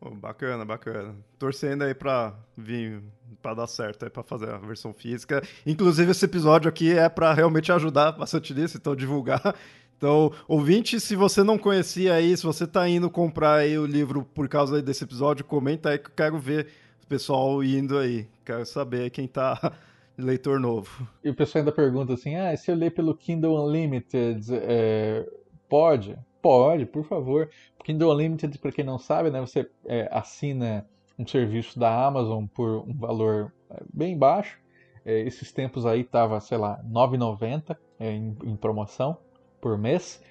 Oh, 0.00 0.14
bacana, 0.14 0.64
bacana. 0.64 1.14
Torcendo 1.38 1.84
aí 1.84 1.94
pra 1.94 2.34
vir, 2.56 3.02
pra 3.42 3.52
dar 3.52 3.66
certo 3.66 4.04
aí, 4.04 4.10
pra 4.10 4.22
fazer 4.22 4.48
a 4.48 4.56
versão 4.56 4.94
física. 4.94 5.42
Inclusive, 5.66 6.10
esse 6.10 6.24
episódio 6.24 6.70
aqui 6.70 6.96
é 6.96 7.08
pra 7.10 7.34
realmente 7.34 7.70
ajudar 7.70 8.12
bastante 8.12 8.54
nisso, 8.54 8.76
então 8.76 8.96
divulgar. 8.96 9.54
Então, 10.00 10.32
ouvinte, 10.48 10.98
se 10.98 11.14
você 11.14 11.42
não 11.42 11.58
conhecia 11.58 12.14
aí, 12.14 12.34
se 12.34 12.42
você 12.42 12.66
tá 12.66 12.88
indo 12.88 13.10
comprar 13.10 13.56
aí 13.56 13.76
o 13.76 13.84
livro 13.84 14.24
por 14.24 14.48
causa 14.48 14.80
desse 14.80 15.04
episódio, 15.04 15.44
comenta 15.44 15.90
aí 15.90 15.98
que 15.98 16.06
eu 16.08 16.14
quero 16.16 16.38
ver 16.38 16.68
o 17.04 17.06
pessoal 17.06 17.62
indo 17.62 17.98
aí. 17.98 18.26
Quero 18.42 18.64
saber 18.64 19.10
quem 19.10 19.28
tá 19.28 19.74
leitor 20.20 20.60
novo. 20.60 21.08
E 21.24 21.30
o 21.30 21.34
pessoal 21.34 21.60
ainda 21.60 21.72
pergunta 21.72 22.14
assim: 22.14 22.36
ah, 22.36 22.56
se 22.56 22.70
eu 22.70 22.74
ler 22.74 22.92
pelo 22.92 23.14
Kindle 23.14 23.64
Unlimited, 23.64 24.46
é, 24.52 25.26
pode? 25.68 26.16
Pode, 26.42 26.86
por 26.86 27.04
favor. 27.04 27.50
Kindle 27.84 28.12
Unlimited, 28.12 28.58
para 28.58 28.72
quem 28.72 28.84
não 28.84 28.98
sabe, 28.98 29.30
né, 29.30 29.40
você 29.40 29.68
é, 29.86 30.08
assina 30.10 30.86
um 31.18 31.26
serviço 31.26 31.78
da 31.78 32.06
Amazon 32.06 32.46
por 32.46 32.84
um 32.88 32.94
valor 32.94 33.52
é, 33.70 33.82
bem 33.92 34.16
baixo. 34.16 34.58
É, 35.04 35.20
esses 35.20 35.52
tempos 35.52 35.86
aí 35.86 36.04
tava, 36.04 36.40
sei 36.40 36.58
lá, 36.58 36.76
R$ 36.76 36.88
9,90 36.88 37.76
é, 37.98 38.10
em, 38.10 38.36
em 38.44 38.56
promoção 38.56 39.16
por 39.60 39.76
mês. 39.76 40.22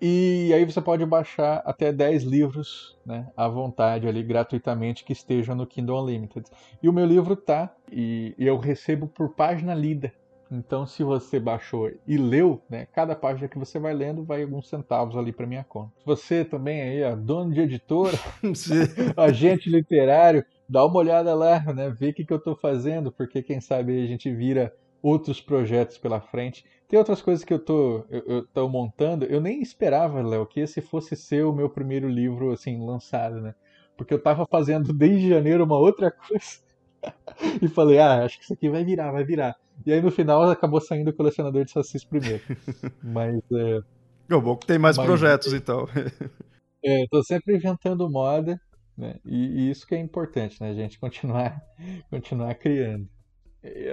E 0.00 0.52
aí 0.54 0.64
você 0.64 0.80
pode 0.80 1.04
baixar 1.06 1.62
até 1.64 1.90
10 1.90 2.22
livros 2.22 2.98
né, 3.04 3.26
à 3.36 3.48
vontade 3.48 4.06
ali 4.06 4.22
gratuitamente 4.22 5.04
que 5.04 5.12
estejam 5.12 5.54
no 5.54 5.66
Kindle 5.66 6.02
Unlimited. 6.02 6.46
E 6.82 6.88
o 6.88 6.92
meu 6.92 7.06
livro 7.06 7.34
tá 7.34 7.74
e, 7.90 8.34
eu 8.38 8.58
recebo 8.58 9.06
por 9.06 9.30
página 9.30 9.74
lida. 9.74 10.12
Então, 10.50 10.86
se 10.86 11.02
você 11.02 11.40
baixou 11.40 11.90
e 12.06 12.16
leu, 12.16 12.62
né, 12.70 12.86
cada 12.92 13.16
página 13.16 13.48
que 13.48 13.58
você 13.58 13.80
vai 13.80 13.92
lendo 13.92 14.22
vai 14.22 14.42
alguns 14.42 14.68
centavos 14.68 15.16
ali 15.16 15.32
para 15.32 15.46
minha 15.46 15.64
conta. 15.64 15.92
Você 16.04 16.44
também 16.44 16.82
aí, 16.82 17.02
ó, 17.02 17.16
dono 17.16 17.52
de 17.52 17.60
editora, 17.60 18.16
agente 19.16 19.68
literário, 19.68 20.44
dá 20.68 20.84
uma 20.84 20.98
olhada 20.98 21.34
lá, 21.34 21.60
né, 21.72 21.90
vê 21.90 22.10
o 22.10 22.14
que, 22.14 22.24
que 22.24 22.32
eu 22.32 22.36
estou 22.36 22.54
fazendo, 22.54 23.10
porque 23.10 23.42
quem 23.42 23.60
sabe 23.60 24.04
a 24.04 24.06
gente 24.06 24.32
vira 24.32 24.72
outros 25.06 25.40
projetos 25.40 25.96
pela 25.98 26.20
frente. 26.20 26.64
Tem 26.88 26.98
outras 26.98 27.22
coisas 27.22 27.44
que 27.44 27.54
eu 27.54 27.60
tô, 27.60 28.04
eu, 28.10 28.22
eu 28.26 28.46
tô 28.46 28.68
montando. 28.68 29.24
Eu 29.24 29.40
nem 29.40 29.62
esperava, 29.62 30.20
Léo, 30.20 30.44
que 30.44 30.58
esse 30.58 30.80
fosse 30.80 31.14
ser 31.14 31.44
o 31.44 31.52
meu 31.52 31.70
primeiro 31.70 32.08
livro 32.08 32.52
assim 32.52 32.84
lançado, 32.84 33.40
né? 33.40 33.54
Porque 33.96 34.12
eu 34.12 34.20
tava 34.20 34.44
fazendo 34.46 34.92
desde 34.92 35.28
janeiro 35.28 35.64
uma 35.64 35.78
outra 35.78 36.10
coisa. 36.28 36.58
e 37.62 37.68
falei, 37.68 37.98
ah, 38.00 38.24
acho 38.24 38.38
que 38.38 38.44
isso 38.44 38.52
aqui 38.52 38.68
vai 38.68 38.84
virar, 38.84 39.12
vai 39.12 39.24
virar. 39.24 39.54
E 39.84 39.92
aí 39.92 40.02
no 40.02 40.10
final 40.10 40.50
acabou 40.50 40.80
saindo 40.80 41.10
o 41.10 41.14
colecionador 41.14 41.64
de 41.64 41.70
sacis 41.70 42.04
primeiro. 42.04 42.42
Mas 43.02 43.40
é. 43.52 43.78
É 44.28 44.40
bom 44.40 44.56
que 44.56 44.66
tem 44.66 44.78
mais 44.78 44.96
mas, 44.96 45.06
projetos 45.06 45.52
então. 45.52 45.86
é, 46.84 47.04
eu 47.04 47.08
tô 47.08 47.22
sempre 47.22 47.54
inventando 47.54 48.10
moda, 48.10 48.60
né? 48.98 49.20
E, 49.24 49.36
e, 49.36 49.70
isso 49.70 49.86
que 49.86 49.94
é 49.94 50.00
importante, 50.00 50.60
né, 50.60 50.74
gente? 50.74 50.98
Continuar, 50.98 51.62
continuar 52.10 52.52
criando. 52.56 53.08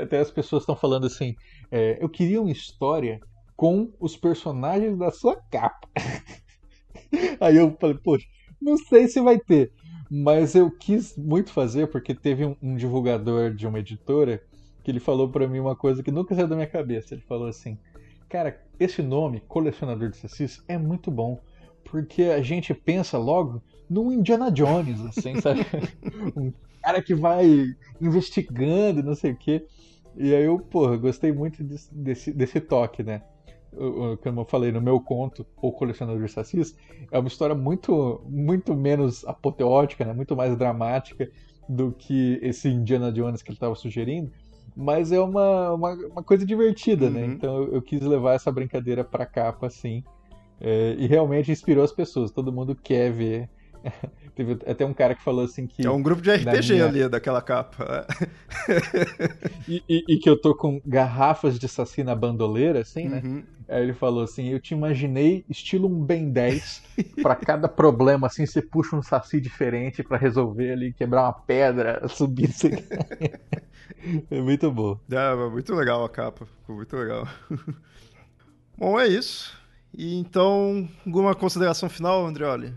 Até 0.02 0.20
as 0.20 0.32
pessoas 0.32 0.64
estão 0.64 0.76
falando 0.76 1.06
assim: 1.06 1.36
é, 1.72 1.98
eu 2.02 2.10
queria 2.10 2.42
uma 2.42 2.52
história 2.52 3.20
com 3.56 3.92
os 4.00 4.16
personagens 4.18 4.98
da 4.98 5.12
sua 5.12 5.36
capa. 5.36 5.88
Aí 7.40 7.58
eu 7.58 7.76
falei, 7.80 7.98
poxa, 8.04 8.26
não 8.62 8.78
sei 8.78 9.08
se 9.08 9.22
vai 9.22 9.40
ter. 9.40 9.72
Mas 10.10 10.54
eu 10.56 10.70
quis 10.70 11.18
muito 11.18 11.52
fazer 11.52 11.88
porque 11.88 12.14
teve 12.14 12.46
um, 12.46 12.56
um 12.62 12.76
divulgador 12.76 13.54
de 13.54 13.66
uma 13.66 13.80
editora 13.80 14.42
que 14.84 14.92
ele 14.92 15.00
falou 15.00 15.30
para 15.30 15.48
mim 15.48 15.60
uma 15.60 15.76
coisa 15.76 16.04
que 16.04 16.12
nunca 16.12 16.36
saiu 16.36 16.48
da 16.48 16.56
minha 16.56 16.68
cabeça. 16.68 17.14
Ele 17.14 17.24
falou 17.24 17.48
assim: 17.48 17.78
Cara, 18.30 18.60
esse 18.80 19.02
nome, 19.02 19.42
Colecionador 19.42 20.10
de 20.10 20.18
Sacis, 20.18 20.64
é 20.68 20.78
muito 20.78 21.10
bom. 21.10 21.40
Porque 21.84 22.24
a 22.24 22.42
gente 22.42 22.74
pensa 22.74 23.18
logo 23.18 23.62
num 23.90 24.12
Indiana 24.12 24.52
Jones, 24.52 25.02
assim, 25.02 25.40
sabe? 25.40 25.62
um 26.36 26.52
cara 26.84 27.02
que 27.02 27.16
vai 27.16 27.66
investigando, 28.02 29.02
não 29.02 29.16
sei 29.16 29.32
o 29.32 29.38
quê. 29.38 29.66
E 30.16 30.34
aí 30.36 30.44
eu, 30.44 30.60
porra, 30.60 30.98
gostei 30.98 31.32
muito 31.32 31.64
desse, 31.64 31.94
desse, 31.94 32.32
desse 32.32 32.60
toque, 32.60 33.02
né? 33.02 33.22
Como 34.22 34.42
eu 34.42 34.46
falei 34.46 34.72
no 34.72 34.80
meu 34.80 35.00
conto, 35.00 35.46
O 35.58 35.72
Colecionador 35.72 36.24
de 36.24 36.32
Sacis, 36.32 36.78
é 37.12 37.18
uma 37.18 37.28
história 37.28 37.56
muito, 37.56 38.22
muito 38.30 38.76
menos 38.76 39.26
apoteótica, 39.26 40.06
né? 40.06 40.14
muito 40.14 40.36
mais 40.36 40.56
dramática 40.56 41.28
do 41.68 41.92
que 41.92 42.38
esse 42.44 42.70
Indiana 42.70 43.12
Jones 43.12 43.42
que 43.42 43.50
ele 43.50 43.56
estava 43.56 43.74
sugerindo, 43.74 44.32
mas 44.76 45.12
é 45.12 45.20
uma, 45.20 45.72
uma, 45.72 45.94
uma 45.94 46.24
coisa 46.24 46.46
divertida, 46.46 47.10
né? 47.10 47.22
uhum. 47.22 47.28
né? 47.30 47.34
Então 47.34 47.64
eu, 47.64 47.74
eu, 47.76 47.82
quis 47.82 48.02
levar 48.02 48.34
essa 48.34 48.52
brincadeira 48.52 49.04
pra 49.04 49.26
capa, 49.26 49.66
assim, 49.66 50.04
é, 50.62 50.96
e 51.00 51.08
realmente 51.08 51.52
inspirou 51.52 51.84
as 51.84 51.92
pessoas. 51.92 52.30
Todo 52.30 52.54
mundo 52.54 52.76
quer 52.76 53.12
ver 53.12 53.50
Teve 54.36 54.58
até 54.66 54.86
um 54.86 54.94
cara 54.94 55.16
que 55.16 55.24
falou 55.24 55.46
assim 55.46 55.68
que. 55.68 55.86
É 55.86 55.90
um 55.90 56.02
grupo 56.02 56.22
de 56.22 56.32
RPG 56.32 56.74
minha... 56.74 56.86
ali, 56.86 57.10
daquela 57.10 57.42
capa. 57.42 58.08
e, 59.68 59.84
e, 59.88 60.04
e, 60.10 60.18
que 60.18 60.30
eu 60.30 60.40
tô 60.40 60.56
com 60.56 60.82
garrafas 60.86 61.60
de 61.60 61.68
saci 61.68 62.04
na 62.04 62.16
bandoleira, 62.16 62.80
assim, 62.80 63.08
né? 63.08 63.22
Uhum. 63.24 63.44
Aí 63.68 63.84
ele 63.84 63.94
falou 63.94 64.24
assim: 64.24 64.50
Eu 64.50 64.60
te 64.60 64.74
imaginei 64.74 65.46
estilo 65.50 65.88
um 65.88 66.04
Ben 66.04 66.32
10, 66.32 66.84
para 67.22 67.36
cada 67.36 67.68
problema, 67.68 68.28
assim, 68.28 68.46
você 68.46 68.62
puxa 68.62 68.96
um 68.96 69.04
saci 69.04 69.40
diferente 69.40 70.04
para 70.04 70.18
resolver 70.18 70.72
ali, 70.72 70.94
quebrar 70.94 71.24
uma 71.24 71.34
pedra, 71.34 72.08
subir. 72.08 72.50
Assim. 72.50 72.72
é 74.32 74.42
muito 74.42 74.72
bom. 74.72 75.00
É, 75.12 75.50
muito 75.50 75.74
legal 75.76 76.04
a 76.04 76.10
capa, 76.10 76.46
ficou 76.46 76.76
muito 76.76 76.96
legal. 76.96 77.28
Bom, 78.78 79.00
é 79.00 79.08
isso. 79.08 79.56
E 79.96 80.18
então, 80.18 80.90
alguma 81.06 81.36
consideração 81.36 81.88
final, 81.88 82.26
Andreoli? 82.26 82.74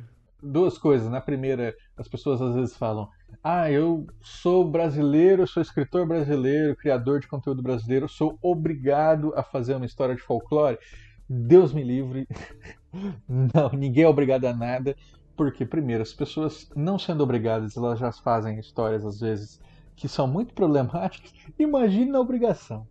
Duas 0.47 0.79
coisas. 0.79 1.11
Na 1.11 1.21
primeira, 1.21 1.75
as 1.97 2.09
pessoas 2.09 2.41
às 2.41 2.55
vezes 2.55 2.77
falam: 2.77 3.09
Ah, 3.43 3.71
eu 3.71 4.07
sou 4.21 4.69
brasileiro, 4.69 5.47
sou 5.47 5.63
escritor 5.63 6.07
brasileiro, 6.07 6.77
criador 6.77 7.21
de 7.21 7.29
conteúdo 7.29 7.63
brasileiro, 7.63 8.09
sou 8.09 8.39
obrigado 8.41 9.33
a 9.37 9.43
fazer 9.43 9.75
uma 9.75 9.87
história 9.87 10.15
de 10.15 10.23
folclore. 10.23 10.79
Deus 11.29 11.73
me 11.73 11.83
livre. 11.83 12.27
Não, 13.29 13.71
ninguém 13.73 14.05
é 14.05 14.09
obrigado 14.09 14.45
a 14.45 14.55
nada. 14.55 14.97
Porque, 15.37 15.67
primeiro, 15.67 16.03
as 16.03 16.15
pessoas 16.15 16.71
não 16.75 16.99
sendo 16.99 17.23
obrigadas, 17.23 17.77
elas 17.77 17.99
já 17.99 18.11
fazem 18.11 18.59
histórias 18.59 19.05
às 19.05 19.21
vezes 19.21 19.61
que 19.95 20.09
são 20.09 20.27
muito 20.27 20.55
problemáticas. 20.55 21.33
Imagine 21.59 22.17
a 22.17 22.21
obrigação. 22.21 22.87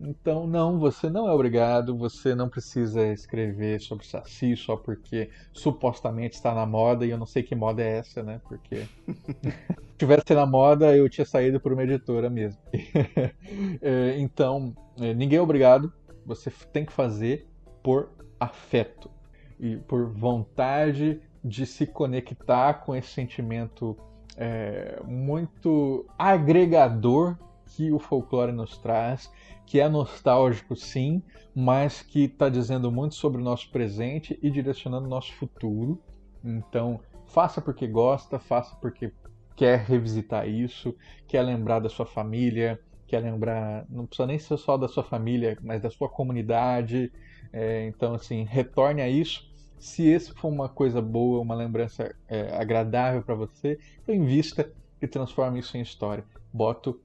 Então, 0.00 0.46
não, 0.46 0.78
você 0.78 1.10
não 1.10 1.28
é 1.28 1.32
obrigado, 1.32 1.96
você 1.96 2.34
não 2.34 2.48
precisa 2.48 3.04
escrever 3.08 3.80
sobre 3.80 4.06
Saci 4.06 4.56
só 4.56 4.76
porque 4.76 5.30
supostamente 5.52 6.36
está 6.36 6.54
na 6.54 6.64
moda, 6.64 7.04
e 7.04 7.10
eu 7.10 7.18
não 7.18 7.26
sei 7.26 7.42
que 7.42 7.54
moda 7.54 7.82
é 7.82 7.98
essa, 7.98 8.22
né? 8.22 8.40
Porque 8.48 8.86
se 9.08 9.98
tivesse 9.98 10.34
na 10.34 10.46
moda, 10.46 10.96
eu 10.96 11.08
tinha 11.08 11.24
saído 11.24 11.58
por 11.58 11.72
uma 11.72 11.82
editora 11.82 12.30
mesmo. 12.30 12.60
é, 13.82 14.18
então, 14.18 14.72
é, 15.00 15.12
ninguém 15.12 15.38
é 15.38 15.42
obrigado, 15.42 15.92
você 16.24 16.50
tem 16.72 16.84
que 16.84 16.92
fazer 16.92 17.48
por 17.82 18.10
afeto 18.38 19.10
e 19.58 19.76
por 19.76 20.12
vontade 20.12 21.20
de 21.42 21.66
se 21.66 21.86
conectar 21.86 22.74
com 22.74 22.94
esse 22.94 23.08
sentimento 23.08 23.96
é, 24.36 25.00
muito 25.04 26.06
agregador 26.16 27.36
que 27.68 27.92
o 27.92 27.98
folclore 27.98 28.52
nos 28.52 28.78
traz 28.78 29.30
que 29.68 29.78
é 29.78 29.88
nostálgico 29.88 30.74
sim, 30.74 31.22
mas 31.54 32.00
que 32.00 32.24
está 32.24 32.48
dizendo 32.48 32.90
muito 32.90 33.14
sobre 33.14 33.38
o 33.38 33.44
nosso 33.44 33.70
presente 33.70 34.38
e 34.42 34.50
direcionando 34.50 35.06
o 35.06 35.10
nosso 35.10 35.30
futuro. 35.34 36.02
Então, 36.42 37.00
faça 37.26 37.60
porque 37.60 37.86
gosta, 37.86 38.38
faça 38.38 38.74
porque 38.76 39.12
quer 39.54 39.80
revisitar 39.80 40.48
isso, 40.48 40.96
quer 41.26 41.42
lembrar 41.42 41.80
da 41.80 41.90
sua 41.90 42.06
família, 42.06 42.80
quer 43.06 43.20
lembrar, 43.20 43.84
não 43.90 44.06
precisa 44.06 44.26
nem 44.26 44.38
ser 44.38 44.56
só 44.56 44.78
da 44.78 44.88
sua 44.88 45.04
família, 45.04 45.58
mas 45.60 45.82
da 45.82 45.90
sua 45.90 46.08
comunidade. 46.08 47.12
É, 47.52 47.86
então, 47.88 48.14
assim, 48.14 48.44
retorne 48.44 49.02
a 49.02 49.08
isso. 49.08 49.52
Se 49.78 50.08
esse 50.08 50.32
for 50.32 50.48
uma 50.48 50.70
coisa 50.70 51.02
boa, 51.02 51.42
uma 51.42 51.54
lembrança 51.54 52.14
é, 52.26 52.56
agradável 52.56 53.20
para 53.22 53.34
você, 53.34 53.78
então 54.02 54.14
invista 54.14 54.72
e 55.00 55.06
transforme 55.06 55.58
isso 55.58 55.76
em 55.76 55.82
história. 55.82 56.24
Boto 56.50 56.98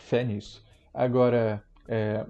fé 0.00 0.24
nisso. 0.24 0.64
Agora, 0.92 1.62
é, 1.88 2.26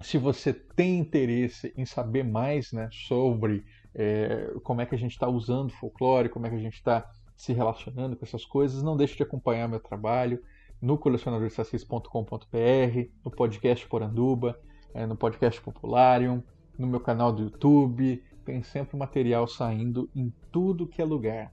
se 0.00 0.18
você 0.18 0.52
tem 0.52 0.98
interesse 0.98 1.72
em 1.76 1.86
saber 1.86 2.24
mais 2.24 2.72
né, 2.72 2.88
sobre 2.92 3.64
é, 3.94 4.52
como 4.62 4.80
é 4.80 4.86
que 4.86 4.94
a 4.94 4.98
gente 4.98 5.12
está 5.12 5.28
usando 5.28 5.72
folclore, 5.72 6.28
como 6.28 6.46
é 6.46 6.50
que 6.50 6.56
a 6.56 6.60
gente 6.60 6.74
está 6.74 7.10
se 7.36 7.52
relacionando 7.52 8.16
com 8.16 8.24
essas 8.24 8.44
coisas, 8.44 8.82
não 8.82 8.96
deixe 8.96 9.16
de 9.16 9.22
acompanhar 9.22 9.68
meu 9.68 9.80
trabalho 9.80 10.42
no 10.80 10.98
colecionadorsacis.com.br, 10.98 13.10
no 13.24 13.30
podcast 13.30 13.88
Poranduba, 13.88 14.58
é, 14.92 15.06
no 15.06 15.16
podcast 15.16 15.60
Popularium, 15.60 16.42
no 16.78 16.86
meu 16.86 17.00
canal 17.00 17.32
do 17.32 17.44
YouTube. 17.44 18.22
Tem 18.44 18.62
sempre 18.62 18.96
material 18.96 19.48
saindo 19.48 20.08
em 20.14 20.32
tudo 20.52 20.86
que 20.86 21.00
é 21.00 21.04
lugar. 21.04 21.50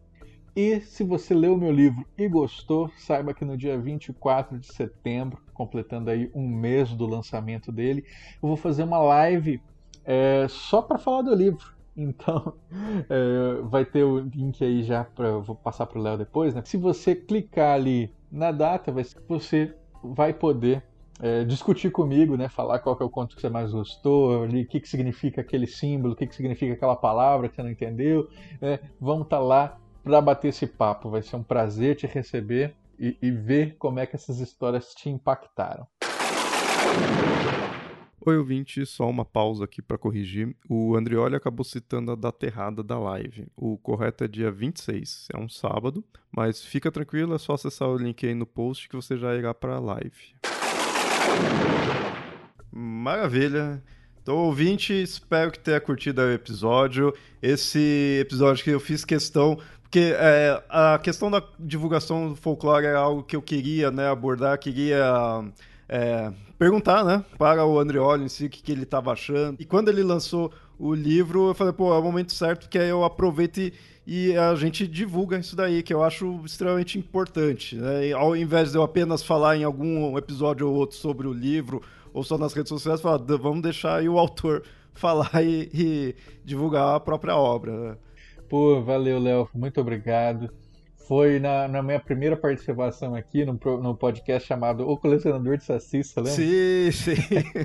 E 0.56 0.82
se 0.82 1.04
você 1.04 1.34
leu 1.34 1.58
meu 1.58 1.72
livro 1.72 2.06
e 2.18 2.28
gostou, 2.28 2.90
saiba 2.98 3.34
que 3.34 3.46
no 3.46 3.56
dia 3.56 3.80
24 3.80 4.60
de 4.60 4.68
setembro, 4.68 5.42
completando 5.54 6.10
aí 6.10 6.30
um 6.36 6.48
mês 6.48 6.94
do 6.94 7.06
lançamento 7.06 7.72
dele, 7.72 8.04
eu 8.42 8.50
vou 8.50 8.58
fazer 8.58 8.84
uma 8.84 8.98
live 9.00 9.62
é, 10.04 10.46
só 10.50 10.82
para 10.82 10.98
falar 10.98 11.22
do 11.24 11.34
livro. 11.34 11.72
Então, 11.94 12.54
é, 13.10 13.62
vai 13.64 13.84
ter 13.84 14.06
o 14.06 14.20
link 14.20 14.64
aí 14.64 14.82
já 14.82 15.04
para 15.04 15.38
vou 15.40 15.58
passar 15.58 15.86
para 15.86 16.00
o 16.00 16.02
Léo 16.02 16.18
depois, 16.18 16.56
né? 16.56 16.62
Se 16.64 16.78
você 16.78 17.14
clicar 17.14 17.76
ali 17.76 18.10
na 18.32 18.50
data, 18.50 18.94
você 19.28 19.76
vai 20.02 20.34
poder 20.34 20.82
é, 21.22 21.44
discutir 21.44 21.92
comigo, 21.92 22.38
né? 22.38 22.48
Falar 22.48 22.80
qual 22.80 22.98
é 23.00 23.04
o 23.04 23.10
conto 23.10 23.36
que 23.36 23.42
você 23.42 23.50
mais 23.50 23.74
gostou, 23.74 24.46
o 24.46 24.66
que, 24.68 24.80
que 24.80 24.88
significa 24.88 25.42
aquele 25.42 25.68
símbolo, 25.68 26.14
o 26.14 26.16
que, 26.16 26.26
que 26.26 26.34
significa 26.34 26.74
aquela 26.74 26.96
palavra 26.96 27.50
que 27.50 27.56
você 27.56 27.62
não 27.62 27.70
entendeu. 27.70 28.30
Né? 28.62 28.80
Vamos 29.00 29.26
estar 29.26 29.38
tá 29.38 29.44
lá 29.44 29.81
para 30.04 30.22
bater 30.22 30.50
esse 30.50 30.68
papo. 30.68 31.10
Vai 31.10 31.22
ser 31.22 31.36
um 31.36 31.44
prazer 31.44 31.96
te 31.96 32.08
receber 32.08 32.76
e, 33.00 33.18
e 33.22 33.32
ver 33.32 33.76
como 33.78 34.00
é 34.00 34.06
que 34.06 34.16
essas 34.16 34.40
histórias 34.40 34.94
te 34.94 35.10
impactaram. 35.10 35.88
Oi, 38.24 38.38
ouvinte, 38.38 38.86
só 38.86 39.10
uma 39.10 39.26
pausa 39.26 39.66
aqui 39.66 39.82
para 39.82 39.98
corrigir. 39.98 40.56
O 40.70 40.96
Andrioli 40.96 41.36
acabou 41.36 41.64
citando 41.64 42.12
a 42.12 42.16
data 42.16 42.46
errada 42.46 42.84
da 42.84 43.00
live. 43.00 43.48
O 43.56 43.80
correto 43.80 44.24
é 44.24 44.28
dia 44.28 44.52
26, 44.52 45.30
é 45.34 45.40
um 45.40 45.50
sábado, 45.50 46.04
mas 46.32 46.64
fica 46.64 46.92
tranquilo, 46.92 47.34
é 47.34 47.40
só 47.40 47.54
acessar 47.54 47.90
o 47.90 47.98
link 47.98 48.24
aí 48.24 48.36
no 48.36 48.46
post 48.46 48.88
que 48.88 48.96
você 48.96 49.18
já 49.18 49.36
irá 49.36 49.56
para 49.56 49.78
a 49.78 49.80
live. 49.80 50.36
Maravilha. 52.72 53.82
Então, 54.22 54.36
ouvinte, 54.38 54.94
espero 54.94 55.52
que 55.52 55.58
tenha 55.58 55.82
curtido 55.82 56.22
o 56.22 56.32
episódio. 56.32 57.12
Esse 57.42 58.20
episódio 58.22 58.64
que 58.64 58.70
eu 58.70 58.80
fiz 58.80 59.04
questão 59.04 59.58
porque 59.92 60.16
é, 60.18 60.64
a 60.70 60.98
questão 61.00 61.30
da 61.30 61.44
divulgação 61.60 62.30
do 62.30 62.36
folclore 62.38 62.86
é 62.86 62.96
algo 62.96 63.24
que 63.24 63.36
eu 63.36 63.42
queria 63.42 63.92
né, 63.92 64.08
abordar, 64.08 64.58
queria 64.58 65.44
é, 65.90 66.32
perguntar 66.58 67.04
né, 67.04 67.26
para 67.38 67.66
o 67.66 67.78
Andreoli 67.78 68.24
em 68.24 68.30
si 68.30 68.46
o 68.46 68.50
que, 68.50 68.64
que 68.64 68.72
ele 68.72 68.84
estava 68.84 69.12
achando. 69.12 69.60
E 69.60 69.66
quando 69.66 69.90
ele 69.90 70.02
lançou 70.02 70.50
o 70.80 70.94
livro, 70.94 71.50
eu 71.50 71.54
falei, 71.54 71.74
pô, 71.74 71.94
é 71.94 71.98
o 71.98 72.02
momento 72.02 72.34
certo, 72.34 72.70
que 72.70 72.80
aí 72.80 72.88
eu 72.88 73.04
aproveito 73.04 73.58
e, 73.58 73.74
e 74.08 74.38
a 74.38 74.56
gente 74.56 74.88
divulga 74.88 75.38
isso 75.38 75.58
daí, 75.58 75.84
que 75.84 75.94
eu 75.94 76.02
acho 76.02 76.40
extremamente 76.46 76.98
importante. 76.98 77.76
Né? 77.76 78.08
E 78.08 78.14
ao 78.14 78.34
invés 78.34 78.72
de 78.72 78.78
eu 78.78 78.84
apenas 78.84 79.22
falar 79.22 79.58
em 79.58 79.66
algum 79.66 80.18
episódio 80.18 80.70
ou 80.70 80.74
outro 80.74 80.96
sobre 80.96 81.28
o 81.28 81.34
livro, 81.34 81.82
ou 82.14 82.24
só 82.24 82.38
nas 82.38 82.54
redes 82.54 82.70
sociais, 82.70 83.02
falar, 83.02 83.18
vamos 83.18 83.62
deixar 83.62 83.98
aí 83.98 84.08
o 84.08 84.18
autor 84.18 84.64
falar 84.96 85.44
e, 85.44 85.70
e 85.74 86.16
divulgar 86.46 86.96
a 86.96 87.00
própria 87.02 87.36
obra. 87.36 87.74
Né? 87.78 87.98
Pô, 88.52 88.82
valeu, 88.82 89.18
Léo. 89.18 89.50
Muito 89.54 89.80
obrigado. 89.80 90.52
Foi 91.08 91.40
na, 91.40 91.70
na, 91.70 91.82
minha 91.82 92.02
primeira 92.02 92.36
participação 92.36 93.16
aqui 93.16 93.46
no, 93.46 93.54
no 93.82 93.96
podcast 93.96 94.46
chamado 94.46 94.86
O 94.90 94.98
Colecionador 94.98 95.58
de 95.58 95.64
você 95.64 95.80
lembra? 96.18 96.32
Sim, 96.32 96.92
sim. 96.92 97.16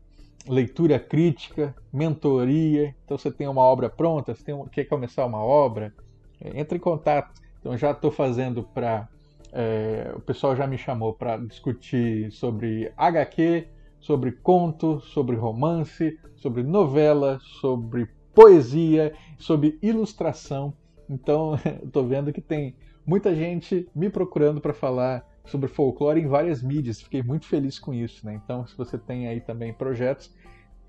leitura 0.50 1.00
crítica, 1.00 1.76
mentoria. 1.94 2.96
Então 3.06 3.18
você 3.18 3.32
tem 3.32 3.48
uma 3.48 3.62
obra 3.62 3.90
pronta, 3.90 4.34
você 4.34 4.44
tem, 4.44 4.66
quer 4.68 4.86
começar 4.86 5.26
uma 5.26 5.44
obra, 5.44 5.94
é, 6.42 6.60
entre 6.60 6.78
em 6.78 6.82
contato. 6.82 7.40
Então 7.60 7.78
já 7.78 7.92
estou 7.92 8.12
fazendo 8.12 8.64
para 8.64 9.08
é, 9.52 10.12
o 10.16 10.20
pessoal 10.20 10.56
já 10.56 10.68
me 10.68 10.78
chamou 10.78 11.14
para 11.14 11.38
discutir 11.38 12.32
sobre 12.32 12.92
HQ, 12.96 13.68
sobre 14.00 14.32
conto, 14.32 15.00
sobre 15.02 15.36
romance, 15.36 16.18
sobre 16.36 16.64
novela, 16.64 17.40
sobre 17.60 18.08
poesia, 18.34 19.14
sobre 19.38 19.78
ilustração. 19.82 20.74
Então, 21.10 21.56
estou 21.84 22.06
vendo 22.08 22.32
que 22.32 22.42
tem 22.42 22.76
muita 23.06 23.34
gente 23.36 23.90
me 23.96 24.10
procurando 24.10 24.62
para 24.62 24.74
falar 24.74 25.28
sobre 25.46 25.68
folclore 25.68 26.22
em 26.22 26.28
várias 26.28 26.62
mídias. 26.62 27.02
Fiquei 27.02 27.24
muito 27.24 27.48
feliz 27.48 27.80
com 27.80 27.94
isso, 27.94 28.26
né? 28.26 28.40
Então, 28.44 28.66
se 28.68 28.78
você 28.78 28.98
tem 28.98 29.28
aí 29.28 29.42
também 29.42 29.74
projetos, 29.74 30.32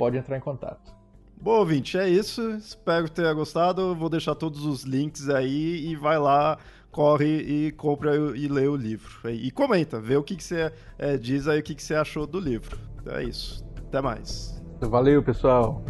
pode 0.00 0.16
entrar 0.16 0.38
em 0.38 0.40
contato. 0.40 0.94
Bom, 1.38 1.58
ouvinte, 1.58 1.98
é 1.98 2.08
isso. 2.08 2.52
Espero 2.52 3.04
que 3.04 3.12
tenha 3.12 3.32
gostado. 3.34 3.94
Vou 3.94 4.08
deixar 4.08 4.34
todos 4.34 4.64
os 4.64 4.84
links 4.84 5.28
aí 5.28 5.90
e 5.90 5.94
vai 5.94 6.18
lá 6.18 6.58
corre 6.90 7.26
e 7.26 7.72
compra 7.72 8.16
e 8.16 8.48
lê 8.48 8.66
o 8.66 8.76
livro. 8.76 9.30
E 9.30 9.50
comenta, 9.50 10.00
vê 10.00 10.16
o 10.16 10.22
que, 10.22 10.34
que 10.34 10.42
você 10.42 10.72
é, 10.98 11.16
diz 11.16 11.46
aí, 11.46 11.60
o 11.60 11.62
que, 11.62 11.74
que 11.74 11.82
você 11.82 11.94
achou 11.94 12.26
do 12.26 12.40
livro. 12.40 12.78
Então 13.00 13.14
é 13.14 13.24
isso. 13.24 13.64
Até 13.76 14.00
mais. 14.00 14.60
Valeu, 14.80 15.22
pessoal. 15.22 15.84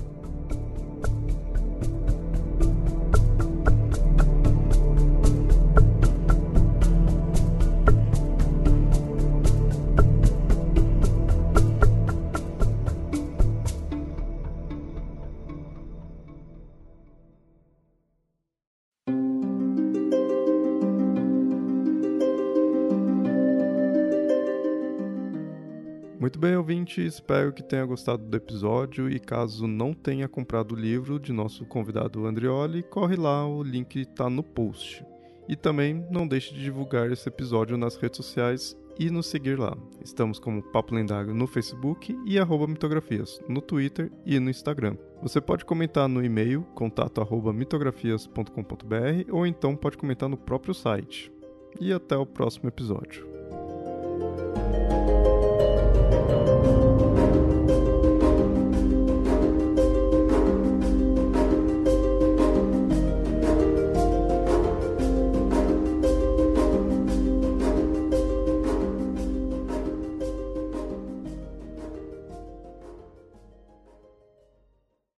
Espero 26.99 27.53
que 27.53 27.63
tenha 27.63 27.85
gostado 27.85 28.25
do 28.25 28.37
episódio 28.37 29.11
e 29.11 29.21
caso 29.21 29.67
não 29.67 29.93
tenha 29.93 30.27
comprado 30.27 30.73
o 30.73 30.79
livro 30.79 31.21
de 31.21 31.33
nosso 31.33 31.65
convidado 31.67 32.27
Andrioli, 32.27 32.83
corre 32.83 33.17
lá, 33.17 33.47
o 33.47 33.63
link 33.63 34.01
está 34.01 34.31
no 34.31 34.43
post. 34.43 35.05
E 35.49 35.55
também 35.55 36.07
não 36.11 36.27
deixe 36.27 36.55
de 36.55 36.63
divulgar 36.63 37.13
esse 37.13 37.29
episódio 37.29 37.77
nas 37.77 37.97
redes 37.97 38.17
sociais 38.17 38.77
e 38.99 39.11
nos 39.11 39.27
seguir 39.27 39.59
lá. 39.59 39.77
Estamos 40.05 40.39
como 40.39 40.63
Papo 40.63 40.95
Lendário 40.95 41.35
no 41.35 41.47
Facebook 41.47 42.17
e 42.27 42.39
mitografias 42.69 43.41
no 43.49 43.61
Twitter 43.61 44.11
e 44.27 44.39
no 44.39 44.51
Instagram. 44.51 44.97
Você 45.23 45.41
pode 45.41 45.65
comentar 45.65 46.09
no 46.09 46.25
e-mail 46.25 46.63
contato 46.75 47.21
arroba 47.21 47.53
mitografias.com.br 47.53 49.31
ou 49.31 49.47
então 49.47 49.77
pode 49.77 49.97
comentar 49.97 50.29
no 50.29 50.37
próprio 50.37 50.75
site. 50.75 51.33
E 51.81 51.93
até 51.93 52.17
o 52.17 52.27
próximo 52.27 52.69
episódio. 52.69 53.29